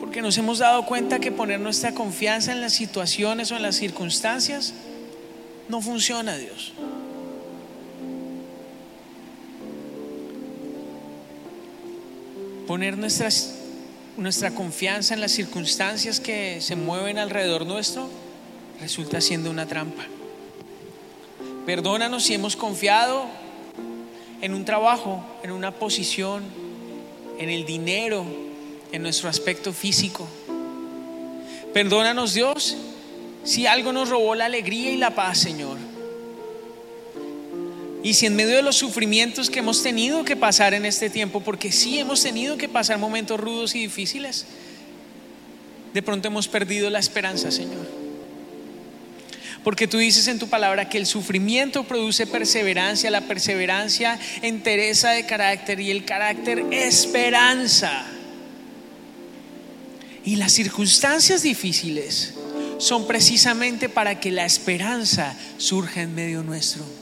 Porque 0.00 0.22
nos 0.22 0.36
hemos 0.36 0.58
dado 0.58 0.84
cuenta 0.84 1.20
que 1.20 1.30
poner 1.30 1.60
nuestra 1.60 1.94
confianza 1.94 2.50
en 2.50 2.60
las 2.60 2.72
situaciones 2.72 3.52
o 3.52 3.56
en 3.56 3.62
las 3.62 3.76
circunstancias 3.76 4.74
no 5.68 5.80
funciona, 5.80 6.36
Dios. 6.36 6.72
Poner 12.70 12.96
nuestra 12.96 14.52
confianza 14.52 15.14
en 15.14 15.20
las 15.20 15.32
circunstancias 15.32 16.20
que 16.20 16.60
se 16.60 16.76
mueven 16.76 17.18
alrededor 17.18 17.66
nuestro 17.66 18.08
resulta 18.80 19.20
siendo 19.20 19.50
una 19.50 19.66
trampa. 19.66 20.04
Perdónanos 21.66 22.22
si 22.22 22.34
hemos 22.34 22.54
confiado 22.54 23.26
en 24.40 24.54
un 24.54 24.64
trabajo, 24.64 25.20
en 25.42 25.50
una 25.50 25.72
posición, 25.72 26.44
en 27.40 27.48
el 27.48 27.66
dinero, 27.66 28.24
en 28.92 29.02
nuestro 29.02 29.28
aspecto 29.28 29.72
físico. 29.72 30.28
Perdónanos 31.74 32.34
Dios 32.34 32.76
si 33.42 33.66
algo 33.66 33.92
nos 33.92 34.10
robó 34.10 34.36
la 34.36 34.44
alegría 34.44 34.92
y 34.92 34.96
la 34.96 35.12
paz, 35.12 35.38
Señor. 35.38 35.89
Y 38.02 38.14
si 38.14 38.26
en 38.26 38.34
medio 38.34 38.56
de 38.56 38.62
los 38.62 38.76
sufrimientos 38.76 39.50
que 39.50 39.58
hemos 39.58 39.82
tenido 39.82 40.24
que 40.24 40.36
pasar 40.36 40.72
en 40.72 40.86
este 40.86 41.10
tiempo, 41.10 41.40
porque 41.40 41.70
sí 41.70 41.98
hemos 41.98 42.22
tenido 42.22 42.56
que 42.56 42.68
pasar 42.68 42.98
momentos 42.98 43.38
rudos 43.38 43.74
y 43.74 43.80
difíciles, 43.80 44.46
de 45.92 46.02
pronto 46.02 46.28
hemos 46.28 46.48
perdido 46.48 46.88
la 46.88 46.98
esperanza, 46.98 47.50
Señor. 47.50 47.86
Porque 49.62 49.86
tú 49.86 49.98
dices 49.98 50.26
en 50.28 50.38
tu 50.38 50.48
palabra 50.48 50.88
que 50.88 50.96
el 50.96 51.04
sufrimiento 51.04 51.84
produce 51.84 52.26
perseverancia, 52.26 53.10
la 53.10 53.20
perseverancia 53.22 54.18
entereza 54.40 55.10
de 55.10 55.26
carácter 55.26 55.80
y 55.80 55.90
el 55.90 56.06
carácter 56.06 56.64
esperanza. 56.70 58.06
Y 60.24 60.36
las 60.36 60.52
circunstancias 60.52 61.42
difíciles 61.42 62.34
son 62.78 63.06
precisamente 63.06 63.90
para 63.90 64.18
que 64.20 64.30
la 64.30 64.46
esperanza 64.46 65.36
surja 65.58 66.00
en 66.00 66.14
medio 66.14 66.42
nuestro. 66.42 66.99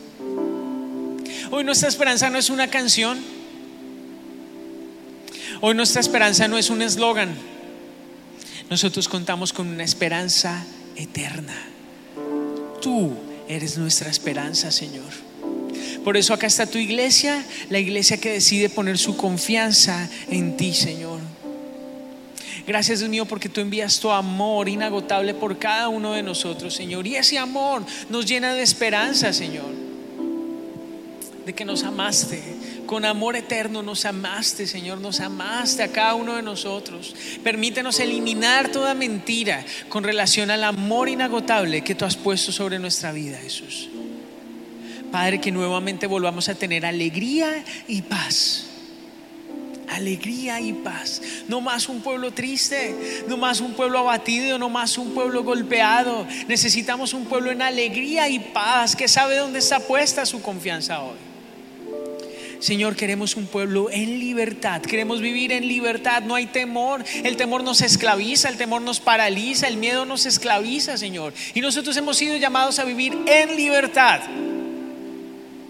Hoy 1.51 1.65
nuestra 1.65 1.89
esperanza 1.89 2.29
no 2.29 2.39
es 2.39 2.51
una 2.51 2.69
canción. 2.69 3.19
Hoy 5.61 5.75
nuestra 5.75 6.01
esperanza 6.01 6.47
no 6.47 6.59
es 6.59 6.69
un 6.69 6.83
eslogan. 6.83 7.35
Nosotros 8.69 9.09
contamos 9.09 9.53
con 9.53 9.67
una 9.67 9.83
esperanza 9.83 10.65
eterna. 10.95 11.55
Tú 12.83 13.13
eres 13.49 13.79
nuestra 13.79 14.11
esperanza, 14.11 14.71
Señor. 14.71 15.09
Por 16.05 16.17
eso 16.17 16.35
acá 16.35 16.47
está 16.47 16.67
tu 16.67 16.79
iglesia, 16.79 17.45
la 17.71 17.79
iglesia 17.79 18.19
que 18.19 18.31
decide 18.31 18.69
poner 18.69 18.99
su 18.99 19.17
confianza 19.17 20.09
en 20.31 20.57
ti, 20.57 20.75
Señor. 20.75 21.21
Gracias, 22.67 22.99
Dios 22.99 23.11
mío, 23.11 23.25
porque 23.25 23.49
tú 23.49 23.63
envías 23.63 23.99
tu 23.99 24.11
amor 24.11 24.69
inagotable 24.69 25.33
por 25.33 25.59
cada 25.59 25.89
uno 25.89 26.13
de 26.13 26.23
nosotros, 26.23 26.75
Señor. 26.75 27.07
Y 27.07 27.17
ese 27.17 27.39
amor 27.39 27.83
nos 28.11 28.27
llena 28.27 28.53
de 28.53 28.63
esperanza, 28.63 29.33
Señor. 29.33 29.88
De 31.49 31.55
que 31.55 31.65
nos 31.65 31.83
amaste, 31.83 32.43
con 32.85 33.07
amor 33.07 33.35
eterno 33.35 33.83
nos 33.83 34.05
amaste, 34.05 34.67
Señor, 34.67 35.01
nos 35.01 35.21
amaste 35.21 35.83
a 35.83 35.89
cada 35.89 36.15
uno 36.15 36.37
de 36.37 36.43
nosotros. 36.43 37.17
Permítenos 37.43 38.01
eliminar 38.01 38.71
toda 38.71 38.93
mentira 38.93 39.65
con 39.89 40.05
relación 40.05 40.51
al 40.51 40.63
amor 40.63 41.09
inagotable 41.09 41.81
que 41.81 41.95
tú 41.95 42.05
has 42.05 42.17
puesto 42.17 42.53
sobre 42.53 42.79
nuestra 42.79 43.13
vida, 43.13 43.39
Jesús. 43.39 43.89
Padre, 45.11 45.41
que 45.41 45.51
nuevamente 45.51 46.07
volvamos 46.07 46.51
a 46.51 46.55
tener 46.55 46.85
alegría 46.85 47.65
y 47.87 48.03
paz. 48.03 48.67
Alegría 49.89 50.61
y 50.61 50.75
paz. 50.75 51.23
No 51.49 51.63
más 51.63 51.89
un 51.89 52.03
pueblo 52.03 52.31
triste, 52.35 53.25
no 53.27 53.39
más 53.39 53.63
un 53.63 53.73
pueblo 53.73 54.01
abatido, 54.01 54.59
no 54.59 54.69
más 54.69 54.99
un 54.99 55.15
pueblo 55.15 55.45
golpeado. 55.45 56.27
Necesitamos 56.47 57.15
un 57.15 57.25
pueblo 57.25 57.51
en 57.51 57.63
alegría 57.63 58.29
y 58.29 58.39
paz 58.39 58.95
que 58.95 59.09
sabe 59.09 59.37
dónde 59.37 59.61
está 59.61 59.81
puesta 59.81 60.27
su 60.27 60.43
confianza 60.43 61.01
hoy. 61.01 61.28
Señor, 62.61 62.97
queremos 62.97 63.37
un 63.37 63.47
pueblo 63.47 63.89
en 63.91 64.19
libertad, 64.19 64.83
queremos 64.83 65.21
vivir 65.21 65.53
en 65.53 65.69
libertad, 65.69 66.23
no 66.23 66.35
hay 66.35 66.47
temor, 66.47 67.05
el 67.23 67.37
temor 67.37 67.63
nos 67.63 67.83
esclaviza, 67.83 68.49
el 68.49 68.57
temor 68.57 68.83
nos 68.83 68.99
paraliza, 68.99 69.69
el 69.69 69.77
miedo 69.77 70.05
nos 70.05 70.27
esclaviza, 70.27 70.97
Señor. 70.97 71.33
Y 71.55 71.61
nosotros 71.61 71.97
hemos 71.97 72.17
sido 72.17 72.37
llamados 72.37 72.81
a 72.81 72.85
vivir 72.85 73.17
en 73.27 73.55
libertad. 73.55 74.23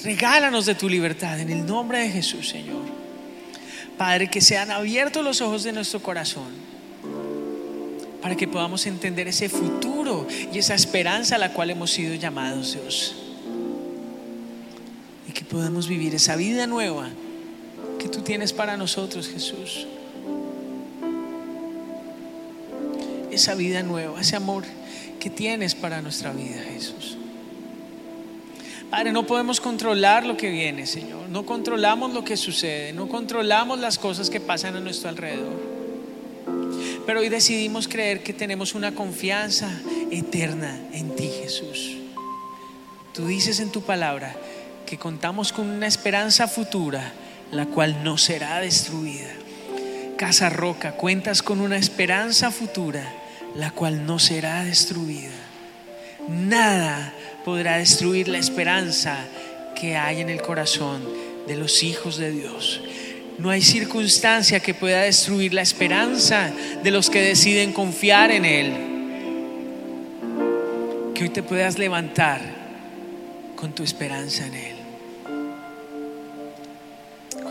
Regálanos 0.02 0.64
de 0.64 0.74
tu 0.74 0.88
libertad 0.88 1.38
en 1.38 1.50
el 1.50 1.66
nombre 1.66 1.98
de 1.98 2.08
Jesús, 2.08 2.48
Señor. 2.48 2.82
Padre, 3.98 4.28
que 4.28 4.40
sean 4.40 4.70
abiertos 4.70 5.22
los 5.22 5.40
ojos 5.42 5.64
de 5.64 5.72
nuestro 5.72 6.00
corazón 6.00 6.68
para 8.22 8.34
que 8.34 8.48
podamos 8.48 8.86
entender 8.86 9.28
ese 9.28 9.48
futuro 9.48 10.26
y 10.52 10.58
esa 10.58 10.74
esperanza 10.74 11.34
a 11.34 11.38
la 11.38 11.52
cual 11.52 11.70
hemos 11.70 11.90
sido 11.90 12.14
llamados, 12.14 12.74
Dios 12.74 13.27
que 15.38 15.44
podamos 15.44 15.86
vivir 15.86 16.16
esa 16.16 16.34
vida 16.34 16.66
nueva 16.66 17.10
que 18.00 18.08
tú 18.08 18.22
tienes 18.22 18.52
para 18.52 18.76
nosotros, 18.76 19.28
Jesús. 19.28 19.86
Esa 23.30 23.54
vida 23.54 23.84
nueva, 23.84 24.20
ese 24.20 24.34
amor 24.34 24.64
que 25.20 25.30
tienes 25.30 25.76
para 25.76 26.02
nuestra 26.02 26.32
vida, 26.32 26.60
Jesús. 26.74 27.16
Padre, 28.90 29.12
no 29.12 29.28
podemos 29.28 29.60
controlar 29.60 30.26
lo 30.26 30.36
que 30.36 30.50
viene, 30.50 30.86
Señor. 30.86 31.28
No 31.28 31.46
controlamos 31.46 32.12
lo 32.12 32.24
que 32.24 32.36
sucede, 32.36 32.92
no 32.92 33.06
controlamos 33.06 33.78
las 33.78 33.96
cosas 33.96 34.30
que 34.30 34.40
pasan 34.40 34.74
a 34.74 34.80
nuestro 34.80 35.08
alrededor. 35.08 35.54
Pero 37.06 37.20
hoy 37.20 37.28
decidimos 37.28 37.86
creer 37.86 38.24
que 38.24 38.32
tenemos 38.32 38.74
una 38.74 38.92
confianza 38.92 39.70
eterna 40.10 40.80
en 40.92 41.14
ti, 41.14 41.30
Jesús. 41.42 41.96
Tú 43.14 43.28
dices 43.28 43.60
en 43.60 43.70
tu 43.70 43.82
palabra 43.82 44.34
que 44.88 44.96
contamos 44.96 45.52
con 45.52 45.68
una 45.68 45.86
esperanza 45.86 46.48
futura, 46.48 47.12
la 47.52 47.66
cual 47.66 48.02
no 48.04 48.16
será 48.16 48.58
destruida. 48.60 49.28
Casa 50.16 50.48
Roca, 50.48 50.92
cuentas 50.92 51.42
con 51.42 51.60
una 51.60 51.76
esperanza 51.76 52.50
futura, 52.50 53.06
la 53.54 53.70
cual 53.70 54.06
no 54.06 54.18
será 54.18 54.64
destruida. 54.64 55.28
Nada 56.28 57.12
podrá 57.44 57.76
destruir 57.76 58.28
la 58.28 58.38
esperanza 58.38 59.18
que 59.78 59.98
hay 59.98 60.22
en 60.22 60.30
el 60.30 60.40
corazón 60.40 61.02
de 61.46 61.56
los 61.56 61.82
hijos 61.82 62.16
de 62.16 62.30
Dios. 62.30 62.80
No 63.36 63.50
hay 63.50 63.60
circunstancia 63.60 64.60
que 64.60 64.72
pueda 64.72 65.02
destruir 65.02 65.52
la 65.52 65.60
esperanza 65.60 66.50
de 66.82 66.90
los 66.90 67.10
que 67.10 67.20
deciden 67.20 67.74
confiar 67.74 68.30
en 68.30 68.46
Él. 68.46 68.72
Que 71.14 71.24
hoy 71.24 71.28
te 71.28 71.42
puedas 71.42 71.78
levantar 71.78 72.40
con 73.54 73.74
tu 73.74 73.82
esperanza 73.82 74.46
en 74.46 74.54
Él 74.54 74.77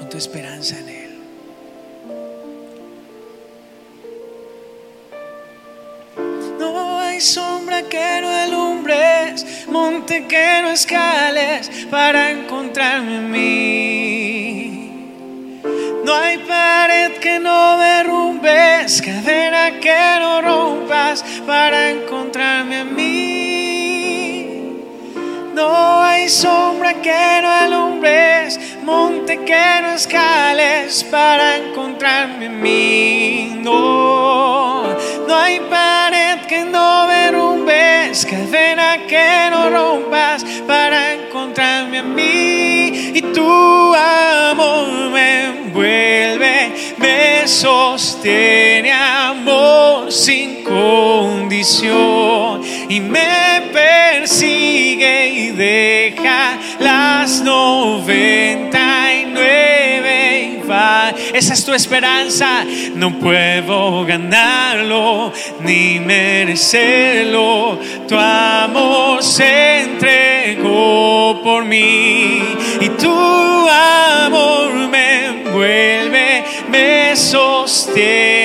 tu 0.10 0.18
esperanza 0.18 0.78
en 0.80 0.90
Él. 0.90 1.18
No 6.60 7.00
hay 7.00 7.20
sombra 7.20 7.84
que 7.84 8.22
no 8.22 8.30
alumbres, 8.30 9.68
monte 9.68 10.26
que 10.28 10.62
no 10.62 10.70
escales 10.72 11.70
para 11.92 12.32
encontrarme 12.32 13.16
en 13.18 13.32
mí. 13.32 14.78
No 16.06 16.16
hay 16.16 16.38
pared 16.38 17.18
que 17.20 17.40
no 17.40 17.78
derrumbes, 17.78 19.02
cadena 19.02 19.80
que 19.82 20.20
no 20.20 20.42
rompas 20.42 21.24
para 21.46 21.90
encontrarme 21.90 22.80
en 22.80 22.96
mí. 22.96 23.38
No 25.54 26.02
hay 26.02 26.30
sombra 26.30 26.94
que 27.02 27.42
no 27.42 27.50
alumbres, 27.50 28.17
monte 28.88 29.44
que 29.44 29.82
no 29.82 29.90
escales 29.96 31.04
para 31.12 31.58
encontrarme 31.58 32.46
en 32.46 32.62
mí. 32.62 33.60
No, 33.62 34.84
no 35.28 35.36
hay 35.36 35.60
pared 35.60 36.46
que 36.48 36.64
no 36.64 37.06
derrumbes, 37.06 38.26
cadena 38.26 39.06
que 39.06 39.50
no 39.52 39.70
rompas 39.70 40.46
para 40.66 41.16
encontrarme 41.16 41.98
a 41.98 42.04
mí. 42.04 43.12
Y 43.20 43.22
tu 43.36 43.94
amor 43.94 45.10
me 45.12 45.30
envuelve, 45.48 46.56
me 46.98 47.46
sostiene, 47.46 48.94
amor 48.94 50.10
sin 50.14 50.64
condición. 50.64 52.47
Y 52.90 53.00
me 53.00 53.70
persigue 53.74 55.30
y 55.30 55.52
deja 55.52 56.58
las 56.80 57.42
noventa 57.42 58.98
esa 61.34 61.54
es 61.54 61.66
tu 61.66 61.74
esperanza. 61.74 62.66
No 62.96 63.20
puedo 63.20 64.06
ganarlo 64.06 65.32
ni 65.62 66.00
merecerlo. 66.00 67.80
Tu 68.08 68.16
amor 68.18 69.24
se 69.24 69.82
entregó 69.82 71.40
por 71.44 71.64
mí 71.66 72.42
y 72.82 72.90
tu 72.90 73.70
amor 73.70 74.74
me 74.90 75.26
envuelve, 75.26 76.44
me 76.70 77.16
sostiene 77.16 78.37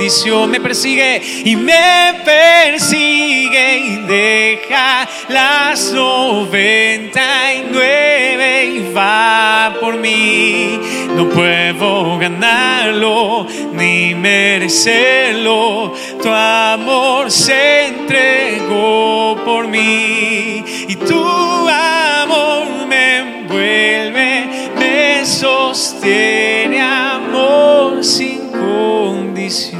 condición. 0.00 0.50
Me 0.50 0.60
persigue 0.60 1.20
y 1.44 1.56
me 1.56 2.22
persigue 2.24 3.78
y 3.78 3.96
deja 4.06 5.06
las 5.28 5.92
noventa 5.92 7.52
y 7.54 7.66
nueve 7.70 8.64
y 8.64 8.92
va 8.94 9.74
por 9.78 9.98
mí. 9.98 10.80
No 11.14 11.28
puedo 11.28 12.18
ganarlo 12.18 13.46
ni 13.74 14.14
merecerlo. 14.14 15.92
Tu 16.22 16.28
amor 16.30 17.30
se 17.30 17.88
entregó 17.88 19.38
por 19.44 19.68
mí 19.68 20.64
y 20.88 20.96
tu 20.96 21.68
amor 21.68 22.86
me 22.88 23.18
envuelve, 23.18 24.70
me 24.78 25.26
sostiene 25.26 26.80
amor 26.80 28.02
envuelve, 28.02 29.79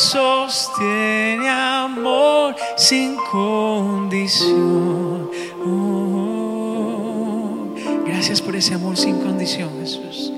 sostiene 0.00 1.48
amor 1.48 2.56
sin 2.76 3.16
condición. 3.30 4.50
Oh, 5.64 6.86
gracias 8.06 8.40
por 8.40 8.56
ese 8.56 8.74
amor 8.74 8.96
sin 8.96 9.18
condición, 9.18 9.70
Jesús. 9.80 10.32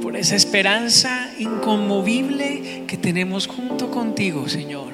Por 0.00 0.16
esa 0.16 0.36
esperanza 0.36 1.30
inconmovible 1.38 2.84
que 2.86 2.96
tenemos 2.96 3.46
junto 3.46 3.90
contigo, 3.90 4.48
Señor. 4.48 4.92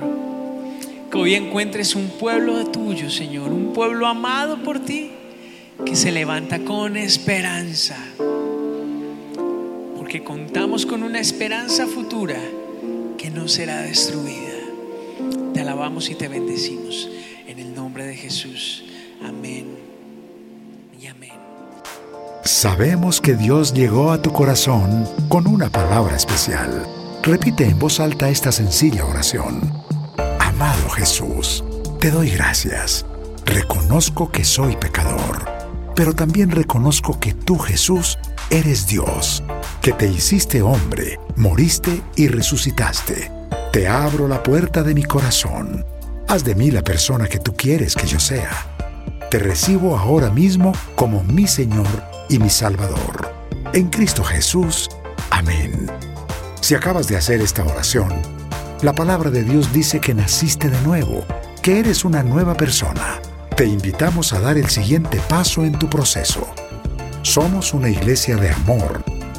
Que 1.10 1.18
hoy 1.18 1.34
encuentres 1.34 1.94
un 1.94 2.08
pueblo 2.08 2.66
tuyo, 2.66 3.10
Señor, 3.10 3.50
un 3.50 3.72
pueblo 3.72 4.06
amado 4.06 4.62
por 4.62 4.78
ti, 4.78 5.10
que 5.84 5.96
se 5.96 6.12
levanta 6.12 6.60
con 6.60 6.96
esperanza 6.96 7.96
que 10.10 10.24
contamos 10.24 10.86
con 10.86 11.04
una 11.04 11.20
esperanza 11.20 11.86
futura 11.86 12.36
que 13.20 13.30
no 13.30 13.48
será 13.48 13.82
destruida. 13.82 14.56
Te 15.52 15.60
alabamos 15.60 16.08
y 16.08 16.14
te 16.14 16.26
bendecimos 16.26 17.06
en 17.46 17.58
el 17.58 17.74
nombre 17.74 18.06
de 18.06 18.16
Jesús. 18.16 18.82
Amén 19.22 19.76
y 20.98 21.06
amén. 21.06 21.32
Sabemos 22.44 23.20
que 23.20 23.34
Dios 23.34 23.74
llegó 23.74 24.10
a 24.10 24.22
tu 24.22 24.32
corazón 24.32 25.06
con 25.28 25.46
una 25.46 25.68
palabra 25.68 26.16
especial. 26.16 26.86
Repite 27.22 27.64
en 27.64 27.78
voz 27.78 28.00
alta 28.00 28.30
esta 28.30 28.52
sencilla 28.52 29.04
oración. 29.04 29.70
Amado 30.38 30.88
Jesús, 30.88 31.62
te 32.00 32.10
doy 32.10 32.30
gracias. 32.30 33.04
Reconozco 33.44 34.32
que 34.32 34.44
soy 34.44 34.76
pecador, 34.76 35.44
pero 35.94 36.14
también 36.14 36.50
reconozco 36.50 37.20
que 37.20 37.34
tú, 37.34 37.58
Jesús, 37.58 38.18
eres 38.48 38.86
Dios 38.86 39.42
que 39.80 39.92
te 39.92 40.06
hiciste 40.06 40.60
hombre, 40.60 41.18
moriste 41.36 42.02
y 42.14 42.28
resucitaste. 42.28 43.30
Te 43.72 43.88
abro 43.88 44.28
la 44.28 44.42
puerta 44.42 44.82
de 44.82 44.94
mi 44.94 45.04
corazón. 45.04 45.86
Haz 46.28 46.44
de 46.44 46.54
mí 46.54 46.70
la 46.70 46.82
persona 46.82 47.28
que 47.28 47.38
tú 47.38 47.54
quieres 47.56 47.94
que 47.94 48.06
yo 48.06 48.20
sea. 48.20 48.50
Te 49.30 49.38
recibo 49.38 49.96
ahora 49.96 50.28
mismo 50.30 50.72
como 50.96 51.24
mi 51.24 51.46
Señor 51.46 51.86
y 52.28 52.38
mi 52.38 52.50
Salvador. 52.50 53.32
En 53.72 53.88
Cristo 53.88 54.22
Jesús. 54.22 54.90
Amén. 55.30 55.90
Si 56.60 56.74
acabas 56.74 57.08
de 57.08 57.16
hacer 57.16 57.40
esta 57.40 57.64
oración, 57.64 58.12
la 58.82 58.92
palabra 58.92 59.30
de 59.30 59.44
Dios 59.44 59.72
dice 59.72 59.98
que 59.98 60.12
naciste 60.12 60.68
de 60.68 60.80
nuevo, 60.82 61.24
que 61.62 61.78
eres 61.78 62.04
una 62.04 62.22
nueva 62.22 62.54
persona. 62.54 63.20
Te 63.56 63.64
invitamos 63.64 64.34
a 64.34 64.40
dar 64.40 64.58
el 64.58 64.68
siguiente 64.68 65.18
paso 65.28 65.64
en 65.64 65.78
tu 65.78 65.88
proceso. 65.88 66.46
Somos 67.22 67.72
una 67.72 67.88
iglesia 67.88 68.36
de 68.36 68.50
amor 68.50 69.02